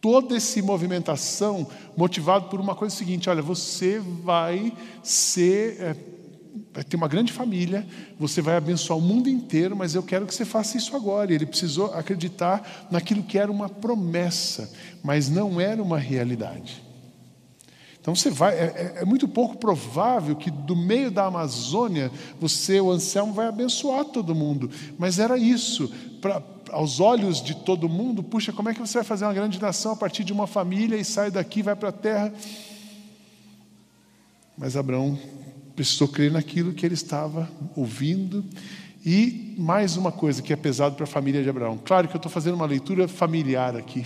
toda 0.06 0.36
essa 0.36 0.62
movimentação 0.62 1.66
motivado 1.96 2.48
por 2.48 2.60
uma 2.60 2.76
coisa 2.76 2.94
seguinte: 2.94 3.28
olha, 3.28 3.42
você 3.42 3.98
vai 3.98 4.72
ser, 5.02 5.80
é, 5.80 5.96
vai 6.72 6.84
ter 6.84 6.96
uma 6.96 7.08
grande 7.08 7.32
família, 7.32 7.84
você 8.16 8.40
vai 8.40 8.54
abençoar 8.54 9.00
o 9.00 9.02
mundo 9.02 9.28
inteiro, 9.28 9.74
mas 9.74 9.96
eu 9.96 10.04
quero 10.04 10.24
que 10.24 10.32
você 10.32 10.44
faça 10.44 10.76
isso 10.76 10.94
agora. 10.94 11.34
Ele 11.34 11.44
precisou 11.44 11.92
acreditar 11.92 12.86
naquilo 12.88 13.24
que 13.24 13.36
era 13.36 13.50
uma 13.50 13.68
promessa, 13.68 14.72
mas 15.02 15.28
não 15.28 15.60
era 15.60 15.82
uma 15.82 15.98
realidade. 15.98 16.84
Então 18.00 18.14
você 18.14 18.30
vai, 18.30 18.54
é, 18.54 18.94
é, 18.98 19.02
é 19.02 19.04
muito 19.04 19.26
pouco 19.26 19.56
provável 19.56 20.36
que 20.36 20.52
do 20.52 20.76
meio 20.76 21.10
da 21.10 21.24
Amazônia 21.24 22.12
você, 22.38 22.80
o 22.80 22.92
Anselmo, 22.92 23.32
vai 23.32 23.48
abençoar 23.48 24.04
todo 24.04 24.36
mundo. 24.36 24.70
Mas 24.96 25.18
era 25.18 25.36
isso. 25.36 25.92
Aos 26.70 27.00
olhos 27.00 27.42
de 27.42 27.54
todo 27.54 27.88
mundo, 27.88 28.22
puxa, 28.22 28.52
como 28.52 28.68
é 28.68 28.74
que 28.74 28.80
você 28.80 28.98
vai 28.98 29.04
fazer 29.04 29.24
uma 29.24 29.34
grande 29.34 29.60
nação 29.60 29.92
a 29.92 29.96
partir 29.96 30.24
de 30.24 30.32
uma 30.32 30.46
família 30.46 30.96
e 30.96 31.04
sai 31.04 31.30
daqui, 31.30 31.62
vai 31.62 31.76
para 31.76 31.88
a 31.90 31.92
terra? 31.92 32.32
Mas 34.56 34.76
Abraão 34.76 35.18
precisou 35.74 36.08
crer 36.08 36.32
naquilo 36.32 36.72
que 36.72 36.86
ele 36.86 36.94
estava 36.94 37.48
ouvindo. 37.76 38.44
E 39.04 39.54
mais 39.56 39.96
uma 39.96 40.10
coisa 40.10 40.42
que 40.42 40.52
é 40.52 40.56
pesado 40.56 40.96
para 40.96 41.04
a 41.04 41.06
família 41.06 41.42
de 41.42 41.48
Abraão. 41.48 41.78
Claro 41.84 42.08
que 42.08 42.16
eu 42.16 42.18
estou 42.18 42.32
fazendo 42.32 42.54
uma 42.54 42.66
leitura 42.66 43.06
familiar 43.06 43.76
aqui. 43.76 44.04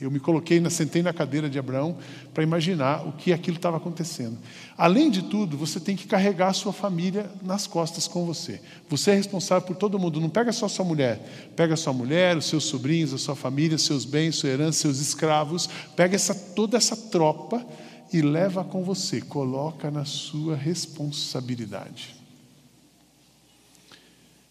Eu 0.00 0.10
me 0.10 0.20
coloquei, 0.20 0.62
sentei 0.70 1.02
na 1.02 1.12
cadeira 1.12 1.50
de 1.50 1.58
Abraão 1.58 1.98
para 2.36 2.42
imaginar 2.42 3.08
o 3.08 3.12
que 3.12 3.32
aquilo 3.32 3.56
estava 3.56 3.78
acontecendo. 3.78 4.36
Além 4.76 5.10
de 5.10 5.22
tudo, 5.22 5.56
você 5.56 5.80
tem 5.80 5.96
que 5.96 6.06
carregar 6.06 6.48
a 6.48 6.52
sua 6.52 6.70
família 6.70 7.30
nas 7.42 7.66
costas 7.66 8.06
com 8.06 8.26
você. 8.26 8.60
Você 8.90 9.12
é 9.12 9.14
responsável 9.14 9.66
por 9.66 9.74
todo 9.74 9.98
mundo. 9.98 10.20
Não 10.20 10.28
pega 10.28 10.52
só 10.52 10.68
sua 10.68 10.84
mulher. 10.84 11.18
Pega 11.56 11.74
sua 11.76 11.94
mulher, 11.94 12.36
os 12.36 12.44
seus 12.44 12.64
sobrinhos, 12.64 13.14
a 13.14 13.16
sua 13.16 13.34
família, 13.34 13.78
seus 13.78 14.04
bens, 14.04 14.36
sua 14.36 14.50
herança, 14.50 14.80
seus 14.80 14.98
escravos. 14.98 15.66
Pega 15.96 16.14
essa, 16.14 16.34
toda 16.34 16.76
essa 16.76 16.94
tropa 16.94 17.64
e 18.12 18.20
leva 18.20 18.62
com 18.62 18.84
você. 18.84 19.22
Coloca 19.22 19.90
na 19.90 20.04
sua 20.04 20.54
responsabilidade. 20.54 22.14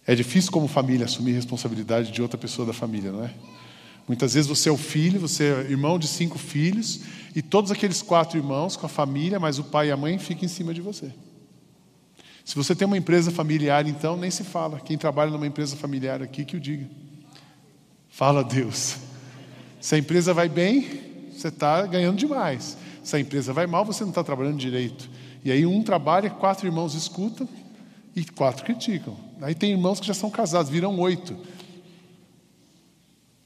É 0.08 0.16
difícil 0.16 0.52
como 0.52 0.68
família 0.68 1.06
assumir 1.06 1.34
responsabilidade 1.34 2.12
de 2.12 2.20
outra 2.20 2.40
pessoa 2.40 2.66
da 2.66 2.74
família, 2.74 3.12
não 3.12 3.24
é? 3.24 3.32
Muitas 4.08 4.34
vezes 4.34 4.48
você 4.48 4.70
é 4.70 4.72
o 4.72 4.78
filho, 4.78 5.20
você 5.20 5.46
é 5.46 5.72
irmão 5.72 5.98
de 5.98 6.08
cinco 6.08 6.38
filhos, 6.38 7.02
e 7.36 7.42
todos 7.42 7.72
aqueles 7.72 8.02
quatro 8.02 8.38
irmãos 8.38 8.76
com 8.76 8.86
a 8.86 8.90
família, 8.90 9.40
mas 9.40 9.58
o 9.58 9.64
pai 9.64 9.88
e 9.88 9.92
a 9.92 9.98
mãe 9.98 10.18
ficam 10.18 10.46
em 10.46 10.48
cima 10.48 10.74
de 10.74 10.82
você. 10.82 11.12
Se 12.46 12.56
você 12.56 12.76
tem 12.76 12.86
uma 12.86 12.98
empresa 12.98 13.32
familiar, 13.32 13.88
então, 13.88 14.16
nem 14.16 14.30
se 14.30 14.44
fala. 14.44 14.80
Quem 14.80 14.98
trabalha 14.98 15.32
numa 15.32 15.48
empresa 15.48 15.76
familiar 15.76 16.22
aqui, 16.22 16.46
que 16.46 16.56
o 16.56 16.60
diga. 16.60 16.88
Fala 18.08 18.42
a 18.42 18.44
Deus. 18.44 18.98
Se 19.82 19.96
a 19.96 19.98
empresa 19.98 20.34
vai 20.34 20.48
bem, 20.48 21.30
você 21.36 21.48
está 21.48 21.86
ganhando 21.88 22.18
demais. 22.18 22.78
Se 23.04 23.16
a 23.16 23.20
empresa 23.20 23.52
vai 23.52 23.66
mal, 23.66 23.84
você 23.84 24.04
não 24.04 24.10
está 24.10 24.24
trabalhando 24.24 24.58
direito. 24.58 25.10
E 25.44 25.52
aí 25.52 25.66
um 25.66 25.84
trabalha, 25.84 26.30
quatro 26.30 26.68
irmãos 26.68 26.94
escutam 26.94 27.50
e 28.16 28.24
quatro 28.24 28.64
criticam. 28.64 29.18
Aí 29.42 29.54
tem 29.54 29.72
irmãos 29.72 30.00
que 30.00 30.08
já 30.08 30.14
são 30.14 30.30
casados, 30.30 30.72
viram 30.72 30.98
oito. 31.00 31.36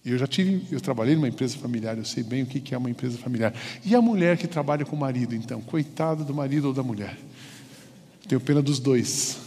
Eu 0.05 0.17
já 0.17 0.25
tive, 0.25 0.65
eu 0.71 0.79
trabalhei 0.79 1.15
numa 1.15 1.27
empresa 1.27 1.57
familiar, 1.57 1.97
eu 1.97 2.05
sei 2.05 2.23
bem 2.23 2.43
o 2.43 2.45
que 2.45 2.73
é 2.73 2.77
uma 2.77 2.89
empresa 2.89 3.17
familiar. 3.17 3.53
E 3.83 3.93
a 3.93 4.01
mulher 4.01 4.37
que 4.37 4.47
trabalha 4.47 4.85
com 4.85 4.95
o 4.95 4.99
marido, 4.99 5.35
então? 5.35 5.61
Coitada 5.61 6.23
do 6.23 6.33
marido 6.33 6.69
ou 6.69 6.73
da 6.73 6.81
mulher. 6.81 7.17
Tenho 8.27 8.39
pena 8.39 8.61
dos 8.61 8.79
dois. 8.79 9.37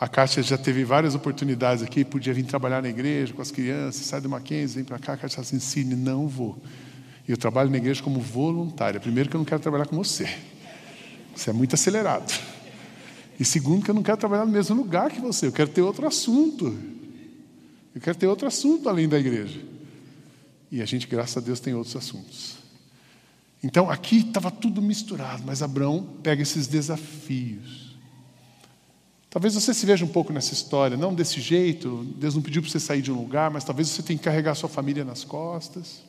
A 0.00 0.08
Kátia 0.08 0.42
já 0.42 0.56
teve 0.56 0.82
várias 0.82 1.14
oportunidades 1.14 1.84
aqui, 1.84 2.04
podia 2.04 2.32
vir 2.32 2.44
trabalhar 2.44 2.82
na 2.82 2.88
igreja 2.88 3.34
com 3.34 3.42
as 3.42 3.50
crianças, 3.50 4.06
sai 4.06 4.20
do 4.20 4.30
Mackenzie, 4.30 4.76
vem 4.76 4.84
para 4.84 4.98
cá, 4.98 5.12
a 5.12 5.16
Kátia 5.16 5.40
assim, 5.40 5.60
Cine, 5.60 5.94
não 5.94 6.26
vou. 6.26 6.58
Eu 7.28 7.36
trabalho 7.36 7.70
na 7.70 7.76
igreja 7.76 8.02
como 8.02 8.18
voluntária. 8.18 8.98
Primeiro 8.98 9.28
que 9.28 9.36
eu 9.36 9.38
não 9.38 9.44
quero 9.44 9.60
trabalhar 9.60 9.86
com 9.86 9.96
você. 9.96 10.28
Você 11.36 11.50
é 11.50 11.52
muito 11.52 11.74
acelerado. 11.74 12.32
E 13.38 13.44
segundo 13.44 13.84
que 13.84 13.90
eu 13.90 13.94
não 13.94 14.02
quero 14.02 14.16
trabalhar 14.16 14.46
no 14.46 14.52
mesmo 14.52 14.74
lugar 14.74 15.10
que 15.10 15.20
você, 15.20 15.46
eu 15.46 15.52
quero 15.52 15.70
ter 15.70 15.82
outro 15.82 16.06
assunto. 16.06 16.76
Eu 17.94 18.00
quero 18.00 18.16
ter 18.16 18.26
outro 18.26 18.46
assunto 18.46 18.88
além 18.88 19.08
da 19.08 19.18
igreja. 19.18 19.60
E 20.70 20.80
a 20.80 20.84
gente, 20.84 21.06
graças 21.06 21.36
a 21.36 21.40
Deus, 21.40 21.58
tem 21.58 21.74
outros 21.74 21.96
assuntos. 21.96 22.54
Então 23.62 23.90
aqui 23.90 24.18
estava 24.18 24.50
tudo 24.50 24.80
misturado, 24.80 25.42
mas 25.44 25.62
Abraão 25.62 26.06
pega 26.22 26.42
esses 26.42 26.66
desafios. 26.66 27.90
Talvez 29.28 29.54
você 29.54 29.72
se 29.74 29.86
veja 29.86 30.04
um 30.04 30.08
pouco 30.08 30.32
nessa 30.32 30.52
história, 30.54 30.96
não 30.96 31.14
desse 31.14 31.40
jeito, 31.40 32.04
Deus 32.16 32.34
não 32.34 32.42
pediu 32.42 32.62
para 32.62 32.70
você 32.70 32.80
sair 32.80 33.02
de 33.02 33.12
um 33.12 33.16
lugar, 33.16 33.50
mas 33.50 33.62
talvez 33.62 33.88
você 33.88 34.02
tenha 34.02 34.18
que 34.18 34.24
carregar 34.24 34.54
sua 34.54 34.68
família 34.68 35.04
nas 35.04 35.22
costas. 35.22 36.02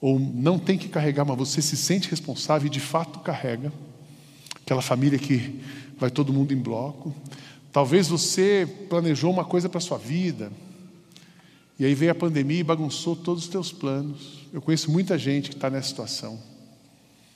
Ou 0.00 0.18
não 0.18 0.58
tem 0.58 0.76
que 0.76 0.88
carregar, 0.88 1.24
mas 1.24 1.36
você 1.36 1.62
se 1.62 1.76
sente 1.76 2.10
responsável 2.10 2.66
e 2.66 2.70
de 2.70 2.78
fato 2.78 3.20
carrega. 3.20 3.72
Aquela 4.62 4.82
família 4.82 5.18
que 5.18 5.60
vai 5.98 6.10
todo 6.10 6.32
mundo 6.32 6.52
em 6.52 6.58
bloco. 6.58 7.14
Talvez 7.72 8.08
você 8.08 8.68
planejou 8.88 9.32
uma 9.32 9.44
coisa 9.44 9.68
para 9.68 9.80
sua 9.80 9.98
vida, 9.98 10.52
e 11.78 11.84
aí 11.84 11.94
veio 11.94 12.12
a 12.12 12.14
pandemia 12.14 12.60
e 12.60 12.64
bagunçou 12.64 13.14
todos 13.14 13.44
os 13.44 13.48
teus 13.48 13.70
planos. 13.70 14.46
Eu 14.52 14.62
conheço 14.62 14.90
muita 14.90 15.18
gente 15.18 15.50
que 15.50 15.56
está 15.56 15.68
nessa 15.68 15.88
situação. 15.88 16.40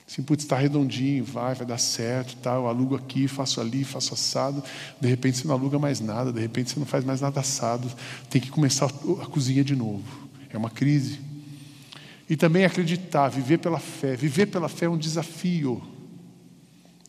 Assim, 0.07 0.23
putz, 0.23 0.43
está 0.43 0.57
redondinho, 0.57 1.23
vai, 1.23 1.55
vai 1.55 1.65
dar 1.65 1.77
certo, 1.77 2.35
tá, 2.37 2.55
eu 2.55 2.67
alugo 2.67 2.95
aqui, 2.95 3.29
faço 3.29 3.61
ali, 3.61 3.83
faço 3.83 4.13
assado. 4.13 4.61
De 4.99 5.07
repente 5.07 5.37
você 5.37 5.47
não 5.47 5.55
aluga 5.55 5.79
mais 5.79 6.01
nada, 6.01 6.33
de 6.33 6.41
repente 6.41 6.71
você 6.71 6.79
não 6.79 6.85
faz 6.85 7.05
mais 7.05 7.21
nada 7.21 7.39
assado. 7.39 7.89
Tem 8.29 8.41
que 8.41 8.49
começar 8.49 8.87
a 8.87 9.25
cozinha 9.27 9.63
de 9.63 9.75
novo. 9.75 10.03
É 10.49 10.57
uma 10.57 10.69
crise. 10.69 11.19
E 12.29 12.35
também 12.35 12.65
acreditar, 12.65 13.29
viver 13.29 13.59
pela 13.59 13.79
fé. 13.79 14.15
Viver 14.15 14.47
pela 14.47 14.67
fé 14.67 14.85
é 14.85 14.89
um 14.89 14.97
desafio. 14.97 15.81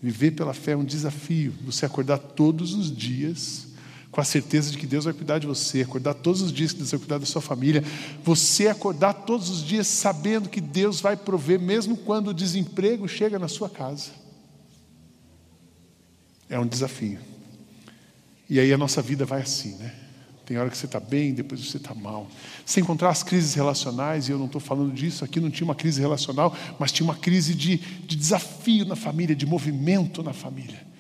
Viver 0.00 0.32
pela 0.32 0.52
fé 0.52 0.72
é 0.72 0.76
um 0.76 0.84
desafio. 0.84 1.54
Você 1.64 1.86
acordar 1.86 2.18
todos 2.18 2.74
os 2.74 2.94
dias 2.94 3.71
com 4.12 4.20
a 4.20 4.24
certeza 4.24 4.70
de 4.70 4.76
que 4.76 4.86
Deus 4.86 5.06
vai 5.06 5.14
cuidar 5.14 5.38
de 5.38 5.46
você, 5.46 5.80
acordar 5.80 6.12
todos 6.12 6.42
os 6.42 6.52
dias 6.52 6.72
que 6.72 6.78
Deus 6.78 6.90
vai 6.90 7.00
cuidar 7.00 7.16
da 7.16 7.24
sua 7.24 7.40
família, 7.40 7.82
você 8.22 8.68
acordar 8.68 9.14
todos 9.14 9.48
os 9.48 9.64
dias 9.64 9.86
sabendo 9.86 10.50
que 10.50 10.60
Deus 10.60 11.00
vai 11.00 11.16
prover, 11.16 11.58
mesmo 11.58 11.96
quando 11.96 12.28
o 12.28 12.34
desemprego 12.34 13.08
chega 13.08 13.38
na 13.38 13.48
sua 13.48 13.70
casa. 13.70 14.10
É 16.46 16.58
um 16.58 16.66
desafio. 16.66 17.18
E 18.50 18.60
aí 18.60 18.70
a 18.70 18.76
nossa 18.76 19.00
vida 19.00 19.24
vai 19.24 19.40
assim, 19.40 19.76
né? 19.76 19.94
Tem 20.44 20.58
hora 20.58 20.68
que 20.68 20.76
você 20.76 20.84
está 20.84 21.00
bem, 21.00 21.32
depois 21.32 21.64
você 21.66 21.78
está 21.78 21.94
mal. 21.94 22.28
Sem 22.66 22.82
encontrar 22.82 23.08
as 23.08 23.22
crises 23.22 23.54
relacionais, 23.54 24.28
e 24.28 24.32
eu 24.32 24.38
não 24.38 24.44
estou 24.44 24.60
falando 24.60 24.92
disso, 24.92 25.24
aqui 25.24 25.40
não 25.40 25.50
tinha 25.50 25.64
uma 25.64 25.74
crise 25.74 26.02
relacional, 26.02 26.54
mas 26.78 26.92
tinha 26.92 27.04
uma 27.04 27.16
crise 27.16 27.54
de, 27.54 27.78
de 27.78 28.14
desafio 28.14 28.84
na 28.84 28.94
família, 28.94 29.34
de 29.34 29.46
movimento 29.46 30.22
na 30.22 30.34
família. 30.34 30.91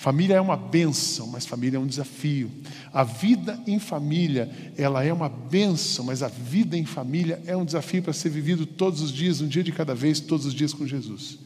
Família 0.00 0.36
é 0.36 0.40
uma 0.40 0.56
bênção, 0.56 1.26
mas 1.26 1.44
família 1.44 1.76
é 1.76 1.78
um 1.78 1.86
desafio. 1.86 2.50
A 2.90 3.04
vida 3.04 3.60
em 3.66 3.78
família, 3.78 4.50
ela 4.74 5.04
é 5.04 5.12
uma 5.12 5.28
bênção, 5.28 6.06
mas 6.06 6.22
a 6.22 6.28
vida 6.28 6.74
em 6.74 6.86
família 6.86 7.38
é 7.44 7.54
um 7.54 7.66
desafio 7.66 8.02
para 8.02 8.14
ser 8.14 8.30
vivido 8.30 8.64
todos 8.64 9.02
os 9.02 9.12
dias, 9.12 9.42
um 9.42 9.46
dia 9.46 9.62
de 9.62 9.70
cada 9.72 9.94
vez, 9.94 10.18
todos 10.18 10.46
os 10.46 10.54
dias 10.54 10.72
com 10.72 10.86
Jesus. 10.86 11.38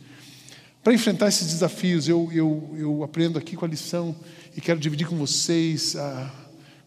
Para 0.85 0.95
enfrentar 0.95 1.27
esses 1.27 1.49
desafios, 1.49 2.09
eu, 2.09 2.31
eu, 2.33 2.77
eu 2.79 3.03
aprendo 3.03 3.41
aqui 3.41 3.57
com 3.57 3.65
a 3.65 3.69
lição 3.69 4.15
e 4.57 4.61
quero 4.61 4.79
dividir 4.79 5.09
com 5.09 5.17
vocês 5.17 5.97
ah, 5.97 6.33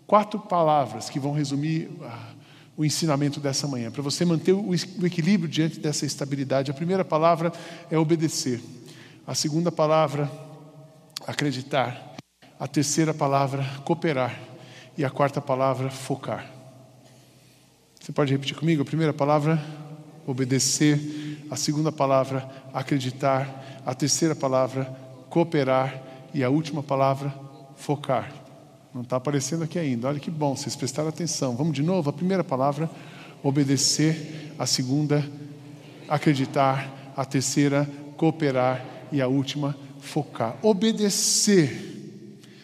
quatro 0.06 0.40
palavras 0.40 1.10
que 1.10 1.20
vão 1.20 1.34
resumir 1.34 1.90
ah, 2.02 2.30
o 2.78 2.86
ensinamento 2.86 3.42
dessa 3.42 3.68
manhã, 3.68 3.92
para 3.92 4.02
você 4.02 4.24
manter 4.24 4.54
o, 4.54 4.70
o 4.70 5.06
equilíbrio 5.06 5.50
diante 5.50 5.82
dessa 5.82 6.06
estabilidade. 6.06 6.72
A 6.72 6.74
primeira 6.74 7.04
palavra 7.04 7.52
é 7.92 7.98
obedecer. 7.98 8.62
A 9.28 9.36
segunda 9.36 9.70
palavra 9.70 10.47
acreditar. 11.28 12.16
A 12.58 12.68
terceira 12.68 13.14
palavra, 13.14 13.64
cooperar. 13.84 14.40
E 14.98 15.04
a 15.04 15.10
quarta 15.10 15.42
palavra, 15.42 15.92
focar. 15.92 16.50
Você 18.00 18.12
pode 18.14 18.32
repetir 18.32 18.56
comigo? 18.56 18.82
A 18.82 18.86
primeira 18.86 19.14
palavra, 19.14 19.62
obedecer. 20.26 21.46
A 21.52 21.58
segunda 21.58 21.92
palavra, 21.92 22.50
acreditar. 22.74 23.82
A 23.86 23.94
terceira 23.94 24.34
palavra, 24.34 24.86
cooperar. 25.30 26.02
E 26.34 26.44
a 26.44 26.50
última 26.50 26.82
palavra, 26.82 27.34
focar. 27.76 28.32
Não 28.94 29.02
está 29.02 29.18
aparecendo 29.18 29.64
aqui 29.64 29.78
ainda. 29.78 30.08
Olha 30.08 30.20
que 30.20 30.32
bom, 30.32 30.56
vocês 30.56 30.76
prestaram 30.76 31.10
atenção. 31.10 31.56
Vamos 31.56 31.74
de 31.74 31.84
novo? 31.84 32.10
A 32.10 32.14
primeira 32.14 32.44
palavra, 32.44 32.90
obedecer. 33.44 34.54
A 34.58 34.66
segunda, 34.66 35.24
acreditar. 36.08 37.14
A 37.16 37.24
terceira, 37.24 37.88
cooperar. 38.16 38.84
E 39.12 39.22
a 39.22 39.28
última, 39.28 39.76
focar, 40.08 40.58
obedecer. 40.64 41.86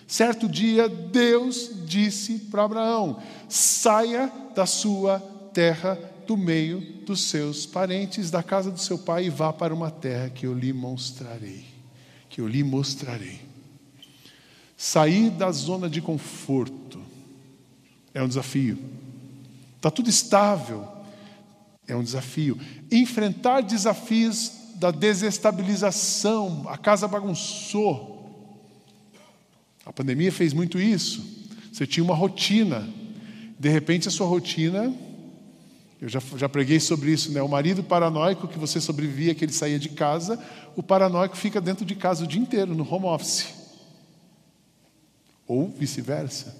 Certo 0.07 0.47
dia, 0.47 0.87
Deus 0.87 1.71
disse 1.85 2.39
para 2.39 2.63
Abraão: 2.63 3.21
saia 3.49 4.31
da 4.55 4.65
sua 4.65 5.19
terra, 5.53 5.99
do 6.25 6.37
meio 6.37 6.79
dos 7.05 7.21
seus 7.21 7.65
parentes, 7.65 8.31
da 8.31 8.41
casa 8.41 8.71
do 8.71 8.79
seu 8.79 8.97
pai, 8.97 9.25
e 9.25 9.29
vá 9.29 9.51
para 9.51 9.73
uma 9.73 9.91
terra 9.91 10.29
que 10.29 10.45
eu 10.45 10.53
lhe 10.53 10.71
mostrarei. 10.71 11.65
Que 12.29 12.41
eu 12.41 12.47
lhe 12.47 12.63
mostrarei. 12.63 13.41
Sair 14.77 15.29
da 15.29 15.51
zona 15.51 15.89
de 15.89 16.01
conforto 16.01 16.99
é 18.13 18.21
um 18.23 18.27
desafio. 18.27 18.77
Está 19.75 19.91
tudo 19.91 20.09
estável, 20.09 20.87
é 21.87 21.95
um 21.95 22.03
desafio. 22.03 22.57
Enfrentar 22.91 23.61
desafios 23.61 24.62
da 24.83 24.91
desestabilização, 24.91 26.65
a 26.67 26.77
casa 26.77 27.07
bagunçou. 27.07 28.11
A 29.85 29.93
pandemia 29.93 30.29
fez 30.29 30.51
muito 30.51 30.77
isso. 30.77 31.25
Você 31.71 31.87
tinha 31.87 32.03
uma 32.03 32.13
rotina, 32.13 32.85
de 33.57 33.69
repente 33.69 34.09
a 34.09 34.11
sua 34.11 34.27
rotina, 34.27 34.93
eu 36.01 36.09
já, 36.09 36.21
já 36.35 36.49
preguei 36.49 36.81
sobre 36.81 37.13
isso, 37.13 37.31
né? 37.31 37.41
O 37.41 37.47
marido 37.47 37.81
paranoico 37.81 38.45
que 38.45 38.59
você 38.59 38.81
sobrevivia, 38.81 39.33
que 39.33 39.45
ele 39.45 39.53
saía 39.53 39.79
de 39.79 39.87
casa, 39.87 40.37
o 40.75 40.83
paranoico 40.83 41.37
fica 41.37 41.61
dentro 41.61 41.85
de 41.85 41.95
casa 41.95 42.25
o 42.25 42.27
dia 42.27 42.41
inteiro, 42.41 42.75
no 42.75 42.83
home 42.83 43.05
office. 43.05 43.53
Ou 45.47 45.69
vice-versa. 45.69 46.57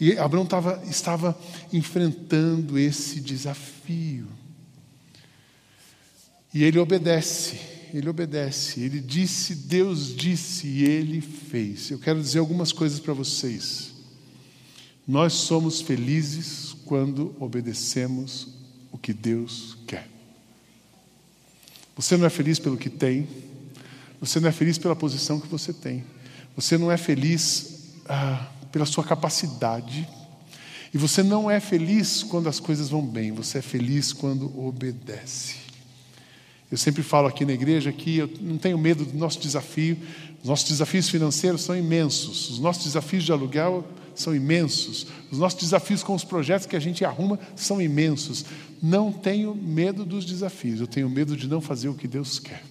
E 0.00 0.18
Abraão 0.18 0.44
tava, 0.44 0.82
estava 0.84 1.38
enfrentando 1.72 2.76
esse 2.76 3.20
desafio. 3.20 4.26
E 6.54 6.62
ele 6.64 6.78
obedece, 6.78 7.58
ele 7.94 8.08
obedece. 8.08 8.80
Ele 8.80 9.00
disse, 9.00 9.54
Deus 9.54 10.14
disse 10.14 10.66
e 10.66 10.84
ele 10.84 11.20
fez. 11.20 11.90
Eu 11.90 11.98
quero 11.98 12.20
dizer 12.20 12.38
algumas 12.38 12.72
coisas 12.72 13.00
para 13.00 13.14
vocês. 13.14 13.92
Nós 15.06 15.32
somos 15.32 15.80
felizes 15.80 16.74
quando 16.84 17.34
obedecemos 17.40 18.48
o 18.90 18.98
que 18.98 19.12
Deus 19.12 19.76
quer. 19.86 20.08
Você 21.96 22.16
não 22.16 22.26
é 22.26 22.30
feliz 22.30 22.58
pelo 22.58 22.76
que 22.76 22.88
tem, 22.88 23.26
você 24.20 24.38
não 24.38 24.48
é 24.48 24.52
feliz 24.52 24.78
pela 24.78 24.94
posição 24.94 25.40
que 25.40 25.48
você 25.48 25.72
tem, 25.72 26.04
você 26.54 26.78
não 26.78 26.90
é 26.90 26.96
feliz 26.96 27.94
ah, 28.08 28.48
pela 28.70 28.86
sua 28.86 29.04
capacidade, 29.04 30.08
e 30.94 30.98
você 30.98 31.22
não 31.22 31.50
é 31.50 31.58
feliz 31.58 32.22
quando 32.22 32.48
as 32.48 32.60
coisas 32.60 32.88
vão 32.88 33.04
bem, 33.04 33.32
você 33.32 33.58
é 33.58 33.62
feliz 33.62 34.12
quando 34.12 34.58
obedece. 34.58 35.61
Eu 36.72 36.78
sempre 36.78 37.02
falo 37.02 37.28
aqui 37.28 37.44
na 37.44 37.52
igreja 37.52 37.92
que 37.92 38.16
eu 38.16 38.30
não 38.40 38.56
tenho 38.56 38.78
medo 38.78 39.04
do 39.04 39.14
nosso 39.14 39.38
desafio. 39.38 39.94
Os 40.42 40.48
nossos 40.48 40.66
desafios 40.66 41.06
financeiros 41.06 41.60
são 41.60 41.76
imensos, 41.76 42.48
os 42.48 42.58
nossos 42.58 42.84
desafios 42.84 43.24
de 43.24 43.30
aluguel 43.30 43.86
são 44.14 44.34
imensos, 44.34 45.06
os 45.30 45.38
nossos 45.38 45.60
desafios 45.60 46.02
com 46.02 46.14
os 46.14 46.24
projetos 46.24 46.66
que 46.66 46.74
a 46.74 46.80
gente 46.80 47.04
arruma 47.04 47.38
são 47.54 47.80
imensos. 47.80 48.46
Não 48.82 49.12
tenho 49.12 49.54
medo 49.54 50.02
dos 50.02 50.24
desafios, 50.24 50.80
eu 50.80 50.86
tenho 50.86 51.10
medo 51.10 51.36
de 51.36 51.46
não 51.46 51.60
fazer 51.60 51.90
o 51.90 51.94
que 51.94 52.08
Deus 52.08 52.38
quer. 52.38 52.64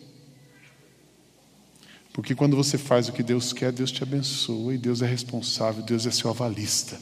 Porque 2.11 2.33
quando 2.33 2.57
você 2.57 2.79
faz 2.79 3.07
o 3.07 3.13
que 3.13 3.21
Deus 3.21 3.53
quer, 3.53 3.71
Deus 3.71 3.91
te 3.91 4.01
abençoa 4.01 4.73
e 4.73 4.79
Deus 4.79 5.03
é 5.03 5.05
responsável, 5.05 5.83
Deus 5.83 6.07
é 6.07 6.11
seu 6.11 6.31
avalista. 6.31 6.99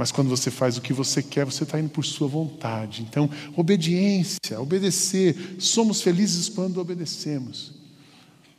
Mas 0.00 0.10
quando 0.10 0.30
você 0.30 0.50
faz 0.50 0.78
o 0.78 0.80
que 0.80 0.94
você 0.94 1.22
quer, 1.22 1.44
você 1.44 1.62
está 1.62 1.78
indo 1.78 1.90
por 1.90 2.06
sua 2.06 2.26
vontade. 2.26 3.02
Então, 3.02 3.28
obediência, 3.54 4.58
obedecer. 4.58 5.56
Somos 5.58 6.00
felizes 6.00 6.48
quando 6.48 6.80
obedecemos. 6.80 7.74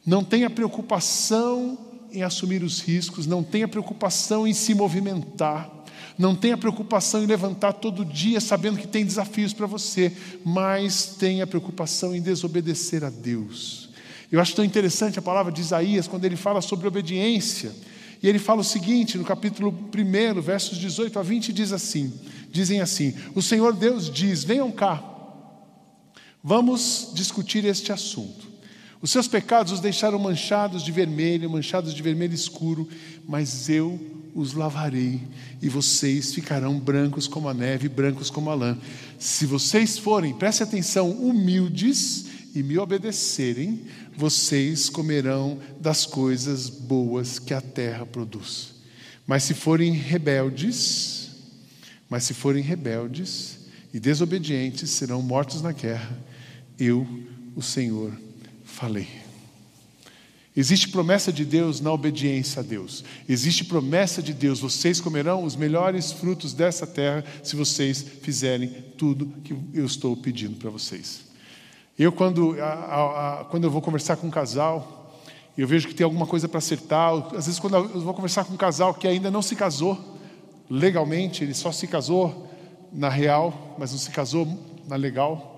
Não 0.05 0.23
tenha 0.23 0.51
preocupação 0.51 1.79
em 2.11 2.21
assumir 2.21 2.61
os 2.61 2.79
riscos, 2.79 3.25
não 3.25 3.41
tenha 3.41 3.67
preocupação 3.67 4.47
em 4.47 4.53
se 4.53 4.75
movimentar, 4.75 5.67
não 6.15 6.35
tenha 6.35 6.55
preocupação 6.55 7.23
em 7.23 7.25
levantar 7.25 7.73
todo 7.73 8.05
dia 8.05 8.39
sabendo 8.39 8.77
que 8.77 8.87
tem 8.87 9.03
desafios 9.03 9.51
para 9.51 9.65
você, 9.65 10.15
mas 10.45 11.15
tenha 11.17 11.47
preocupação 11.47 12.15
em 12.15 12.21
desobedecer 12.21 13.03
a 13.03 13.09
Deus. 13.09 13.89
Eu 14.31 14.39
acho 14.39 14.55
tão 14.55 14.63
interessante 14.63 15.17
a 15.17 15.23
palavra 15.23 15.51
de 15.51 15.59
Isaías 15.59 16.07
quando 16.07 16.23
ele 16.23 16.35
fala 16.35 16.61
sobre 16.61 16.87
obediência. 16.87 17.71
E 18.21 18.27
ele 18.27 18.39
fala 18.39 18.61
o 18.61 18.63
seguinte, 18.63 19.17
no 19.17 19.23
capítulo 19.23 19.69
1, 19.71 20.41
versos 20.41 20.77
18 20.77 21.17
a 21.17 21.23
20, 21.23 21.51
diz 21.51 21.71
assim: 21.71 22.13
dizem 22.51 22.81
assim: 22.81 23.15
O 23.33 23.41
Senhor 23.41 23.73
Deus 23.73 24.11
diz: 24.11 24.43
venham 24.43 24.71
cá, 24.71 25.03
vamos 26.43 27.11
discutir 27.13 27.65
este 27.65 27.91
assunto. 27.91 28.51
Os 29.01 29.09
seus 29.09 29.27
pecados 29.27 29.71
os 29.71 29.79
deixaram 29.79 30.19
manchados 30.19 30.83
de 30.83 30.91
vermelho, 30.91 31.49
manchados 31.49 31.93
de 31.93 32.03
vermelho 32.03 32.35
escuro, 32.35 32.87
mas 33.27 33.67
eu 33.67 33.99
os 34.33 34.53
lavarei 34.53 35.21
e 35.61 35.69
vocês 35.69 36.33
ficarão 36.33 36.79
brancos 36.79 37.27
como 37.27 37.49
a 37.49 37.53
neve, 37.53 37.89
brancos 37.89 38.29
como 38.29 38.49
a 38.49 38.55
lã. 38.55 38.77
Se 39.19 39.45
vocês 39.45 39.97
forem, 39.97 40.33
preste 40.33 40.63
atenção, 40.63 41.11
humildes 41.11 42.25
e 42.55 42.63
me 42.63 42.77
obedecerem, 42.77 43.81
vocês 44.15 44.89
comerão 44.89 45.59
das 45.79 46.05
coisas 46.05 46.69
boas 46.69 47.39
que 47.39 47.53
a 47.53 47.61
terra 47.61 48.05
produz. 48.05 48.73
Mas 49.25 49.43
se 49.43 49.53
forem 49.53 49.93
rebeldes, 49.93 51.29
mas 52.09 52.23
se 52.23 52.33
forem 52.33 52.63
rebeldes 52.63 53.59
e 53.93 53.99
desobedientes, 53.99 54.89
serão 54.89 55.21
mortos 55.21 55.61
na 55.61 55.71
guerra. 55.71 56.17
Eu, 56.77 57.07
o 57.55 57.61
Senhor, 57.61 58.11
falei. 58.65 59.20
Existe 60.55 60.89
promessa 60.89 61.31
de 61.31 61.45
Deus 61.45 61.79
na 61.79 61.91
obediência 61.93 62.59
a 62.59 62.63
Deus. 62.63 63.05
Existe 63.27 63.63
promessa 63.63 64.21
de 64.21 64.33
Deus, 64.33 64.59
vocês 64.59 64.99
comerão 64.99 65.45
os 65.45 65.55
melhores 65.55 66.11
frutos 66.11 66.53
dessa 66.53 66.85
terra 66.85 67.23
se 67.41 67.55
vocês 67.55 68.05
fizerem 68.21 68.69
tudo 68.97 69.27
que 69.43 69.55
eu 69.73 69.85
estou 69.85 70.15
pedindo 70.17 70.57
para 70.57 70.69
vocês. 70.69 71.21
Eu, 71.97 72.11
quando, 72.11 72.59
a, 72.61 73.41
a, 73.41 73.45
quando 73.45 73.63
eu 73.63 73.71
vou 73.71 73.81
conversar 73.81 74.17
com 74.17 74.27
um 74.27 74.31
casal, 74.31 75.21
eu 75.57 75.67
vejo 75.67 75.87
que 75.87 75.93
tem 75.93 76.03
alguma 76.03 76.25
coisa 76.25 76.49
para 76.49 76.57
acertar. 76.57 77.13
Às 77.35 77.45
vezes, 77.45 77.59
quando 77.59 77.75
eu 77.75 78.01
vou 78.01 78.13
conversar 78.13 78.43
com 78.43 78.53
um 78.53 78.57
casal 78.57 78.93
que 78.93 79.07
ainda 79.07 79.31
não 79.31 79.41
se 79.41 79.55
casou 79.55 80.19
legalmente, 80.69 81.43
ele 81.43 81.53
só 81.53 81.71
se 81.71 81.87
casou 81.87 82.49
na 82.91 83.09
real, 83.09 83.75
mas 83.77 83.91
não 83.91 83.99
se 83.99 84.09
casou 84.09 84.47
na 84.87 84.95
legal. 84.95 85.50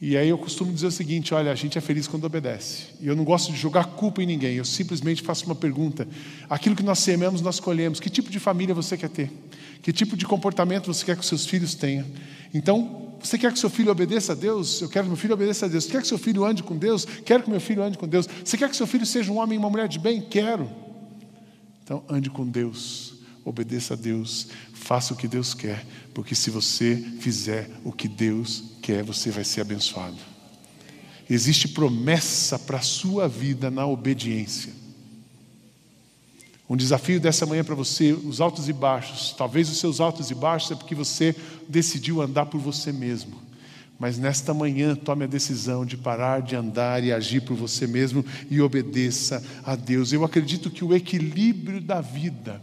E 0.00 0.16
aí 0.16 0.28
eu 0.28 0.36
costumo 0.36 0.72
dizer 0.72 0.86
o 0.86 0.90
seguinte: 0.90 1.32
olha, 1.32 1.50
a 1.50 1.54
gente 1.54 1.78
é 1.78 1.80
feliz 1.80 2.06
quando 2.06 2.24
obedece. 2.24 2.88
E 3.00 3.06
eu 3.06 3.16
não 3.16 3.24
gosto 3.24 3.52
de 3.52 3.58
jogar 3.58 3.84
culpa 3.84 4.22
em 4.22 4.26
ninguém, 4.26 4.56
eu 4.56 4.64
simplesmente 4.64 5.22
faço 5.22 5.46
uma 5.46 5.54
pergunta. 5.54 6.06
Aquilo 6.50 6.76
que 6.76 6.82
nós 6.82 6.98
sememos, 6.98 7.40
nós 7.40 7.58
colhemos. 7.58 7.98
Que 7.98 8.10
tipo 8.10 8.30
de 8.30 8.38
família 8.38 8.74
você 8.74 8.96
quer 8.96 9.08
ter? 9.08 9.30
Que 9.82 9.92
tipo 9.92 10.16
de 10.16 10.26
comportamento 10.26 10.92
você 10.92 11.04
quer 11.04 11.16
que 11.16 11.22
os 11.22 11.28
seus 11.28 11.46
filhos 11.46 11.74
tenham? 11.74 12.04
Então, 12.52 13.14
você 13.20 13.38
quer 13.38 13.52
que 13.52 13.58
seu 13.58 13.70
filho 13.70 13.90
obedeça 13.90 14.32
a 14.32 14.34
Deus? 14.34 14.82
Eu 14.82 14.88
quero 14.88 15.04
que 15.04 15.08
meu 15.08 15.16
filho 15.16 15.34
obedeça 15.34 15.66
a 15.66 15.68
Deus. 15.68 15.84
Você 15.84 15.90
quer 15.90 16.02
que 16.02 16.08
seu 16.08 16.18
filho 16.18 16.44
ande 16.44 16.62
com 16.62 16.76
Deus? 16.76 17.04
Quero 17.04 17.42
que 17.42 17.50
meu 17.50 17.60
filho 17.60 17.82
ande 17.82 17.96
com 17.96 18.06
Deus. 18.06 18.28
Você 18.44 18.56
quer 18.56 18.68
que 18.68 18.76
seu 18.76 18.86
filho 18.86 19.06
seja 19.06 19.32
um 19.32 19.38
homem 19.38 19.56
e 19.56 19.58
uma 19.58 19.70
mulher 19.70 19.88
de 19.88 19.98
bem? 19.98 20.20
Quero. 20.20 20.70
Então, 21.82 22.04
ande 22.08 22.28
com 22.28 22.46
Deus. 22.46 23.14
Obedeça 23.44 23.94
a 23.94 23.96
Deus. 23.96 24.48
Faça 24.72 25.14
o 25.14 25.16
que 25.16 25.26
Deus 25.26 25.54
quer. 25.54 25.84
Porque 26.12 26.34
se 26.34 26.50
você 26.50 26.96
fizer 27.18 27.70
o 27.84 27.92
que 27.92 28.08
Deus 28.08 28.75
quer, 28.86 29.02
você 29.02 29.32
vai 29.32 29.42
ser 29.42 29.62
abençoado. 29.62 30.16
Existe 31.28 31.66
promessa 31.66 32.56
para 32.56 32.78
a 32.78 32.82
sua 32.82 33.26
vida 33.26 33.68
na 33.68 33.84
obediência. 33.84 34.72
Um 36.70 36.76
desafio 36.76 37.18
dessa 37.18 37.44
manhã 37.44 37.64
para 37.64 37.74
você, 37.74 38.12
os 38.12 38.40
altos 38.40 38.68
e 38.68 38.72
baixos. 38.72 39.34
Talvez 39.36 39.68
os 39.68 39.78
seus 39.78 40.00
altos 40.00 40.30
e 40.30 40.36
baixos 40.36 40.70
é 40.70 40.74
porque 40.76 40.94
você 40.94 41.34
decidiu 41.68 42.22
andar 42.22 42.46
por 42.46 42.60
você 42.60 42.92
mesmo. 42.92 43.42
Mas 43.98 44.18
nesta 44.18 44.54
manhã, 44.54 44.94
tome 44.94 45.24
a 45.24 45.28
decisão 45.28 45.84
de 45.84 45.96
parar 45.96 46.40
de 46.40 46.54
andar 46.54 47.02
e 47.02 47.12
agir 47.12 47.40
por 47.40 47.56
você 47.56 47.88
mesmo 47.88 48.24
e 48.48 48.60
obedeça 48.60 49.42
a 49.64 49.74
Deus. 49.74 50.12
Eu 50.12 50.24
acredito 50.24 50.70
que 50.70 50.84
o 50.84 50.94
equilíbrio 50.94 51.80
da 51.80 52.00
vida 52.00 52.62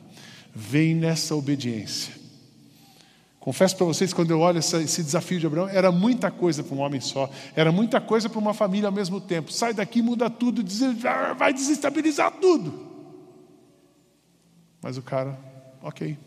vem 0.55 0.95
nessa 0.95 1.35
obediência. 1.35 2.22
Confesso 3.43 3.75
para 3.75 3.85
vocês, 3.85 4.13
quando 4.13 4.31
eu 4.31 4.39
olho 4.39 4.59
essa, 4.59 4.81
esse 4.81 5.03
desafio 5.03 5.37
de 5.37 5.45
Abraão, 5.45 5.67
era 5.67 5.91
muita 5.91 6.31
coisa 6.31 6.63
para 6.63 6.73
um 6.77 6.79
homem 6.79 7.01
só, 7.01 7.29
era 7.53 7.73
muita 7.73 7.99
coisa 7.99 8.29
para 8.29 8.39
uma 8.39 8.53
família 8.53 8.87
ao 8.87 8.93
mesmo 8.93 9.19
tempo. 9.19 9.51
Sai 9.51 9.73
daqui, 9.73 10.01
muda 10.01 10.29
tudo, 10.29 10.63
vai 11.37 11.51
desestabilizar 11.51 12.31
tudo. 12.39 12.73
Mas 14.81 14.95
o 14.95 15.01
cara, 15.01 15.37
ok. 15.81 16.17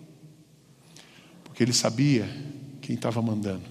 Porque 1.43 1.63
ele 1.63 1.73
sabia 1.73 2.29
quem 2.83 2.97
estava 2.97 3.23
mandando, 3.23 3.65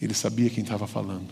ele 0.00 0.14
sabia 0.14 0.48
quem 0.48 0.62
estava 0.62 0.86
falando. 0.86 1.28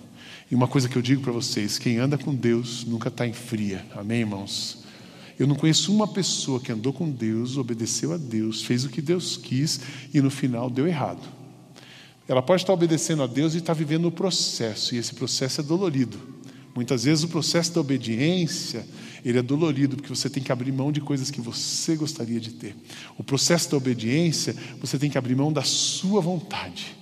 E 0.50 0.54
uma 0.54 0.68
coisa 0.68 0.86
que 0.86 0.96
eu 0.96 1.02
digo 1.02 1.22
para 1.22 1.32
vocês: 1.32 1.78
quem 1.78 1.96
anda 1.96 2.18
com 2.18 2.34
Deus 2.34 2.84
nunca 2.84 3.08
está 3.08 3.26
em 3.26 3.32
fria, 3.32 3.86
amém, 3.96 4.20
irmãos? 4.20 4.84
Eu 5.38 5.46
não 5.46 5.54
conheço 5.54 5.92
uma 5.92 6.08
pessoa 6.08 6.60
que 6.60 6.72
andou 6.72 6.92
com 6.92 7.10
Deus, 7.10 7.56
obedeceu 7.56 8.12
a 8.12 8.16
Deus, 8.16 8.62
fez 8.62 8.84
o 8.84 8.88
que 8.88 9.02
Deus 9.02 9.36
quis 9.36 9.80
e 10.12 10.20
no 10.20 10.30
final 10.30 10.70
deu 10.70 10.86
errado. 10.86 11.22
Ela 12.26 12.42
pode 12.42 12.62
estar 12.62 12.72
obedecendo 12.72 13.22
a 13.22 13.26
Deus 13.26 13.54
e 13.54 13.58
estar 13.58 13.74
vivendo 13.74 14.08
o 14.08 14.12
processo, 14.12 14.94
e 14.94 14.98
esse 14.98 15.14
processo 15.14 15.60
é 15.60 15.64
dolorido. 15.64 16.18
Muitas 16.74 17.04
vezes 17.04 17.24
o 17.24 17.28
processo 17.28 17.72
da 17.72 17.80
obediência 17.80 18.86
ele 19.24 19.38
é 19.38 19.42
dolorido 19.42 19.96
porque 19.96 20.08
você 20.08 20.30
tem 20.30 20.40
que 20.40 20.52
abrir 20.52 20.70
mão 20.70 20.92
de 20.92 21.00
coisas 21.00 21.32
que 21.32 21.40
você 21.40 21.96
gostaria 21.96 22.38
de 22.38 22.52
ter. 22.52 22.76
O 23.18 23.24
processo 23.24 23.68
da 23.70 23.76
obediência, 23.76 24.54
você 24.80 24.98
tem 24.98 25.10
que 25.10 25.18
abrir 25.18 25.34
mão 25.34 25.52
da 25.52 25.64
sua 25.64 26.20
vontade. 26.20 26.96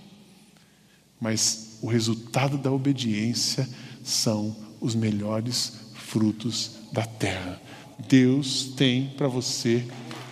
Mas 1.21 1.79
o 1.83 1.87
resultado 1.87 2.57
da 2.57 2.73
obediência 2.73 3.69
são 4.03 4.57
os 4.81 4.95
melhores 4.95 5.75
frutos 5.95 6.77
da 6.93 7.05
terra. 7.05 7.61
Deus 7.99 8.73
tem 8.77 9.09
para 9.17 9.29
você, 9.29 9.85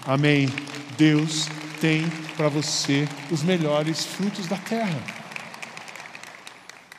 amém. 0.05 0.49
Deus 0.97 1.47
tem 1.81 2.05
para 2.37 2.49
você 2.49 3.09
os 3.31 3.43
melhores 3.43 4.05
frutos 4.05 4.47
da 4.47 4.57
terra. 4.57 5.03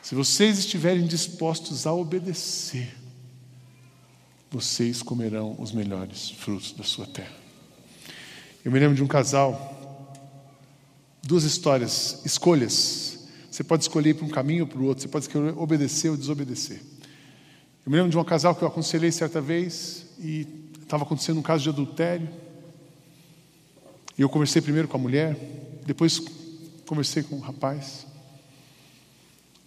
Se 0.02 0.16
vocês 0.16 0.60
estiverem 0.60 1.08
dispostos 1.08 1.88
a 1.88 1.94
obedecer, 1.94 2.94
vocês 4.52 5.02
comerão 5.02 5.56
os 5.58 5.72
melhores 5.72 6.30
frutos 6.30 6.74
da 6.74 6.84
sua 6.84 7.08
terra. 7.08 7.34
Eu 8.64 8.72
me 8.72 8.80
lembro 8.80 8.96
de 8.96 9.04
um 9.04 9.08
casal, 9.08 10.12
duas 11.24 11.44
histórias, 11.44 12.22
escolhas. 12.26 13.28
Você 13.50 13.64
pode 13.64 13.84
escolher 13.84 14.16
para 14.16 14.26
um 14.26 14.30
caminho 14.30 14.64
ou 14.64 14.68
para 14.68 14.80
o 14.80 14.86
outro, 14.86 15.02
você 15.02 15.08
pode 15.08 15.26
escolher 15.26 15.58
obedecer 15.58 16.10
ou 16.10 16.18
desobedecer. 16.18 16.82
Eu 17.86 17.92
me 17.92 17.98
lembro 17.98 18.12
de 18.12 18.18
um 18.18 18.24
casal 18.24 18.56
que 18.56 18.64
eu 18.64 18.68
aconselhei 18.68 19.12
certa 19.12 19.42
vez 19.42 20.03
e 20.24 20.48
estava 20.82 21.04
acontecendo 21.04 21.40
um 21.40 21.44
caso 21.44 21.64
de 21.64 21.70
adultério. 21.70 22.30
E 24.18 24.22
eu 24.22 24.30
conversei 24.30 24.62
primeiro 24.62 24.88
com 24.88 24.96
a 24.96 25.00
mulher, 25.00 25.38
depois 25.86 26.22
conversei 26.86 27.24
com 27.24 27.36
o 27.36 27.40
rapaz. 27.40 28.08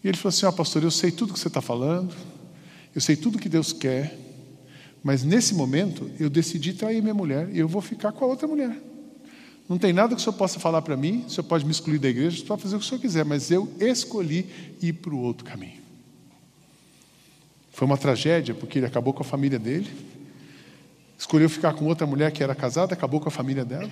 E 0.03 0.09
ele 0.09 0.17
falou 0.17 0.31
assim: 0.31 0.47
Ó, 0.47 0.49
oh, 0.49 0.53
pastor, 0.53 0.83
eu 0.83 0.91
sei 0.91 1.11
tudo 1.11 1.33
que 1.33 1.39
você 1.39 1.49
está 1.49 1.61
falando, 1.61 2.15
eu 2.95 3.01
sei 3.01 3.17
tudo 3.17 3.39
que 3.39 3.49
Deus 3.49 3.73
quer, 3.73 4.19
mas 5.03 5.23
nesse 5.23 5.55
momento 5.55 6.11
eu 6.19 6.31
decidi 6.31 6.73
trair 6.73 7.03
minha 7.03 7.15
mulher 7.15 7.49
e 7.53 7.59
eu 7.59 7.69
vou 7.69 7.83
ficar 7.83 8.13
com 8.13 8.25
a 8.25 8.29
outra 8.29 8.49
mulher. 8.49 8.77
Não 9.69 9.79
tem 9.79 9.93
nada 9.93 10.15
que 10.15 10.21
o 10.21 10.25
senhor 10.25 10.37
possa 10.37 10.61
falar 10.61 10.81
para 10.81 10.97
mim, 10.97 11.25
o 11.27 11.31
senhor 11.31 11.45
pode 11.45 11.65
me 11.65 11.73
excluir 11.73 11.99
da 11.99 12.09
igreja, 12.09 12.37
o 12.37 12.39
senhor 12.39 12.49
pode 12.49 12.63
fazer 12.63 12.77
o 12.77 12.79
que 12.79 12.85
o 12.85 12.89
senhor 12.89 13.01
quiser, 13.01 13.25
mas 13.25 13.51
eu 13.51 13.69
escolhi 13.81 14.47
ir 14.81 14.93
para 14.93 15.13
o 15.13 15.21
outro 15.21 15.45
caminho. 15.45 15.83
Foi 17.73 17.85
uma 17.85 17.99
tragédia, 17.99 18.55
porque 18.55 18.79
ele 18.79 18.87
acabou 18.87 19.13
com 19.13 19.23
a 19.23 19.27
família 19.27 19.59
dele, 19.59 19.91
escolheu 21.19 21.49
ficar 21.49 21.75
com 21.75 21.85
outra 21.87 22.07
mulher 22.07 22.31
que 22.33 22.43
era 22.43 22.55
casada, 22.55 22.95
acabou 22.95 23.21
com 23.21 23.29
a 23.29 23.33
família 23.33 23.65
dela, 23.65 23.91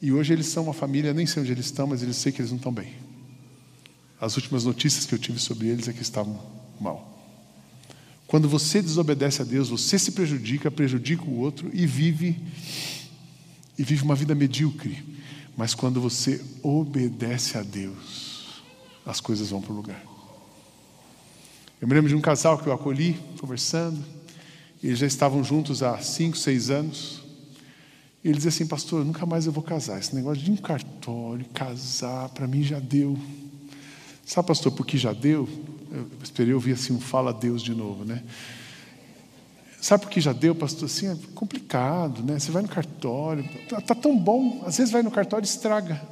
e 0.00 0.12
hoje 0.12 0.32
eles 0.32 0.46
são 0.46 0.64
uma 0.64 0.74
família, 0.74 1.14
nem 1.14 1.26
sei 1.26 1.42
onde 1.42 1.52
eles 1.52 1.66
estão, 1.66 1.86
mas 1.86 2.02
eles 2.02 2.16
sei 2.16 2.32
que 2.32 2.40
eles 2.40 2.50
não 2.50 2.58
estão 2.58 2.72
bem. 2.72 2.94
As 4.20 4.36
últimas 4.36 4.64
notícias 4.64 5.06
que 5.06 5.14
eu 5.14 5.18
tive 5.18 5.38
sobre 5.38 5.68
eles 5.68 5.88
é 5.88 5.92
que 5.92 6.02
estavam 6.02 6.40
mal. 6.80 7.14
Quando 8.26 8.48
você 8.48 8.82
desobedece 8.82 9.40
a 9.40 9.44
Deus, 9.44 9.68
você 9.68 9.98
se 9.98 10.12
prejudica, 10.12 10.70
prejudica 10.70 11.22
o 11.22 11.38
outro 11.38 11.70
e 11.72 11.86
vive 11.86 12.40
e 13.78 13.84
vive 13.84 14.02
uma 14.02 14.14
vida 14.14 14.34
medíocre. 14.34 15.04
Mas 15.56 15.74
quando 15.74 16.00
você 16.00 16.42
obedece 16.62 17.56
a 17.56 17.62
Deus, 17.62 18.62
as 19.04 19.20
coisas 19.20 19.50
vão 19.50 19.60
para 19.60 19.72
o 19.72 19.76
lugar. 19.76 20.02
Eu 21.80 21.86
me 21.86 21.94
lembro 21.94 22.08
de 22.08 22.16
um 22.16 22.20
casal 22.20 22.58
que 22.58 22.66
eu 22.66 22.72
acolhi, 22.72 23.18
conversando. 23.38 24.02
Eles 24.82 24.98
já 24.98 25.06
estavam 25.06 25.42
juntos 25.42 25.82
há 25.82 25.98
cinco, 25.98 26.36
seis 26.36 26.70
anos. 26.70 27.22
Ele 28.24 28.34
dizia 28.34 28.48
assim, 28.48 28.66
pastor, 28.66 29.04
nunca 29.04 29.24
mais 29.24 29.46
eu 29.46 29.52
vou 29.52 29.62
casar. 29.62 29.98
Esse 29.98 30.14
negócio 30.14 30.42
de 30.42 30.50
um 30.50 30.56
cartório, 30.56 31.44
casar, 31.54 32.28
para 32.30 32.46
mim 32.46 32.62
já 32.62 32.78
deu. 32.78 33.16
Sabe, 34.24 34.48
pastor, 34.48 34.72
porque 34.72 34.98
já 34.98 35.12
deu? 35.12 35.48
Eu 35.90 36.08
esperei 36.22 36.52
ouvir 36.52 36.72
assim 36.72 36.92
um 36.92 37.00
fala 37.00 37.30
a 37.30 37.32
Deus 37.32 37.62
de 37.62 37.74
novo, 37.74 38.04
né? 38.04 38.22
Sabe 39.80 40.02
por 40.02 40.10
que 40.10 40.20
já 40.20 40.32
deu, 40.32 40.54
pastor? 40.54 40.86
Assim, 40.86 41.06
é 41.06 41.16
complicado, 41.34 42.22
né? 42.24 42.38
Você 42.38 42.50
vai 42.50 42.62
no 42.62 42.68
cartório, 42.68 43.48
tá, 43.68 43.80
tá 43.80 43.94
tão 43.94 44.18
bom, 44.18 44.62
às 44.66 44.78
vezes 44.78 44.92
vai 44.92 45.02
no 45.02 45.10
cartório 45.12 45.44
e 45.44 45.48
estraga. 45.48 46.02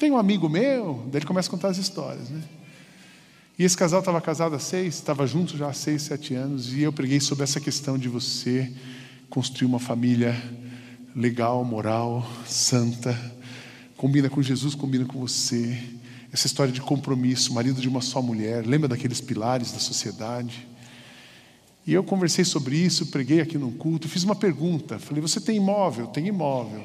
Tem 0.00 0.10
um 0.10 0.18
amigo 0.18 0.48
meu, 0.48 1.04
daí 1.06 1.20
ele 1.20 1.26
começa 1.26 1.48
a 1.48 1.50
contar 1.52 1.68
as 1.68 1.78
histórias, 1.78 2.28
né? 2.28 2.42
E 3.58 3.64
esse 3.64 3.76
casal 3.76 4.00
estava 4.00 4.20
casado 4.20 4.54
há 4.54 4.58
seis, 4.58 4.94
estava 4.94 5.26
junto 5.26 5.58
já 5.58 5.68
há 5.68 5.72
seis, 5.74 6.02
sete 6.02 6.34
anos, 6.34 6.72
e 6.72 6.82
eu 6.82 6.92
preguei 6.92 7.20
sobre 7.20 7.44
essa 7.44 7.60
questão 7.60 7.98
de 7.98 8.08
você 8.08 8.72
construir 9.28 9.66
uma 9.66 9.78
família 9.78 10.34
legal, 11.14 11.62
moral, 11.62 12.26
santa, 12.46 13.14
combina 13.94 14.30
com 14.30 14.42
Jesus, 14.42 14.74
combina 14.74 15.04
com 15.04 15.18
você. 15.20 15.78
Essa 16.32 16.46
história 16.46 16.72
de 16.72 16.80
compromisso, 16.80 17.52
marido 17.52 17.78
de 17.78 17.88
uma 17.88 18.00
só 18.00 18.22
mulher, 18.22 18.66
lembra 18.66 18.88
daqueles 18.88 19.20
pilares 19.20 19.70
da 19.70 19.78
sociedade? 19.78 20.66
E 21.86 21.92
eu 21.92 22.02
conversei 22.02 22.44
sobre 22.46 22.76
isso, 22.76 23.08
preguei 23.08 23.42
aqui 23.42 23.58
num 23.58 23.72
culto, 23.72 24.08
fiz 24.08 24.22
uma 24.24 24.34
pergunta. 24.34 24.98
Falei: 24.98 25.20
Você 25.20 25.40
tem 25.40 25.58
imóvel? 25.58 26.06
Tem 26.06 26.26
imóvel. 26.26 26.84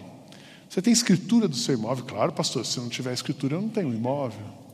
Você 0.67 0.81
tem 0.81 0.91
escritura 0.91 1.47
do 1.47 1.55
seu 1.55 1.75
imóvel? 1.75 2.03
Claro, 2.03 2.33
pastor, 2.33 2.65
se 2.65 2.77
não 2.77 2.89
tiver 2.89 3.13
escritura, 3.13 3.55
eu 3.55 3.61
não 3.61 3.69
tenho 3.69 3.93
imóvel. 3.93 4.66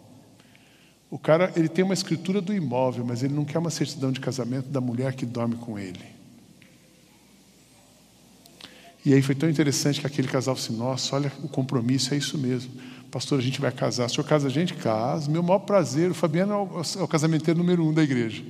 O 1.13 1.19
cara, 1.19 1.53
ele 1.55 1.69
tem 1.69 1.85
uma 1.85 1.93
escritura 1.93 2.41
do 2.41 2.51
imóvel, 2.51 3.05
mas 3.05 3.21
ele 3.21 3.35
não 3.35 3.45
quer 3.45 3.59
uma 3.59 3.69
certidão 3.69 4.11
de 4.11 4.19
casamento 4.19 4.69
da 4.69 4.81
mulher 4.81 5.13
que 5.13 5.27
dorme 5.27 5.55
com 5.57 5.77
ele. 5.77 6.03
E 9.05 9.13
aí 9.13 9.21
foi 9.21 9.35
tão 9.35 9.47
interessante 9.47 10.01
que 10.01 10.07
aquele 10.07 10.27
casal 10.27 10.55
disse: 10.55 10.73
Nossa, 10.73 11.15
olha 11.15 11.31
o 11.43 11.47
compromisso, 11.47 12.15
é 12.15 12.17
isso 12.17 12.35
mesmo. 12.35 12.71
Pastor, 13.11 13.37
a 13.37 13.43
gente 13.43 13.61
vai 13.61 13.71
casar. 13.71 14.07
O 14.07 14.09
senhor 14.09 14.23
casa 14.23 14.47
a 14.47 14.49
gente? 14.49 14.73
Casa. 14.73 15.29
Meu 15.29 15.43
maior 15.43 15.59
prazer. 15.59 16.09
O 16.09 16.15
Fabiano 16.15 16.51
é 16.51 17.03
o 17.03 17.07
casamenteiro 17.07 17.59
número 17.59 17.85
um 17.85 17.93
da 17.93 18.01
igreja. 18.01 18.43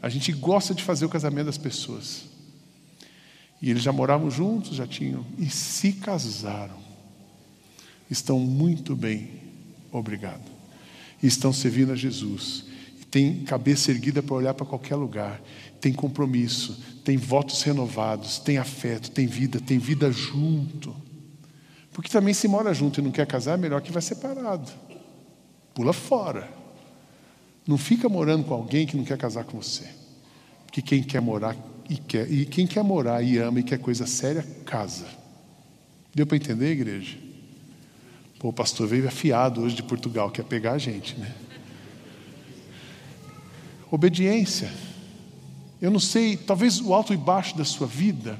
A 0.00 0.08
gente 0.08 0.32
gosta 0.32 0.74
de 0.74 0.82
fazer 0.82 1.04
o 1.04 1.10
casamento 1.10 1.44
das 1.44 1.58
pessoas. 1.58 2.24
E 3.60 3.68
eles 3.68 3.82
já 3.82 3.92
moravam 3.92 4.30
juntos, 4.30 4.76
já 4.76 4.86
tinham, 4.86 5.26
e 5.36 5.50
se 5.50 5.92
casaram. 5.92 6.78
Estão 8.10 8.38
muito 8.40 8.96
bem, 8.96 9.28
obrigado. 9.92 10.57
E 11.22 11.26
estão 11.26 11.52
servindo 11.52 11.92
a 11.92 11.96
Jesus. 11.96 12.64
E 13.00 13.04
tem 13.04 13.44
cabeça 13.44 13.90
erguida 13.90 14.22
para 14.22 14.34
olhar 14.34 14.54
para 14.54 14.66
qualquer 14.66 14.96
lugar. 14.96 15.40
Tem 15.80 15.92
compromisso, 15.92 16.80
tem 17.04 17.16
votos 17.16 17.62
renovados, 17.62 18.38
tem 18.38 18.58
afeto, 18.58 19.10
tem 19.10 19.26
vida, 19.26 19.60
tem 19.60 19.78
vida 19.78 20.10
junto. 20.10 20.94
Porque 21.92 22.08
também 22.08 22.34
se 22.34 22.46
mora 22.46 22.72
junto 22.72 23.00
e 23.00 23.02
não 23.02 23.10
quer 23.10 23.26
casar, 23.26 23.54
é 23.54 23.56
melhor 23.56 23.80
que 23.80 23.90
vai 23.90 24.02
separado. 24.02 24.70
Pula 25.74 25.92
fora. 25.92 26.48
Não 27.66 27.76
fica 27.76 28.08
morando 28.08 28.44
com 28.44 28.54
alguém 28.54 28.86
que 28.86 28.96
não 28.96 29.04
quer 29.04 29.18
casar 29.18 29.44
com 29.44 29.60
você. 29.60 29.84
Porque 30.64 30.80
quem 30.80 31.02
quer 31.02 31.20
morar 31.20 31.56
e 31.88 31.96
quer, 31.96 32.30
e 32.30 32.46
quem 32.46 32.66
quer 32.66 32.82
morar 32.82 33.22
e 33.22 33.38
ama 33.38 33.60
e 33.60 33.62
quer 33.62 33.78
coisa 33.78 34.06
séria, 34.06 34.42
casa. 34.64 35.06
Deu 36.14 36.26
para 36.26 36.36
entender, 36.36 36.72
igreja? 36.72 37.27
Pô, 38.38 38.48
o 38.48 38.52
pastor 38.52 38.86
veio 38.86 39.08
afiado 39.08 39.62
hoje 39.62 39.74
de 39.74 39.82
Portugal, 39.82 40.30
quer 40.30 40.44
pegar 40.44 40.72
a 40.72 40.78
gente, 40.78 41.16
né? 41.18 41.34
Obediência. 43.90 44.70
Eu 45.80 45.90
não 45.90 45.98
sei, 45.98 46.36
talvez 46.36 46.80
o 46.80 46.94
alto 46.94 47.12
e 47.12 47.16
baixo 47.16 47.56
da 47.56 47.64
sua 47.64 47.86
vida, 47.86 48.38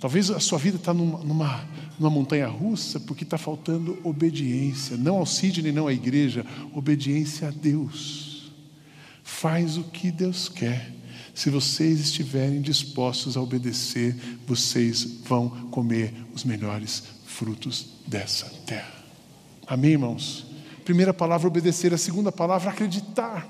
talvez 0.00 0.30
a 0.30 0.40
sua 0.40 0.58
vida 0.58 0.76
está 0.76 0.92
numa, 0.92 1.18
numa, 1.20 1.64
numa 1.98 2.10
montanha 2.10 2.46
russa 2.46 3.00
porque 3.00 3.24
está 3.24 3.38
faltando 3.38 3.98
obediência, 4.04 4.96
não 4.96 5.16
ao 5.16 5.26
Sidney, 5.26 5.72
não 5.72 5.86
à 5.86 5.92
igreja, 5.92 6.44
obediência 6.74 7.48
a 7.48 7.50
Deus. 7.50 8.52
Faz 9.22 9.76
o 9.76 9.84
que 9.84 10.10
Deus 10.10 10.48
quer. 10.48 10.92
Se 11.34 11.50
vocês 11.50 12.00
estiverem 12.00 12.60
dispostos 12.60 13.36
a 13.36 13.40
obedecer, 13.40 14.16
vocês 14.46 15.04
vão 15.24 15.48
comer 15.70 16.12
os 16.34 16.42
melhores 16.44 17.04
frutos 17.24 17.86
dessa 18.06 18.46
terra. 18.66 18.97
Amém, 19.68 19.92
irmãos? 19.92 20.46
Primeira 20.82 21.12
palavra, 21.12 21.46
obedecer. 21.46 21.92
A 21.92 21.98
segunda 21.98 22.32
palavra, 22.32 22.70
acreditar. 22.70 23.46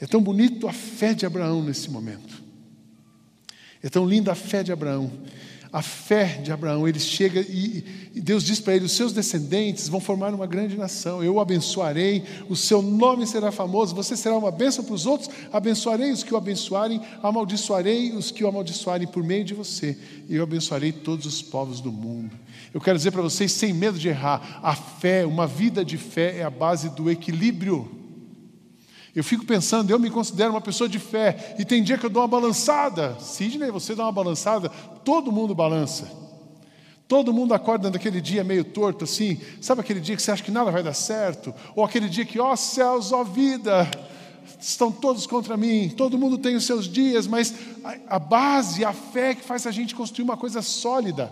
É 0.00 0.06
tão 0.06 0.22
bonito 0.22 0.68
a 0.68 0.72
fé 0.72 1.12
de 1.12 1.26
Abraão 1.26 1.60
nesse 1.64 1.90
momento. 1.90 2.40
É 3.82 3.88
tão 3.88 4.06
linda 4.06 4.30
a 4.30 4.36
fé 4.36 4.62
de 4.62 4.70
Abraão 4.70 5.10
a 5.72 5.82
fé 5.82 6.40
de 6.42 6.52
Abraão. 6.52 6.86
Ele 6.86 6.98
chega 6.98 7.40
e, 7.40 7.84
Deus 8.14 8.44
diz 8.44 8.60
para 8.60 8.74
ele: 8.74 8.84
os 8.84 8.92
seus 8.92 9.12
descendentes 9.12 9.88
vão 9.88 10.00
formar 10.00 10.34
uma 10.34 10.46
grande 10.46 10.76
nação. 10.76 11.22
Eu 11.22 11.34
o 11.34 11.40
abençoarei, 11.40 12.24
o 12.48 12.56
seu 12.56 12.82
nome 12.82 13.26
será 13.26 13.50
famoso, 13.50 13.94
você 13.94 14.16
será 14.16 14.36
uma 14.36 14.50
bênção 14.50 14.84
para 14.84 14.94
os 14.94 15.06
outros. 15.06 15.30
Abençoarei 15.52 16.10
os 16.12 16.22
que 16.22 16.34
o 16.34 16.36
abençoarem, 16.36 17.00
amaldiçoarei 17.22 18.12
os 18.12 18.30
que 18.30 18.44
o 18.44 18.48
amaldiçoarem 18.48 19.06
por 19.06 19.22
meio 19.22 19.44
de 19.44 19.54
você. 19.54 19.96
E 20.28 20.36
eu 20.36 20.42
abençoarei 20.42 20.92
todos 20.92 21.26
os 21.26 21.42
povos 21.42 21.80
do 21.80 21.92
mundo. 21.92 22.36
Eu 22.72 22.80
quero 22.80 22.96
dizer 22.96 23.10
para 23.10 23.22
vocês, 23.22 23.52
sem 23.52 23.72
medo 23.72 23.98
de 23.98 24.08
errar, 24.08 24.60
a 24.62 24.74
fé, 24.74 25.24
uma 25.24 25.46
vida 25.46 25.84
de 25.84 25.96
fé 25.96 26.38
é 26.38 26.42
a 26.42 26.50
base 26.50 26.90
do 26.90 27.10
equilíbrio. 27.10 27.98
Eu 29.18 29.24
fico 29.24 29.44
pensando, 29.44 29.90
eu 29.90 29.98
me 29.98 30.10
considero 30.10 30.52
uma 30.52 30.60
pessoa 30.60 30.88
de 30.88 31.00
fé, 31.00 31.56
e 31.58 31.64
tem 31.64 31.82
dia 31.82 31.98
que 31.98 32.06
eu 32.06 32.08
dou 32.08 32.22
uma 32.22 32.28
balançada. 32.28 33.16
Sidney, 33.18 33.68
você 33.68 33.92
dá 33.92 34.04
uma 34.04 34.12
balançada, 34.12 34.68
todo 35.04 35.32
mundo 35.32 35.56
balança. 35.56 36.08
Todo 37.08 37.32
mundo 37.32 37.52
acorda 37.52 37.90
naquele 37.90 38.20
dia 38.20 38.44
meio 38.44 38.62
torto 38.62 39.02
assim, 39.02 39.40
sabe 39.60 39.80
aquele 39.80 39.98
dia 39.98 40.14
que 40.14 40.22
você 40.22 40.30
acha 40.30 40.44
que 40.44 40.52
nada 40.52 40.70
vai 40.70 40.84
dar 40.84 40.94
certo? 40.94 41.52
Ou 41.74 41.84
aquele 41.84 42.08
dia 42.08 42.24
que, 42.24 42.38
ó 42.38 42.54
céus, 42.54 43.10
ó 43.10 43.24
vida, 43.24 43.90
estão 44.60 44.92
todos 44.92 45.26
contra 45.26 45.56
mim, 45.56 45.92
todo 45.96 46.16
mundo 46.16 46.38
tem 46.38 46.54
os 46.54 46.64
seus 46.64 46.86
dias, 46.86 47.26
mas 47.26 47.52
a, 47.82 48.14
a 48.14 48.18
base, 48.20 48.84
a 48.84 48.92
fé 48.92 49.34
que 49.34 49.42
faz 49.42 49.66
a 49.66 49.72
gente 49.72 49.96
construir 49.96 50.22
uma 50.22 50.36
coisa 50.36 50.62
sólida. 50.62 51.28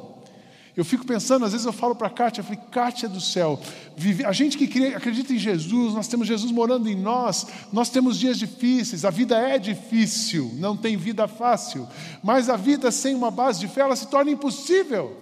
Eu 0.77 0.85
fico 0.85 1.07
pensando, 1.07 1.47
às 1.47 1.53
vezes 1.53 1.67
eu 1.67 1.73
falo 1.73 1.95
para 1.95 2.09
a 2.09 2.11
Kátia, 2.11 2.41
eu 2.41 2.45
falei, 2.45 2.61
Kátia 2.71 3.09
do 3.09 3.21
céu, 3.21 3.59
a 4.27 4.33
gente 4.33 4.59
que 4.59 4.95
acredita 4.95 5.33
em 5.33 5.39
Jesus, 5.39 5.95
nós 5.95 6.07
temos 6.07 6.29
Jesus 6.29 6.53
morando 6.53 6.87
em 6.87 6.95
nós, 6.95 7.47
nós 7.73 7.89
temos 7.89 8.19
dias 8.19 8.39
difíceis, 8.39 9.03
a 9.03 9.09
vida 9.09 9.39
é 9.39 9.59
difícil, 9.59 10.51
não 10.57 10.77
tem 10.77 10.95
vida 10.95 11.27
fácil, 11.27 11.89
mas 12.23 12.51
a 12.51 12.57
vida 12.57 12.91
sem 12.91 13.15
uma 13.15 13.31
base 13.31 13.61
de 13.61 13.69
fé, 13.69 13.81
ela 13.81 13.97
se 13.97 14.09
torna 14.09 14.31
impossível. 14.31 15.17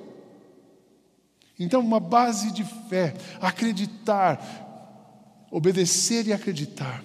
Então, 1.56 1.80
uma 1.80 2.00
base 2.00 2.50
de 2.50 2.64
fé, 2.88 3.14
acreditar, 3.40 5.46
obedecer 5.52 6.26
e 6.26 6.32
acreditar. 6.32 7.04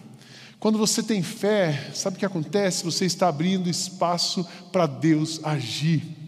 Quando 0.59 0.79
você 0.79 1.03
tem 1.03 1.21
fé, 1.21 1.91
sabe 1.93 2.15
o 2.15 2.19
que 2.19 2.25
acontece? 2.25 2.83
Você 2.83 3.05
está 3.05 3.27
abrindo 3.27 3.69
espaço 3.69 4.43
para 4.71 4.87
Deus 4.87 5.39
agir. 5.43 6.18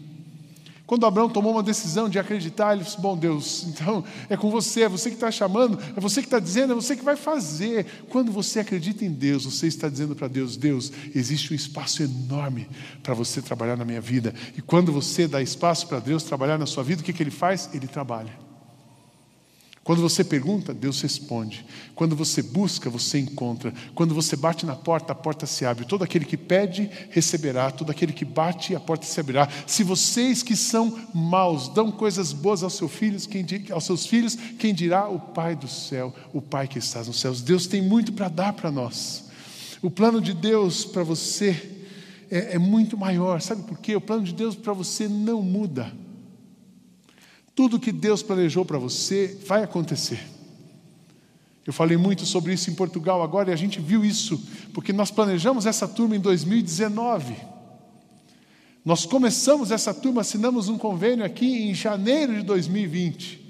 Quando 0.92 1.06
Abraão 1.06 1.26
tomou 1.26 1.52
uma 1.52 1.62
decisão 1.62 2.06
de 2.06 2.18
acreditar, 2.18 2.74
ele 2.74 2.84
disse: 2.84 3.00
Bom 3.00 3.16
Deus, 3.16 3.64
então 3.66 4.04
é 4.28 4.36
com 4.36 4.50
você, 4.50 4.82
é 4.82 4.88
você 4.90 5.08
que 5.08 5.16
está 5.16 5.30
chamando, 5.30 5.78
é 5.96 5.98
você 5.98 6.20
que 6.20 6.26
está 6.26 6.38
dizendo, 6.38 6.74
é 6.74 6.76
você 6.76 6.94
que 6.94 7.02
vai 7.02 7.16
fazer. 7.16 7.86
Quando 8.10 8.30
você 8.30 8.60
acredita 8.60 9.02
em 9.02 9.10
Deus, 9.10 9.46
você 9.46 9.66
está 9.66 9.88
dizendo 9.88 10.14
para 10.14 10.28
Deus: 10.28 10.54
Deus, 10.54 10.92
existe 11.14 11.50
um 11.50 11.56
espaço 11.56 12.02
enorme 12.02 12.68
para 13.02 13.14
você 13.14 13.40
trabalhar 13.40 13.74
na 13.74 13.86
minha 13.86 14.02
vida. 14.02 14.34
E 14.54 14.60
quando 14.60 14.92
você 14.92 15.26
dá 15.26 15.40
espaço 15.40 15.86
para 15.86 15.98
Deus 15.98 16.24
trabalhar 16.24 16.58
na 16.58 16.66
sua 16.66 16.84
vida, 16.84 17.00
o 17.00 17.04
que, 17.06 17.14
que 17.14 17.22
ele 17.22 17.30
faz? 17.30 17.70
Ele 17.72 17.86
trabalha. 17.86 18.51
Quando 19.84 20.00
você 20.00 20.22
pergunta, 20.22 20.72
Deus 20.72 21.00
responde. 21.00 21.66
Quando 21.96 22.14
você 22.14 22.40
busca, 22.40 22.88
você 22.88 23.18
encontra. 23.18 23.74
Quando 23.96 24.14
você 24.14 24.36
bate 24.36 24.64
na 24.64 24.76
porta, 24.76 25.12
a 25.12 25.14
porta 25.14 25.44
se 25.44 25.66
abre. 25.66 25.84
Todo 25.84 26.04
aquele 26.04 26.24
que 26.24 26.36
pede, 26.36 26.88
receberá. 27.10 27.68
Todo 27.72 27.90
aquele 27.90 28.12
que 28.12 28.24
bate, 28.24 28.76
a 28.76 28.80
porta 28.80 29.04
se 29.04 29.18
abrirá. 29.18 29.48
Se 29.66 29.82
vocês 29.82 30.40
que 30.40 30.54
são 30.54 31.00
maus 31.12 31.68
dão 31.68 31.90
coisas 31.90 32.32
boas 32.32 32.62
aos 32.62 32.74
seus 32.74 32.92
filhos, 32.92 33.26
quem, 33.26 33.44
aos 33.72 33.82
seus 33.84 34.06
filhos, 34.06 34.36
quem 34.56 34.72
dirá 34.72 35.08
o 35.08 35.18
Pai 35.18 35.56
do 35.56 35.66
céu, 35.66 36.14
o 36.32 36.40
Pai 36.40 36.68
que 36.68 36.78
está 36.78 37.02
nos 37.02 37.18
céus. 37.18 37.42
Deus 37.42 37.66
tem 37.66 37.82
muito 37.82 38.12
para 38.12 38.28
dar 38.28 38.52
para 38.52 38.70
nós. 38.70 39.24
O 39.82 39.90
plano 39.90 40.20
de 40.20 40.32
Deus 40.32 40.84
para 40.84 41.02
você 41.02 41.80
é, 42.30 42.54
é 42.54 42.58
muito 42.58 42.96
maior. 42.96 43.40
Sabe 43.40 43.64
por 43.64 43.80
quê? 43.80 43.96
O 43.96 44.00
plano 44.00 44.22
de 44.22 44.32
Deus 44.32 44.54
para 44.54 44.72
você 44.72 45.08
não 45.08 45.42
muda. 45.42 45.92
Tudo 47.54 47.78
que 47.78 47.92
Deus 47.92 48.22
planejou 48.22 48.64
para 48.64 48.78
você 48.78 49.38
vai 49.46 49.62
acontecer. 49.62 50.20
Eu 51.66 51.72
falei 51.72 51.96
muito 51.96 52.26
sobre 52.26 52.52
isso 52.52 52.70
em 52.70 52.74
Portugal 52.74 53.22
agora 53.22 53.50
e 53.50 53.52
a 53.52 53.56
gente 53.56 53.80
viu 53.80 54.04
isso, 54.04 54.42
porque 54.74 54.92
nós 54.92 55.10
planejamos 55.10 55.64
essa 55.64 55.86
turma 55.86 56.16
em 56.16 56.20
2019. 56.20 57.36
Nós 58.84 59.06
começamos 59.06 59.70
essa 59.70 59.94
turma, 59.94 60.22
assinamos 60.22 60.68
um 60.68 60.76
convênio 60.76 61.24
aqui 61.24 61.68
em 61.68 61.74
janeiro 61.74 62.34
de 62.34 62.42
2020. 62.42 63.40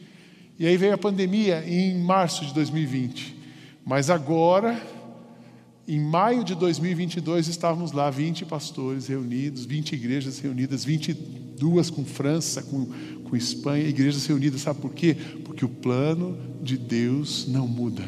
E 0.58 0.66
aí 0.66 0.76
veio 0.76 0.92
a 0.92 0.98
pandemia 0.98 1.64
em 1.66 1.98
março 1.98 2.44
de 2.44 2.52
2020. 2.52 3.34
Mas 3.84 4.10
agora, 4.10 4.80
em 5.88 5.98
maio 5.98 6.44
de 6.44 6.54
2022, 6.54 7.48
estávamos 7.48 7.92
lá, 7.92 8.10
20 8.10 8.44
pastores 8.44 9.06
reunidos, 9.06 9.64
20 9.64 9.94
igrejas 9.94 10.38
reunidas, 10.38 10.84
22 10.84 11.88
com 11.88 12.04
França, 12.04 12.62
com, 12.62 12.86
com 13.32 13.36
Espanha, 13.36 13.88
igrejas 13.88 14.26
reunidas. 14.26 14.60
Sabe 14.60 14.78
por 14.78 14.92
quê? 14.92 15.16
Porque 15.42 15.64
o 15.64 15.68
plano 15.68 16.36
de 16.62 16.76
Deus 16.76 17.46
não 17.48 17.66
muda. 17.66 18.02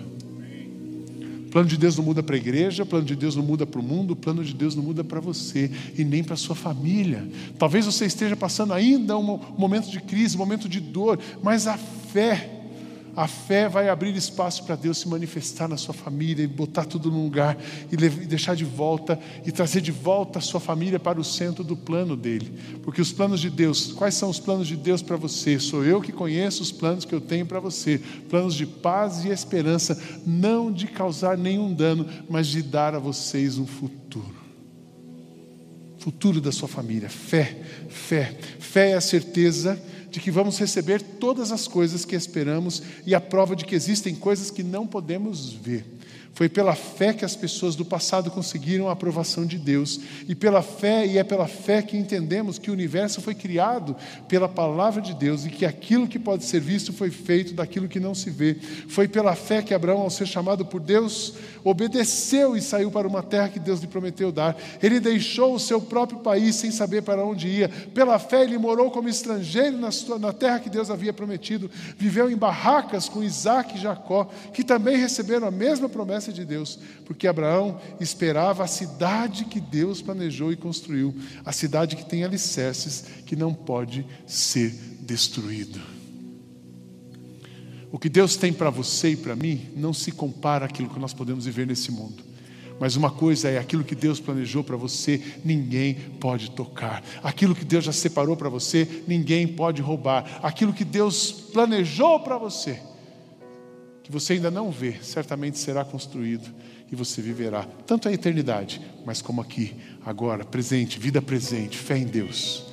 O 1.47 1.51
plano 1.51 1.66
de 1.66 1.79
Deus 1.79 1.97
não 1.97 2.05
muda 2.05 2.22
para 2.22 2.37
a 2.37 2.39
igreja, 2.39 2.83
o 2.83 2.87
plano 2.87 3.07
de 3.07 3.16
Deus 3.16 3.35
não 3.35 3.43
muda 3.43 3.64
para 3.64 3.81
o 3.81 3.83
mundo, 3.83 4.11
o 4.11 4.16
plano 4.16 4.45
de 4.45 4.53
Deus 4.53 4.75
não 4.75 4.83
muda 4.83 5.03
para 5.03 5.20
você 5.20 5.70
e 5.97 6.05
nem 6.05 6.22
para 6.22 6.37
sua 6.37 6.55
família. 6.55 7.27
Talvez 7.59 7.87
você 7.87 8.05
esteja 8.05 8.37
passando 8.37 8.75
ainda 8.75 9.16
um 9.16 9.41
momento 9.57 9.91
de 9.91 9.99
crise, 9.99 10.37
um 10.37 10.41
momento 10.41 10.68
de 10.68 10.79
dor, 10.79 11.18
mas 11.43 11.66
a 11.66 11.79
fé 11.79 12.54
a 13.17 13.29
fé 13.29 13.69
vai 13.69 13.89
abrir 13.89 14.15
espaço 14.17 14.65
para 14.65 14.77
Deus 14.77 14.99
se 14.99 15.09
manifestar 15.09 15.69
na 15.69 15.77
sua 15.77 15.95
família 15.95 16.43
e 16.43 16.47
botar 16.47 16.85
tudo 16.85 17.11
no 17.11 17.23
lugar 17.23 17.57
e 17.91 17.97
deixar 17.97 18.57
de 18.57 18.65
volta 18.65 19.19
e 19.45 19.53
trazer 19.53 19.81
de 19.81 19.93
volta 19.93 20.39
a 20.39 20.43
sua 20.43 20.61
família 20.61 20.99
para 20.99 21.21
o 21.21 21.25
centro 21.25 21.62
do 21.62 21.77
plano 21.77 22.17
dele. 22.17 22.53
Porque 22.83 23.01
os 23.01 23.12
planos 23.12 23.41
de 23.41 23.51
Deus, 23.51 23.93
quais 23.93 24.15
são 24.15 24.29
os 24.29 24.41
planos 24.41 24.67
de 24.67 24.77
Deus 24.77 25.03
para 25.03 25.17
você? 25.17 25.59
Sou 25.59 25.85
eu 25.85 26.01
que 26.01 26.12
conheço 26.12 26.62
os 26.62 26.73
planos 26.73 27.05
que 27.05 27.15
eu 27.15 27.21
tenho 27.21 27.47
para 27.47 27.61
você. 27.61 28.01
Planos 28.29 28.55
de 28.55 28.67
paz 28.67 29.25
e 29.25 29.29
esperança, 29.29 30.01
não 30.27 30.73
de 30.73 30.87
causar 30.87 31.39
nenhum 31.39 31.73
dano, 31.73 32.07
mas 32.29 32.49
de 32.49 32.62
dar 32.62 32.95
a 32.95 32.99
vocês 32.99 33.59
um 33.59 33.67
futuro. 33.67 34.45
Futuro 35.99 36.41
da 36.41 36.53
sua 36.53 36.69
família. 36.69 37.09
Fé, 37.09 37.62
fé. 37.89 38.37
Fé 38.59 38.91
é 38.91 38.95
a 38.95 39.01
certeza 39.01 39.81
de 40.15 40.21
que 40.21 40.31
vamos 40.31 40.61
receber 40.61 41.03
todas 41.03 41.51
as 41.51 41.67
coisas 41.67 42.05
que 42.05 42.15
esperamos 42.15 42.81
e 43.05 43.17
a 43.17 43.21
prova 43.21 43.57
de 43.57 43.65
que 43.65 43.75
existem 43.75 44.15
coisas 44.15 44.49
que 44.49 44.62
não 44.62 44.87
podemos 44.87 45.53
ver. 45.53 45.85
Foi 46.35 46.49
pela 46.49 46.74
fé 46.74 47.12
que 47.12 47.24
as 47.24 47.37
pessoas 47.37 47.76
do 47.76 47.85
passado 47.85 48.28
conseguiram 48.28 48.89
a 48.89 48.93
aprovação 48.93 49.47
de 49.47 49.57
Deus. 49.57 50.01
E 50.28 50.35
pela 50.35 50.62
fé, 50.62 51.07
e 51.07 51.16
é 51.16 51.22
pela 51.22 51.47
fé 51.47 51.80
que 51.80 51.97
entendemos 51.97 52.59
que 52.59 52.70
o 52.70 52.72
universo 52.72 53.20
foi 53.20 53.37
criado 53.37 53.95
pela 54.26 54.49
palavra 54.49 55.01
de 55.01 55.14
Deus 55.14 55.47
e 55.47 55.51
que 55.51 55.64
aquilo 55.64 56.09
que 56.09 56.18
pode 56.18 56.45
ser 56.45 56.61
visto 56.61 56.93
foi 56.93 57.11
feito 57.11 57.55
daquilo 57.55 57.89
que 57.89 58.01
não 58.01 58.16
se 58.16 58.30
vê. 58.30 58.57
Foi 58.89 59.07
pela 59.07 59.37
fé 59.37 59.62
que 59.62 59.72
Abraão, 59.72 60.01
ao 60.01 60.11
ser 60.11 60.26
chamado 60.26 60.66
por 60.66 60.80
Deus, 60.80 61.35
obedeceu 61.62 62.57
e 62.57 62.61
saiu 62.61 62.91
para 62.91 63.07
uma 63.07 63.22
terra 63.22 63.49
que 63.49 63.61
Deus 63.61 63.80
lhe 63.80 63.87
prometeu 63.87 64.32
dar. 64.32 64.57
Ele 64.82 64.99
deixou 64.99 65.55
o 65.55 65.61
seu 65.61 65.80
próprio 65.80 66.18
país 66.18 66.57
sem 66.57 66.72
saber 66.72 67.03
para 67.03 67.24
onde 67.24 67.47
ia. 67.47 67.68
Pela 67.68 68.18
fé, 68.18 68.43
ele 68.43 68.59
morou 68.59 68.91
como 68.91 69.09
estrangeiro 69.09 69.78
na, 69.78 69.93
sua, 69.93 70.18
na 70.18 70.32
terra 70.32 70.59
que 70.59 70.68
Deus 70.68 70.91
havia 70.91 71.12
prometido. 71.12 71.70
Viveu 71.97 72.28
em 72.28 72.37
barracas 72.37 73.09
com 73.09 73.22
Isaac 73.22 73.76
e 73.76 73.80
Jacó, 73.80 74.28
que 74.53 74.64
também 74.64 74.97
receberam 74.97 75.47
a 75.47 75.51
mesma 75.53 75.89
promessa 75.89 76.24
promessa 76.25 76.33
de 76.33 76.45
Deus, 76.45 76.79
porque 77.05 77.27
Abraão 77.27 77.79
esperava 78.01 78.64
a 78.64 78.66
cidade 78.66 79.45
que 79.45 79.61
Deus 79.61 80.01
planejou 80.01 80.53
e 80.53 80.57
construiu, 80.57 81.14
a 81.45 81.53
cidade 81.53 81.97
que 81.97 82.05
tem 82.05 82.25
alicerces 82.25 83.05
que 83.27 83.37
não 83.37 83.53
pode 83.53 84.07
ser 84.27 84.70
destruído. 85.01 85.81
O 87.93 87.99
que 87.99 88.09
Deus 88.09 88.37
tem 88.37 88.53
para 88.53 88.70
você 88.70 89.11
e 89.11 89.16
para 89.16 89.37
mim 89.37 89.68
não 89.77 89.93
se 89.93 90.11
compara 90.11 90.66
àquilo 90.66 90.91
que 90.91 90.99
nós 90.99 91.12
podemos 91.12 91.45
viver 91.45 91.66
nesse 91.66 91.93
mundo. 91.93 92.25
Mas 92.81 92.97
uma 92.97 93.11
coisa 93.11 93.49
é 93.49 93.57
aquilo 93.57 93.85
que 93.85 93.95
Deus 93.95 94.18
planejou 94.18 94.64
para 94.64 94.77
você, 94.77 95.22
ninguém 95.45 95.95
pode 96.18 96.51
tocar. 96.51 97.05
Aquilo 97.22 97.55
que 97.55 97.64
Deus 97.64 97.85
já 97.85 97.93
separou 97.93 98.37
para 98.37 98.49
você, 98.49 99.05
ninguém 99.07 99.47
pode 99.47 99.81
roubar. 99.81 100.41
Aquilo 100.43 100.72
que 100.72 100.85
Deus 100.85 101.31
planejou 101.31 102.18
para 102.18 102.37
você, 102.37 102.81
que 104.05 104.13
você 104.13 104.35
ainda 104.35 104.51
não 104.51 104.71
vê, 104.71 104.99
certamente 105.01 105.59
será 105.59 105.83
construído 105.83 106.55
e 106.93 106.95
você 106.95 107.23
viverá, 107.23 107.67
tanto 107.87 108.07
a 108.07 108.13
eternidade, 108.13 108.81
mas 109.05 109.23
como 109.23 109.41
aqui, 109.41 109.75
agora, 110.05 110.45
presente, 110.45 110.99
vida 110.99 111.23
presente, 111.23 111.79
fé 111.79 111.97
em 111.97 112.05
Deus. 112.05 112.67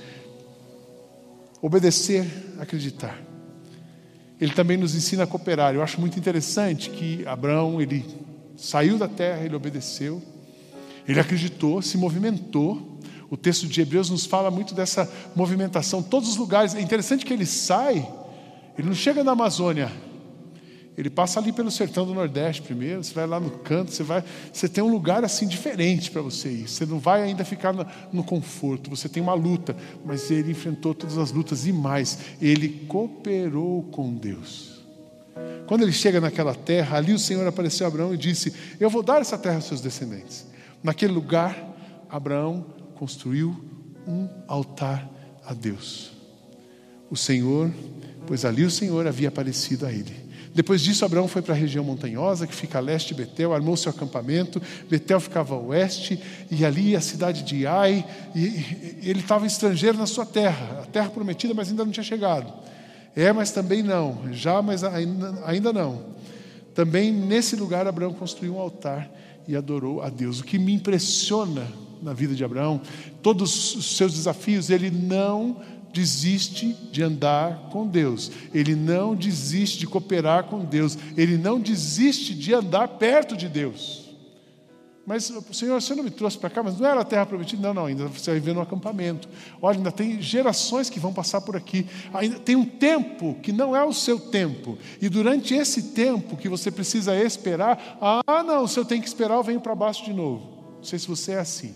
Obedecer, 1.61 2.27
acreditar. 2.59 3.17
Ele 4.41 4.51
também 4.51 4.75
nos 4.75 4.93
ensina 4.93 5.23
a 5.23 5.27
cooperar. 5.27 5.73
Eu 5.73 5.81
acho 5.81 6.01
muito 6.01 6.19
interessante 6.19 6.89
que 6.89 7.25
Abraão, 7.25 7.81
ele 7.81 8.05
saiu 8.57 8.97
da 8.97 9.07
terra, 9.07 9.45
ele 9.45 9.55
obedeceu, 9.55 10.21
ele 11.07 11.19
acreditou, 11.19 11.81
se 11.81 11.97
movimentou. 11.97 12.99
O 13.29 13.37
texto 13.37 13.67
de 13.67 13.79
Hebreus 13.79 14.09
nos 14.09 14.25
fala 14.25 14.51
muito 14.51 14.75
dessa 14.75 15.09
movimentação. 15.33 16.03
Todos 16.03 16.27
os 16.27 16.35
lugares, 16.35 16.75
é 16.75 16.81
interessante 16.81 17.25
que 17.25 17.31
ele 17.31 17.45
sai, 17.45 18.05
ele 18.77 18.89
não 18.89 18.95
chega 18.95 19.23
na 19.23 19.31
Amazônia, 19.31 19.89
ele 20.97 21.09
passa 21.09 21.39
ali 21.39 21.51
pelo 21.51 21.71
sertão 21.71 22.05
do 22.05 22.13
Nordeste 22.13 22.61
primeiro, 22.61 23.03
você 23.03 23.13
vai 23.13 23.25
lá 23.25 23.39
no 23.39 23.49
canto, 23.49 23.91
você 23.91 24.03
vai, 24.03 24.23
você 24.51 24.67
tem 24.67 24.83
um 24.83 24.91
lugar 24.91 25.23
assim 25.23 25.47
diferente 25.47 26.11
para 26.11 26.21
você 26.21 26.49
ir. 26.49 26.67
Você 26.67 26.85
não 26.85 26.99
vai 26.99 27.23
ainda 27.23 27.45
ficar 27.45 27.73
no, 27.73 27.85
no, 28.11 28.23
conforto, 28.23 28.89
você 28.89 29.07
tem 29.07 29.23
uma 29.23 29.33
luta, 29.33 29.75
mas 30.05 30.29
ele 30.29 30.51
enfrentou 30.51 30.93
todas 30.93 31.17
as 31.17 31.31
lutas 31.31 31.65
e 31.65 31.71
mais, 31.71 32.19
ele 32.41 32.85
cooperou 32.87 33.83
com 33.83 34.13
Deus. 34.13 34.81
Quando 35.65 35.83
ele 35.83 35.93
chega 35.93 36.19
naquela 36.19 36.53
terra, 36.53 36.97
ali 36.97 37.13
o 37.13 37.19
Senhor 37.19 37.47
apareceu 37.47 37.85
a 37.85 37.89
Abraão 37.89 38.13
e 38.13 38.17
disse: 38.17 38.53
"Eu 38.77 38.89
vou 38.89 39.01
dar 39.01 39.21
essa 39.21 39.37
terra 39.37 39.55
aos 39.55 39.65
seus 39.65 39.79
descendentes". 39.79 40.45
Naquele 40.83 41.13
lugar, 41.13 41.57
Abraão 42.09 42.65
construiu 42.95 43.55
um 44.05 44.27
altar 44.47 45.09
a 45.45 45.53
Deus. 45.53 46.11
O 47.09 47.15
Senhor, 47.15 47.71
pois 48.27 48.43
ali 48.43 48.63
o 48.63 48.71
Senhor 48.71 49.07
havia 49.07 49.29
aparecido 49.29 49.85
a 49.85 49.91
ele. 49.91 50.20
Depois 50.53 50.81
disso, 50.81 51.05
Abraão 51.05 51.27
foi 51.27 51.41
para 51.41 51.53
a 51.53 51.57
região 51.57 51.83
montanhosa, 51.83 52.45
que 52.45 52.53
fica 52.53 52.77
a 52.77 52.81
leste 52.81 53.13
de 53.13 53.23
Betel, 53.23 53.53
armou 53.53 53.77
seu 53.77 53.89
acampamento. 53.89 54.61
Betel 54.89 55.19
ficava 55.19 55.55
a 55.55 55.57
oeste, 55.57 56.19
e 56.49 56.65
ali 56.65 56.95
a 56.95 57.01
cidade 57.01 57.43
de 57.43 57.65
Ai. 57.65 58.05
E 58.35 58.99
ele 59.01 59.21
estava 59.21 59.47
estrangeiro 59.47 59.97
na 59.97 60.05
sua 60.05 60.25
terra, 60.25 60.81
a 60.83 60.85
terra 60.85 61.09
prometida, 61.09 61.53
mas 61.53 61.69
ainda 61.69 61.85
não 61.85 61.91
tinha 61.91 62.03
chegado. 62.03 62.51
É, 63.15 63.31
mas 63.31 63.51
também 63.51 63.81
não. 63.81 64.33
Já, 64.33 64.61
mas 64.61 64.83
ainda, 64.83 65.41
ainda 65.45 65.71
não. 65.71 66.03
Também 66.75 67.11
nesse 67.11 67.55
lugar, 67.55 67.87
Abraão 67.87 68.13
construiu 68.13 68.55
um 68.55 68.59
altar 68.59 69.09
e 69.47 69.55
adorou 69.55 70.01
a 70.01 70.09
Deus. 70.09 70.39
O 70.39 70.43
que 70.43 70.57
me 70.57 70.73
impressiona 70.73 71.67
na 72.01 72.13
vida 72.13 72.33
de 72.33 72.43
Abraão, 72.43 72.81
todos 73.21 73.75
os 73.75 73.95
seus 73.95 74.13
desafios, 74.13 74.69
ele 74.69 74.89
não 74.89 75.57
desiste 75.91 76.73
de 76.91 77.03
andar 77.03 77.69
com 77.71 77.85
Deus, 77.85 78.31
ele 78.53 78.75
não 78.75 79.15
desiste 79.15 79.79
de 79.79 79.87
cooperar 79.87 80.45
com 80.45 80.63
Deus, 80.63 80.97
ele 81.15 81.37
não 81.37 81.59
desiste 81.59 82.33
de 82.33 82.53
andar 82.53 82.87
perto 82.87 83.35
de 83.35 83.47
Deus. 83.47 84.01
Mas, 85.05 85.31
Senhor, 85.51 85.81
você 85.81 85.95
não 85.95 86.03
me 86.03 86.11
trouxe 86.11 86.37
para 86.37 86.49
cá, 86.49 86.61
mas 86.61 86.79
não 86.79 86.87
era 86.87 87.01
a 87.01 87.03
terra 87.03 87.25
prometida? 87.25 87.61
Não, 87.61 87.73
não, 87.73 87.85
ainda 87.87 88.07
você 88.07 88.31
vai 88.31 88.39
viver 88.39 88.53
no 88.53 88.61
acampamento. 88.61 89.27
Olha, 89.61 89.77
ainda 89.77 89.91
tem 89.91 90.21
gerações 90.21 90.89
que 90.89 90.99
vão 90.99 91.11
passar 91.11 91.41
por 91.41 91.55
aqui. 91.55 91.87
Ainda 92.13 92.39
tem 92.39 92.55
um 92.55 92.65
tempo 92.65 93.35
que 93.41 93.51
não 93.51 93.75
é 93.75 93.83
o 93.83 93.91
seu 93.91 94.19
tempo. 94.19 94.77
E 95.01 95.09
durante 95.09 95.55
esse 95.55 95.91
tempo 95.93 96.37
que 96.37 96.47
você 96.47 96.69
precisa 96.69 97.15
esperar, 97.15 97.97
ah, 97.99 98.43
não, 98.43 98.67
se 98.67 98.79
eu 98.79 98.85
tenho 98.85 99.01
que 99.01 99.07
esperar, 99.07 99.35
eu 99.35 99.43
venho 99.43 99.59
para 99.59 99.73
baixo 99.73 100.05
de 100.05 100.13
novo. 100.13 100.47
Não 100.77 100.83
sei 100.83 100.99
se 100.99 101.07
você 101.07 101.33
é 101.33 101.39
assim. 101.39 101.73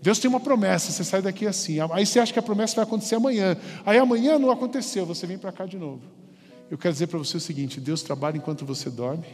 Deus 0.00 0.18
tem 0.18 0.28
uma 0.28 0.40
promessa, 0.40 0.92
você 0.92 1.02
sai 1.02 1.20
daqui 1.20 1.46
assim. 1.46 1.78
Aí 1.92 2.06
você 2.06 2.20
acha 2.20 2.32
que 2.32 2.38
a 2.38 2.42
promessa 2.42 2.76
vai 2.76 2.84
acontecer 2.84 3.16
amanhã. 3.16 3.56
Aí 3.84 3.98
amanhã 3.98 4.38
não 4.38 4.50
aconteceu, 4.50 5.04
você 5.04 5.26
vem 5.26 5.38
para 5.38 5.52
cá 5.52 5.66
de 5.66 5.76
novo. 5.76 6.02
Eu 6.70 6.78
quero 6.78 6.92
dizer 6.92 7.06
para 7.08 7.18
você 7.18 7.36
o 7.36 7.40
seguinte: 7.40 7.80
Deus 7.80 8.02
trabalha 8.02 8.36
enquanto 8.36 8.64
você 8.64 8.90
dorme, 8.90 9.26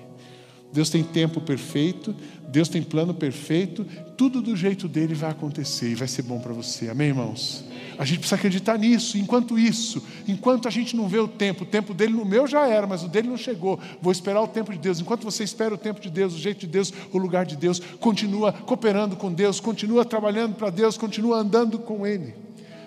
Deus 0.72 0.88
tem 0.88 1.02
tempo 1.02 1.40
perfeito, 1.40 2.14
Deus 2.48 2.68
tem 2.68 2.82
plano 2.82 3.12
perfeito, 3.14 3.84
tudo 4.16 4.40
do 4.40 4.56
jeito 4.56 4.88
dele 4.88 5.14
vai 5.14 5.30
acontecer 5.30 5.90
e 5.90 5.94
vai 5.94 6.08
ser 6.08 6.22
bom 6.22 6.40
para 6.40 6.52
você. 6.52 6.88
Amém, 6.88 7.08
irmãos? 7.08 7.64
A 7.98 8.04
gente 8.04 8.18
precisa 8.18 8.36
acreditar 8.36 8.78
nisso. 8.78 9.16
Enquanto 9.18 9.58
isso, 9.58 10.02
enquanto 10.26 10.66
a 10.66 10.70
gente 10.70 10.96
não 10.96 11.08
vê 11.08 11.18
o 11.18 11.28
tempo, 11.28 11.64
o 11.64 11.66
tempo 11.66 11.94
dele 11.94 12.12
no 12.12 12.24
meu 12.24 12.46
já 12.46 12.66
era, 12.66 12.86
mas 12.86 13.02
o 13.02 13.08
dele 13.08 13.28
não 13.28 13.36
chegou. 13.36 13.78
Vou 14.00 14.12
esperar 14.12 14.42
o 14.42 14.48
tempo 14.48 14.72
de 14.72 14.78
Deus. 14.78 15.00
Enquanto 15.00 15.24
você 15.24 15.44
espera 15.44 15.74
o 15.74 15.78
tempo 15.78 16.00
de 16.00 16.10
Deus, 16.10 16.34
o 16.34 16.38
jeito 16.38 16.60
de 16.60 16.66
Deus, 16.66 16.92
o 17.12 17.18
lugar 17.18 17.46
de 17.46 17.56
Deus, 17.56 17.80
continua 18.00 18.52
cooperando 18.52 19.16
com 19.16 19.32
Deus, 19.32 19.60
continua 19.60 20.04
trabalhando 20.04 20.54
para 20.54 20.70
Deus, 20.70 20.96
continua 20.96 21.38
andando 21.38 21.78
com 21.78 22.06
Ele. 22.06 22.34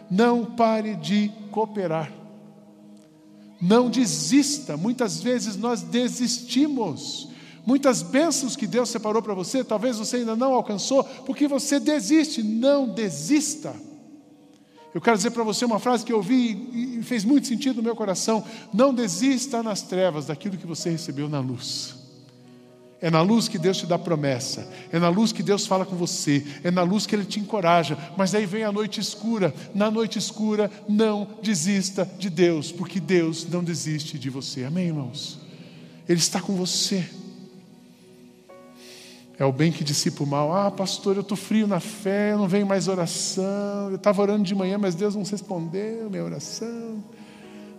Não 0.09 0.45
pare 0.45 0.95
de 0.95 1.31
cooperar. 1.51 2.11
Não 3.61 3.89
desista. 3.89 4.77
Muitas 4.77 5.21
vezes 5.21 5.57
nós 5.57 5.81
desistimos. 5.81 7.29
Muitas 7.65 8.01
bênçãos 8.01 8.55
que 8.55 8.65
Deus 8.65 8.89
separou 8.89 9.21
para 9.21 9.33
você, 9.33 9.61
talvez 9.61 9.97
você 9.97 10.17
ainda 10.17 10.37
não 10.37 10.53
alcançou, 10.53 11.03
porque 11.03 11.47
você 11.49 11.79
desiste. 11.79 12.41
Não 12.41 12.87
desista. 12.87 13.75
Eu 14.97 15.01
quero 15.01 15.15
dizer 15.15 15.29
para 15.29 15.43
você 15.43 15.63
uma 15.63 15.77
frase 15.77 16.03
que 16.03 16.11
eu 16.11 16.17
ouvi 16.17 16.97
e 16.97 17.03
fez 17.03 17.23
muito 17.23 17.45
sentido 17.45 17.75
no 17.75 17.83
meu 17.83 17.95
coração: 17.95 18.43
não 18.73 18.91
desista 18.91 19.61
nas 19.61 19.83
trevas 19.83 20.25
daquilo 20.25 20.57
que 20.57 20.65
você 20.65 20.89
recebeu 20.89 21.29
na 21.29 21.39
luz. 21.39 21.93
É 22.99 23.11
na 23.11 23.21
luz 23.21 23.47
que 23.47 23.59
Deus 23.59 23.77
te 23.77 23.85
dá 23.85 23.99
promessa, 23.99 24.67
é 24.91 24.97
na 24.97 25.09
luz 25.09 25.31
que 25.31 25.43
Deus 25.43 25.67
fala 25.67 25.85
com 25.85 25.95
você, 25.95 26.43
é 26.63 26.71
na 26.71 26.81
luz 26.81 27.05
que 27.05 27.15
Ele 27.15 27.25
te 27.25 27.39
encoraja, 27.39 27.95
mas 28.17 28.33
aí 28.33 28.47
vem 28.47 28.63
a 28.63 28.71
noite 28.71 28.99
escura. 28.99 29.53
Na 29.75 29.91
noite 29.91 30.17
escura, 30.17 30.71
não 30.89 31.27
desista 31.43 32.03
de 32.17 32.31
Deus, 32.31 32.71
porque 32.71 32.99
Deus 32.99 33.47
não 33.47 33.63
desiste 33.63 34.17
de 34.17 34.31
você. 34.31 34.63
Amém, 34.63 34.87
irmãos? 34.87 35.39
Ele 36.09 36.17
está 36.17 36.41
com 36.41 36.55
você. 36.55 37.07
É 39.39 39.45
o 39.45 39.51
bem 39.51 39.71
que 39.71 39.83
dissipa 39.83 40.23
o 40.23 40.27
mal. 40.27 40.51
Ah, 40.55 40.71
pastor, 40.71 41.15
eu 41.15 41.21
estou 41.21 41.37
frio 41.37 41.67
na 41.67 41.79
fé, 41.79 42.35
não 42.35 42.47
vem 42.47 42.65
mais 42.65 42.87
oração. 42.87 43.89
Eu 43.89 43.95
estava 43.95 44.21
orando 44.21 44.43
de 44.43 44.55
manhã, 44.55 44.77
mas 44.77 44.95
Deus 44.95 45.15
não 45.15 45.23
respondeu 45.23 46.09
minha 46.09 46.23
oração. 46.23 47.03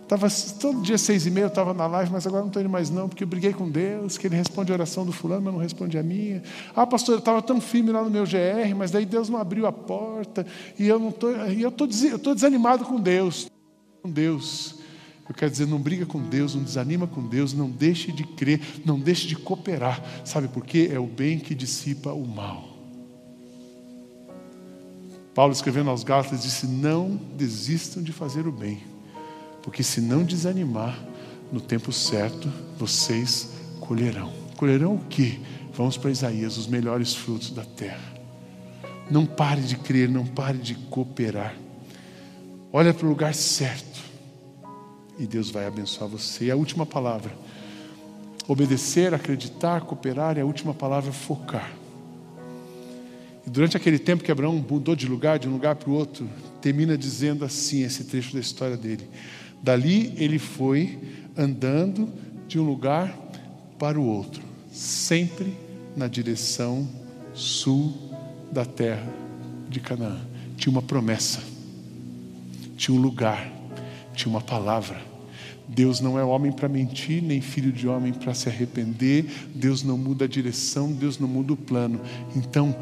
Tava, 0.07 0.27
todo 0.59 0.81
dia 0.81 0.97
seis 0.97 1.27
e 1.27 1.29
meia 1.29 1.43
eu 1.43 1.49
estava 1.49 1.71
na 1.71 1.85
live, 1.85 2.11
mas 2.11 2.25
agora 2.25 2.41
não 2.41 2.47
estou 2.47 2.61
indo 2.61 2.69
mais 2.69 2.89
não, 2.89 3.07
porque 3.07 3.23
eu 3.23 3.27
briguei 3.27 3.53
com 3.53 3.69
Deus, 3.69 4.17
que 4.17 4.25
Ele 4.25 4.35
responde 4.35 4.71
a 4.71 4.75
oração 4.75 5.05
do 5.05 5.11
fulano, 5.11 5.43
mas 5.43 5.53
não 5.53 5.61
responde 5.61 5.99
a 5.99 6.03
minha. 6.03 6.41
Ah, 6.75 6.87
pastor, 6.87 7.13
eu 7.13 7.19
estava 7.19 7.43
tão 7.43 7.61
firme 7.61 7.91
lá 7.91 8.03
no 8.03 8.09
meu 8.09 8.23
GR, 8.23 8.73
mas 8.75 8.89
daí 8.89 9.05
Deus 9.05 9.29
não 9.29 9.37
abriu 9.37 9.67
a 9.67 9.71
porta, 9.71 10.47
e 10.79 10.87
eu 10.87 10.97
não 10.97 11.11
tô, 11.11 11.29
e 11.45 11.61
eu 11.61 11.69
estou 11.69 12.33
desanimado 12.33 12.85
com 12.85 12.99
Deus. 12.99 13.51
Com 14.01 14.09
Deus. 14.09 14.78
Eu 15.29 15.35
quero 15.35 15.51
dizer, 15.51 15.67
não 15.67 15.79
briga 15.79 16.07
com 16.07 16.19
Deus, 16.19 16.55
não 16.55 16.63
desanima 16.63 17.05
com 17.05 17.21
Deus, 17.21 17.53
não 17.53 17.69
deixe 17.69 18.11
de 18.11 18.23
crer, 18.23 18.59
não 18.83 18.99
deixe 18.99 19.27
de 19.27 19.35
cooperar. 19.35 20.03
Sabe 20.25 20.47
por 20.47 20.65
quê? 20.65 20.89
É 20.91 20.99
o 20.99 21.05
bem 21.05 21.37
que 21.37 21.53
dissipa 21.53 22.11
o 22.11 22.27
mal. 22.27 22.67
Paulo 25.35 25.53
escrevendo 25.53 25.91
aos 25.91 26.03
Gálatas 26.03 26.41
disse: 26.41 26.65
Não 26.65 27.15
desistam 27.37 28.01
de 28.01 28.11
fazer 28.11 28.47
o 28.47 28.51
bem, 28.51 28.81
porque 29.61 29.83
se 29.83 30.01
não 30.01 30.23
desanimar, 30.23 30.99
no 31.51 31.61
tempo 31.61 31.93
certo 31.93 32.51
vocês 32.79 33.51
colherão. 33.79 34.33
Colherão 34.57 34.95
o 34.95 35.05
quê? 35.05 35.39
Vamos 35.73 35.95
para 35.95 36.09
Isaías, 36.09 36.57
os 36.57 36.65
melhores 36.65 37.13
frutos 37.13 37.51
da 37.51 37.63
terra. 37.63 38.15
Não 39.11 39.27
pare 39.27 39.61
de 39.61 39.77
crer, 39.77 40.09
não 40.09 40.25
pare 40.25 40.57
de 40.57 40.73
cooperar. 40.73 41.55
Olha 42.73 42.93
para 42.93 43.05
o 43.05 43.09
lugar 43.09 43.35
certo 43.35 44.08
e 45.19 45.27
Deus 45.27 45.51
vai 45.51 45.67
abençoar 45.67 46.09
você. 46.09 46.45
E 46.45 46.51
a 46.51 46.55
última 46.55 46.85
palavra, 46.85 47.31
obedecer, 48.47 49.13
acreditar, 49.13 49.81
cooperar, 49.81 50.37
e 50.37 50.41
a 50.41 50.45
última 50.45 50.73
palavra, 50.73 51.11
focar. 51.11 51.71
E 53.45 53.49
durante 53.49 53.75
aquele 53.75 53.99
tempo 53.99 54.23
que 54.23 54.31
Abraão 54.31 54.55
mudou 54.55 54.95
de 54.95 55.07
lugar, 55.07 55.37
de 55.37 55.47
um 55.47 55.51
lugar 55.51 55.75
para 55.75 55.89
o 55.89 55.93
outro, 55.93 56.27
termina 56.61 56.97
dizendo 56.97 57.43
assim 57.43 57.83
esse 57.83 58.05
trecho 58.05 58.33
da 58.33 58.39
história 58.39 58.77
dele. 58.77 59.07
Dali 59.61 60.13
ele 60.17 60.39
foi 60.39 60.97
andando 61.37 62.09
de 62.47 62.57
um 62.59 62.63
lugar 62.63 63.15
para 63.77 63.99
o 63.99 64.05
outro, 64.05 64.41
sempre 64.71 65.53
na 65.95 66.07
direção 66.07 66.87
sul 67.33 67.93
da 68.51 68.65
terra 68.65 69.07
de 69.69 69.79
Canaã. 69.79 70.19
Tinha 70.57 70.71
uma 70.71 70.81
promessa, 70.81 71.41
tinha 72.75 72.97
um 72.97 73.01
lugar, 73.01 73.51
tinha 74.13 74.29
uma 74.29 74.41
palavra. 74.41 75.08
Deus 75.69 76.01
não 76.01 76.17
é 76.17 76.23
homem 76.23 76.51
para 76.51 76.67
mentir, 76.67 77.21
nem 77.21 77.39
filho 77.41 77.71
de 77.71 77.87
homem 77.87 78.11
para 78.11 78.33
se 78.33 78.49
arrepender. 78.49 79.25
Deus 79.53 79.83
não 79.83 79.97
muda 79.97 80.25
a 80.25 80.27
direção, 80.27 80.91
Deus 80.91 81.19
não 81.19 81.27
muda 81.27 81.53
o 81.53 81.57
plano. 81.57 82.01
Então, 82.35 82.75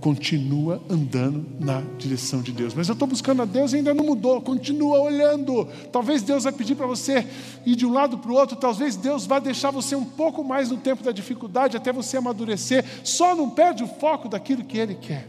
continua 0.00 0.82
andando 0.90 1.46
na 1.60 1.80
direção 1.96 2.42
de 2.42 2.50
Deus. 2.50 2.74
Mas 2.74 2.88
eu 2.88 2.94
estou 2.94 3.06
buscando 3.06 3.42
a 3.42 3.44
Deus 3.44 3.72
e 3.72 3.76
ainda 3.76 3.94
não 3.94 4.04
mudou. 4.04 4.42
Continua 4.42 4.98
olhando. 4.98 5.68
Talvez 5.92 6.20
Deus 6.22 6.42
vai 6.42 6.52
pedir 6.52 6.74
para 6.74 6.88
você 6.88 7.24
ir 7.64 7.76
de 7.76 7.86
um 7.86 7.92
lado 7.92 8.18
para 8.18 8.32
o 8.32 8.34
outro. 8.34 8.56
Talvez 8.56 8.96
Deus 8.96 9.24
vá 9.24 9.38
deixar 9.38 9.70
você 9.70 9.94
um 9.94 10.04
pouco 10.04 10.42
mais 10.42 10.68
no 10.68 10.78
tempo 10.78 11.04
da 11.04 11.12
dificuldade 11.12 11.76
até 11.76 11.92
você 11.92 12.16
amadurecer. 12.16 12.84
Só 13.04 13.36
não 13.36 13.48
perde 13.48 13.84
o 13.84 13.86
foco 13.86 14.28
daquilo 14.28 14.64
que 14.64 14.76
Ele 14.76 14.96
quer. 14.96 15.28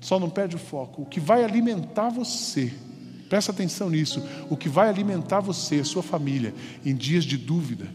Só 0.00 0.18
não 0.18 0.30
perde 0.30 0.56
o 0.56 0.58
foco. 0.58 1.02
O 1.02 1.06
que 1.06 1.20
vai 1.20 1.44
alimentar 1.44 2.08
você 2.08 2.72
Presta 3.28 3.50
atenção 3.50 3.90
nisso. 3.90 4.22
O 4.48 4.56
que 4.56 4.68
vai 4.68 4.88
alimentar 4.88 5.40
você, 5.40 5.82
sua 5.82 6.02
família, 6.02 6.54
em 6.84 6.94
dias 6.94 7.24
de 7.24 7.36
dúvida, 7.36 7.86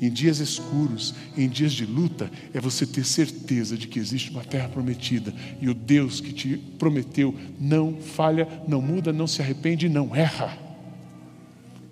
em 0.00 0.10
dias 0.10 0.38
escuros, 0.38 1.14
em 1.36 1.48
dias 1.48 1.72
de 1.72 1.86
luta, 1.86 2.30
é 2.52 2.60
você 2.60 2.84
ter 2.84 3.04
certeza 3.04 3.76
de 3.76 3.86
que 3.86 3.98
existe 3.98 4.30
uma 4.30 4.42
terra 4.42 4.68
prometida 4.68 5.32
e 5.60 5.68
o 5.68 5.74
Deus 5.74 6.20
que 6.20 6.32
te 6.32 6.56
prometeu 6.78 7.34
não 7.58 7.96
falha, 8.00 8.48
não 8.66 8.82
muda, 8.82 9.12
não 9.12 9.26
se 9.26 9.40
arrepende, 9.40 9.88
não 9.88 10.14
erra. 10.14 10.58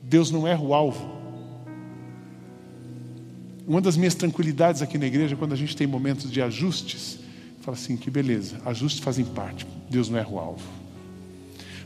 Deus 0.03 0.31
não 0.31 0.47
erra 0.47 0.63
o 0.63 0.75
alvo. 0.75 1.19
Uma 3.67 3.83
das 3.83 3.97
minhas 3.97 4.15
tranquilidades 4.15 4.81
aqui 4.81 4.97
na 4.97 5.07
igreja, 5.07 5.37
quando 5.37 5.53
a 5.53 5.57
gente 5.57 5.77
tem 5.77 5.87
momentos 5.87 6.31
de 6.33 6.41
ajustes, 6.41 7.21
fala 7.61 7.77
assim: 7.77 7.97
que 7.97 8.11
beleza, 8.11 8.57
ajustes 8.65 9.01
fazem 9.01 9.27
parte, 9.27 9.67
Deus 9.91 10.09
não 10.09 10.19
erra 10.19 10.31
o 10.31 10.39
alvo. 10.39 10.78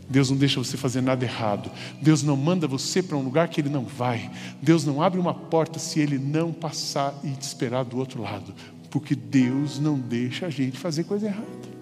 Deus 0.09 0.31
não 0.31 0.37
deixa 0.37 0.63
você 0.63 0.77
fazer 0.77 1.01
nada 1.01 1.25
errado. 1.25 1.71
Deus 2.01 2.23
não 2.23 2.37
manda 2.37 2.67
você 2.67 3.03
para 3.03 3.17
um 3.17 3.23
lugar 3.23 3.49
que 3.49 3.61
Ele 3.61 3.69
não 3.69 3.85
vai. 3.85 4.31
Deus 4.61 4.85
não 4.85 5.03
abre 5.03 5.19
uma 5.19 5.33
porta 5.33 5.79
se 5.79 6.01
Ele 6.01 6.19
não 6.19 6.53
passar 6.53 7.15
e 7.25 7.31
te 7.31 7.43
esperar 7.43 7.85
do 7.85 7.99
outro 7.99 8.21
lado. 8.21 8.55
Porque 8.91 9.15
Deus 9.15 9.79
não 9.79 9.99
deixa 9.99 10.47
a 10.47 10.51
gente 10.51 10.79
fazer 10.79 11.05
coisa 11.05 11.27
errada. 11.27 11.73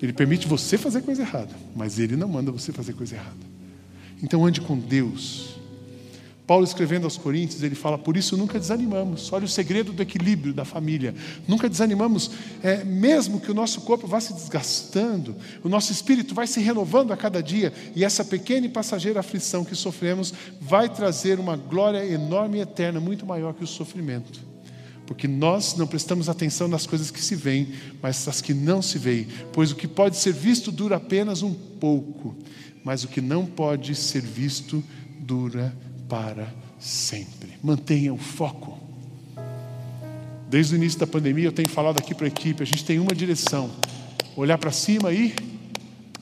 Ele 0.00 0.12
permite 0.12 0.46
você 0.46 0.78
fazer 0.78 1.02
coisa 1.02 1.22
errada, 1.22 1.54
mas 1.74 1.98
Ele 1.98 2.16
não 2.16 2.28
manda 2.28 2.52
você 2.52 2.72
fazer 2.72 2.92
coisa 2.92 3.16
errada. 3.16 3.48
Então 4.22 4.44
ande 4.44 4.60
com 4.60 4.78
Deus 4.78 5.57
Paulo 6.48 6.64
escrevendo 6.64 7.04
aos 7.04 7.18
Coríntios, 7.18 7.62
ele 7.62 7.74
fala: 7.74 7.98
por 7.98 8.16
isso 8.16 8.34
nunca 8.34 8.58
desanimamos. 8.58 9.30
Olha 9.34 9.44
o 9.44 9.48
segredo 9.48 9.92
do 9.92 10.00
equilíbrio 10.00 10.54
da 10.54 10.64
família. 10.64 11.14
Nunca 11.46 11.68
desanimamos, 11.68 12.30
é, 12.62 12.82
mesmo 12.84 13.38
que 13.38 13.50
o 13.50 13.54
nosso 13.54 13.82
corpo 13.82 14.06
vá 14.06 14.18
se 14.18 14.32
desgastando, 14.32 15.36
o 15.62 15.68
nosso 15.68 15.92
espírito 15.92 16.34
vai 16.34 16.46
se 16.46 16.58
renovando 16.58 17.12
a 17.12 17.18
cada 17.18 17.42
dia, 17.42 17.70
e 17.94 18.02
essa 18.02 18.24
pequena 18.24 18.64
e 18.64 18.70
passageira 18.70 19.20
aflição 19.20 19.62
que 19.62 19.74
sofremos 19.74 20.32
vai 20.58 20.88
trazer 20.88 21.38
uma 21.38 21.54
glória 21.54 22.02
enorme 22.02 22.56
e 22.56 22.60
eterna, 22.62 22.98
muito 22.98 23.26
maior 23.26 23.52
que 23.52 23.64
o 23.64 23.66
sofrimento. 23.66 24.40
Porque 25.06 25.28
nós 25.28 25.76
não 25.76 25.86
prestamos 25.86 26.30
atenção 26.30 26.66
nas 26.66 26.86
coisas 26.86 27.10
que 27.10 27.20
se 27.20 27.34
veem, 27.34 27.74
mas 28.00 28.24
nas 28.24 28.40
que 28.40 28.54
não 28.54 28.80
se 28.80 28.96
veem. 28.96 29.28
Pois 29.52 29.70
o 29.70 29.76
que 29.76 29.86
pode 29.86 30.16
ser 30.16 30.32
visto 30.32 30.72
dura 30.72 30.96
apenas 30.96 31.42
um 31.42 31.52
pouco, 31.52 32.34
mas 32.82 33.04
o 33.04 33.08
que 33.08 33.20
não 33.20 33.44
pode 33.44 33.94
ser 33.94 34.22
visto 34.22 34.82
dura 35.20 35.76
para 36.08 36.48
sempre. 36.78 37.58
Mantenha 37.62 38.12
o 38.12 38.18
foco. 38.18 38.78
Desde 40.48 40.74
o 40.74 40.76
início 40.76 40.98
da 40.98 41.06
pandemia, 41.06 41.44
eu 41.44 41.52
tenho 41.52 41.68
falado 41.68 41.98
aqui 41.98 42.14
para 42.14 42.26
a 42.26 42.28
equipe: 42.28 42.62
a 42.62 42.66
gente 42.66 42.84
tem 42.84 42.98
uma 42.98 43.14
direção, 43.14 43.70
olhar 44.34 44.56
para 44.56 44.72
cima 44.72 45.12
e 45.12 45.34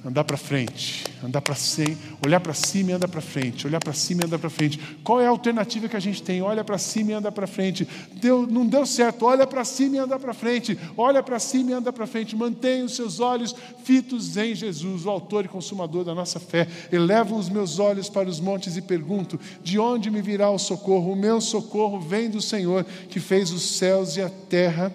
andar 0.07 0.25
para 0.25 0.37
frente 0.37 1.07
andar 1.27 1.41
para 1.41 1.55
cima, 1.55 1.97
olhar 2.25 2.41
para 2.41 2.55
cima 2.55 2.91
e 2.91 2.95
andar 2.95 3.09
para 3.09 3.21
frente, 3.21 3.67
olhar 3.67 3.81
para 3.81 3.93
cima 3.93 4.23
e 4.23 4.27
andar 4.27 4.39
para 4.39 4.51
frente. 4.51 4.79
Qual 5.03 5.21
é 5.21 5.27
a 5.27 5.31
alternativa 5.31 5.89
que 5.89 5.97
a 5.97 6.01
gente 6.01 6.23
tem? 6.23 6.43
Olha 6.43 6.63
para 6.63 6.79
cima 6.79 7.11
e 7.11 7.15
anda 7.15 7.33
para 7.33 7.47
frente. 7.47 7.87
Deu, 8.13 8.47
não 8.47 8.67
deu 8.67 8.85
certo, 8.85 9.25
olha 9.25 9.47
para 9.47 9.65
cima 9.65 9.97
e 9.97 9.99
anda 9.99 10.19
para 10.19 10.35
frente. 10.35 10.79
Olha 10.97 11.23
para 11.23 11.39
cima 11.39 11.71
e 11.71 11.75
anda 11.75 11.93
para 11.93 12.07
frente. 12.07 12.37
Mantenha 12.37 12.85
os 12.85 12.95
seus 12.95 13.21
olhos 13.21 13.55
fitos 13.85 14.37
em 14.37 14.55
Jesus, 14.55 15.05
o 15.05 15.11
autor 15.11 15.45
e 15.45 15.49
consumador 15.49 16.05
da 16.05 16.15
nossa 16.15 16.39
fé. 16.39 16.69
Elevo 16.93 17.37
os 17.37 17.49
meus 17.49 17.79
olhos 17.79 18.09
para 18.09 18.29
os 18.29 18.41
montes 18.41 18.77
e 18.77 18.83
pergunto: 18.83 19.39
de 19.63 19.79
onde 19.79 20.11
me 20.11 20.21
virá 20.21 20.51
o 20.51 20.59
socorro? 20.59 21.13
O 21.13 21.17
meu 21.17 21.41
socorro 21.41 21.99
vem 21.99 22.29
do 22.29 22.41
Senhor, 22.41 22.85
que 23.09 23.21
fez 23.21 23.51
os 23.51 23.63
céus 23.63 24.17
e 24.17 24.23
a 24.23 24.29
terra. 24.29 24.95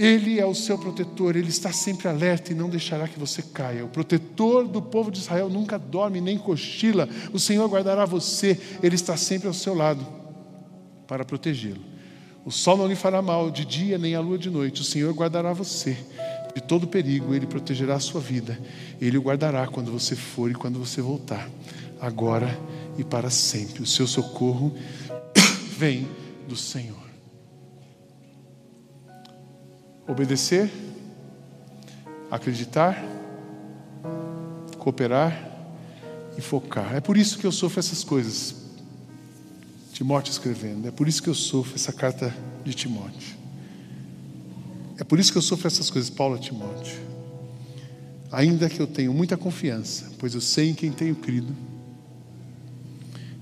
Ele 0.00 0.40
é 0.40 0.46
o 0.46 0.54
seu 0.54 0.78
protetor, 0.78 1.36
ele 1.36 1.50
está 1.50 1.70
sempre 1.70 2.08
alerta 2.08 2.52
e 2.52 2.54
não 2.54 2.70
deixará 2.70 3.06
que 3.06 3.18
você 3.18 3.42
caia. 3.42 3.84
O 3.84 3.88
protetor 3.88 4.66
do 4.66 4.80
povo 4.80 5.10
de 5.10 5.18
Israel 5.18 5.50
nunca 5.50 5.78
dorme 5.78 6.22
nem 6.22 6.38
cochila. 6.38 7.06
O 7.34 7.38
Senhor 7.38 7.68
guardará 7.68 8.06
você, 8.06 8.58
ele 8.82 8.94
está 8.94 9.14
sempre 9.14 9.46
ao 9.46 9.52
seu 9.52 9.74
lado. 9.74 10.06
para 11.06 11.22
protegê-lo. 11.22 11.82
O 12.46 12.50
sol 12.50 12.78
não 12.78 12.86
lhe 12.86 12.94
fará 12.94 13.20
mal 13.20 13.50
de 13.50 13.66
dia, 13.66 13.98
nem 13.98 14.14
a 14.14 14.20
lua 14.20 14.38
de 14.38 14.48
noite. 14.48 14.80
O 14.80 14.84
Senhor 14.84 15.12
guardará 15.12 15.52
você 15.52 15.98
de 16.54 16.62
todo 16.62 16.86
perigo, 16.86 17.34
ele 17.34 17.46
protegerá 17.46 17.96
a 17.96 18.00
sua 18.00 18.22
vida. 18.22 18.58
Ele 19.00 19.18
o 19.18 19.22
guardará 19.22 19.66
quando 19.66 19.92
você 19.92 20.16
for 20.16 20.50
e 20.50 20.54
quando 20.54 20.78
você 20.78 21.02
voltar, 21.02 21.46
agora 22.00 22.58
e 22.96 23.04
para 23.04 23.28
sempre. 23.28 23.82
O 23.82 23.86
seu 23.86 24.06
socorro 24.06 24.74
vem 25.76 26.08
do 26.48 26.56
Senhor. 26.56 26.99
Obedecer, 30.10 30.68
acreditar, 32.28 33.00
cooperar 34.76 35.48
e 36.36 36.40
focar. 36.40 36.96
É 36.96 37.00
por 37.00 37.16
isso 37.16 37.38
que 37.38 37.46
eu 37.46 37.52
sofro 37.52 37.78
essas 37.78 38.02
coisas. 38.02 38.56
Timóteo 39.92 40.32
escrevendo, 40.32 40.88
é 40.88 40.90
por 40.90 41.06
isso 41.06 41.22
que 41.22 41.28
eu 41.28 41.34
sofro 41.34 41.76
essa 41.76 41.92
carta 41.92 42.34
de 42.64 42.74
Timóteo. 42.74 43.38
É 44.98 45.04
por 45.04 45.20
isso 45.20 45.30
que 45.30 45.38
eu 45.38 45.42
sofro 45.42 45.68
essas 45.68 45.88
coisas, 45.90 46.10
Paulo 46.10 46.34
a 46.34 46.38
Timóteo. 46.38 46.98
Ainda 48.32 48.68
que 48.68 48.80
eu 48.80 48.88
tenho 48.88 49.14
muita 49.14 49.36
confiança, 49.36 50.10
pois 50.18 50.34
eu 50.34 50.40
sei 50.40 50.70
em 50.70 50.74
quem 50.74 50.90
tenho 50.90 51.14
crido, 51.14 51.54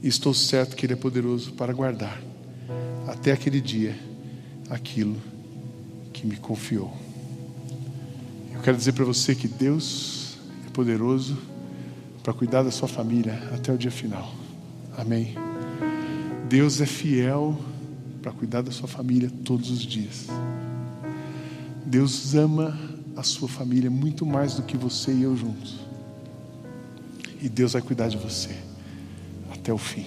e 0.03 0.09
estou 0.09 0.35
certo 0.35 0.77
que 0.77 0.85
Ele 0.85 0.93
é 0.93 0.97
poderoso 0.97 1.53
para 1.53 1.73
guardar 1.73 2.21
até 3.07 3.33
aquele 3.33 3.61
dia 3.61 3.99
aquilo 4.69 5.17
que 6.19 6.27
me 6.27 6.37
confiou. 6.37 6.93
Eu 8.53 8.61
quero 8.61 8.77
dizer 8.77 8.93
para 8.93 9.05
você 9.05 9.37
que 9.37 9.47
Deus 9.47 10.37
é 10.67 10.71
poderoso 10.71 11.39
para 12.25 12.33
cuidar 12.33 12.65
da 12.65 12.73
sua 12.73 12.89
família 12.89 13.41
até 13.55 13.73
o 13.73 13.79
dia 13.79 13.91
final. 13.91 14.35
Amém. 14.97 15.37
Deus 16.49 16.81
é 16.81 16.87
fiel 16.87 17.57
para 18.21 18.33
cuidar 18.33 18.63
da 18.63 18.73
sua 18.73 18.89
família 18.89 19.31
todos 19.45 19.71
os 19.71 19.81
dias. 19.81 20.27
Deus 21.87 22.35
ama 22.35 22.77
a 23.17 23.23
sua 23.23 23.49
família 23.49 23.91
muito 23.91 24.27
mais 24.27 24.55
do 24.55 24.63
que 24.63 24.77
você 24.77 25.13
e 25.13 25.23
eu 25.23 25.37
juntos. 25.37 25.79
E 27.41 27.49
Deus 27.49 27.75
vai 27.75 27.83
cuidar 27.83 28.09
de 28.09 28.17
você 28.17 28.57
até 29.53 29.73
o 29.73 29.79
fim. 29.79 30.07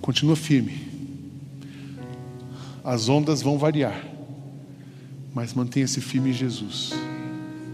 Continua 0.00 0.36
firme. 0.36 0.86
As 2.84 3.08
ondas 3.08 3.42
vão 3.42 3.58
variar, 3.58 4.00
mas 5.38 5.54
mantenha-se 5.54 6.00
firme 6.00 6.30
em 6.30 6.32
Jesus, 6.32 6.92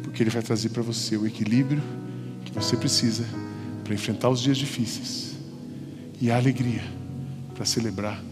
porque 0.02 0.22
Ele 0.22 0.28
vai 0.28 0.42
trazer 0.42 0.68
para 0.68 0.82
você 0.82 1.16
o 1.16 1.26
equilíbrio 1.26 1.82
que 2.44 2.52
você 2.52 2.76
precisa 2.76 3.24
para 3.82 3.94
enfrentar 3.94 4.28
os 4.28 4.42
dias 4.42 4.58
difíceis 4.58 5.32
e 6.20 6.30
a 6.30 6.36
alegria 6.36 6.82
para 7.54 7.64
celebrar 7.64 8.22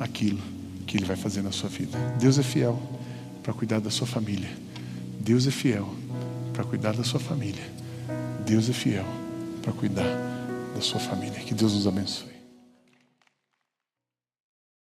aquilo 0.00 0.40
que 0.86 0.96
Ele 0.96 1.04
vai 1.04 1.16
fazer 1.16 1.42
na 1.42 1.52
sua 1.52 1.68
vida. 1.68 1.98
Deus 2.18 2.38
é 2.38 2.42
fiel 2.42 2.80
para 3.42 3.52
cuidar 3.52 3.78
da 3.78 3.90
sua 3.90 4.06
família. 4.06 4.48
Deus 5.20 5.46
é 5.46 5.50
fiel 5.50 5.94
para 6.54 6.64
cuidar 6.64 6.94
da 6.94 7.04
sua 7.04 7.20
família. 7.20 7.70
Deus 8.46 8.70
é 8.70 8.72
fiel 8.72 9.04
para 9.60 9.74
cuidar 9.74 10.08
da 10.74 10.80
sua 10.80 10.98
família. 10.98 11.38
Que 11.40 11.52
Deus 11.52 11.74
nos 11.74 11.86
abençoe. 11.86 12.27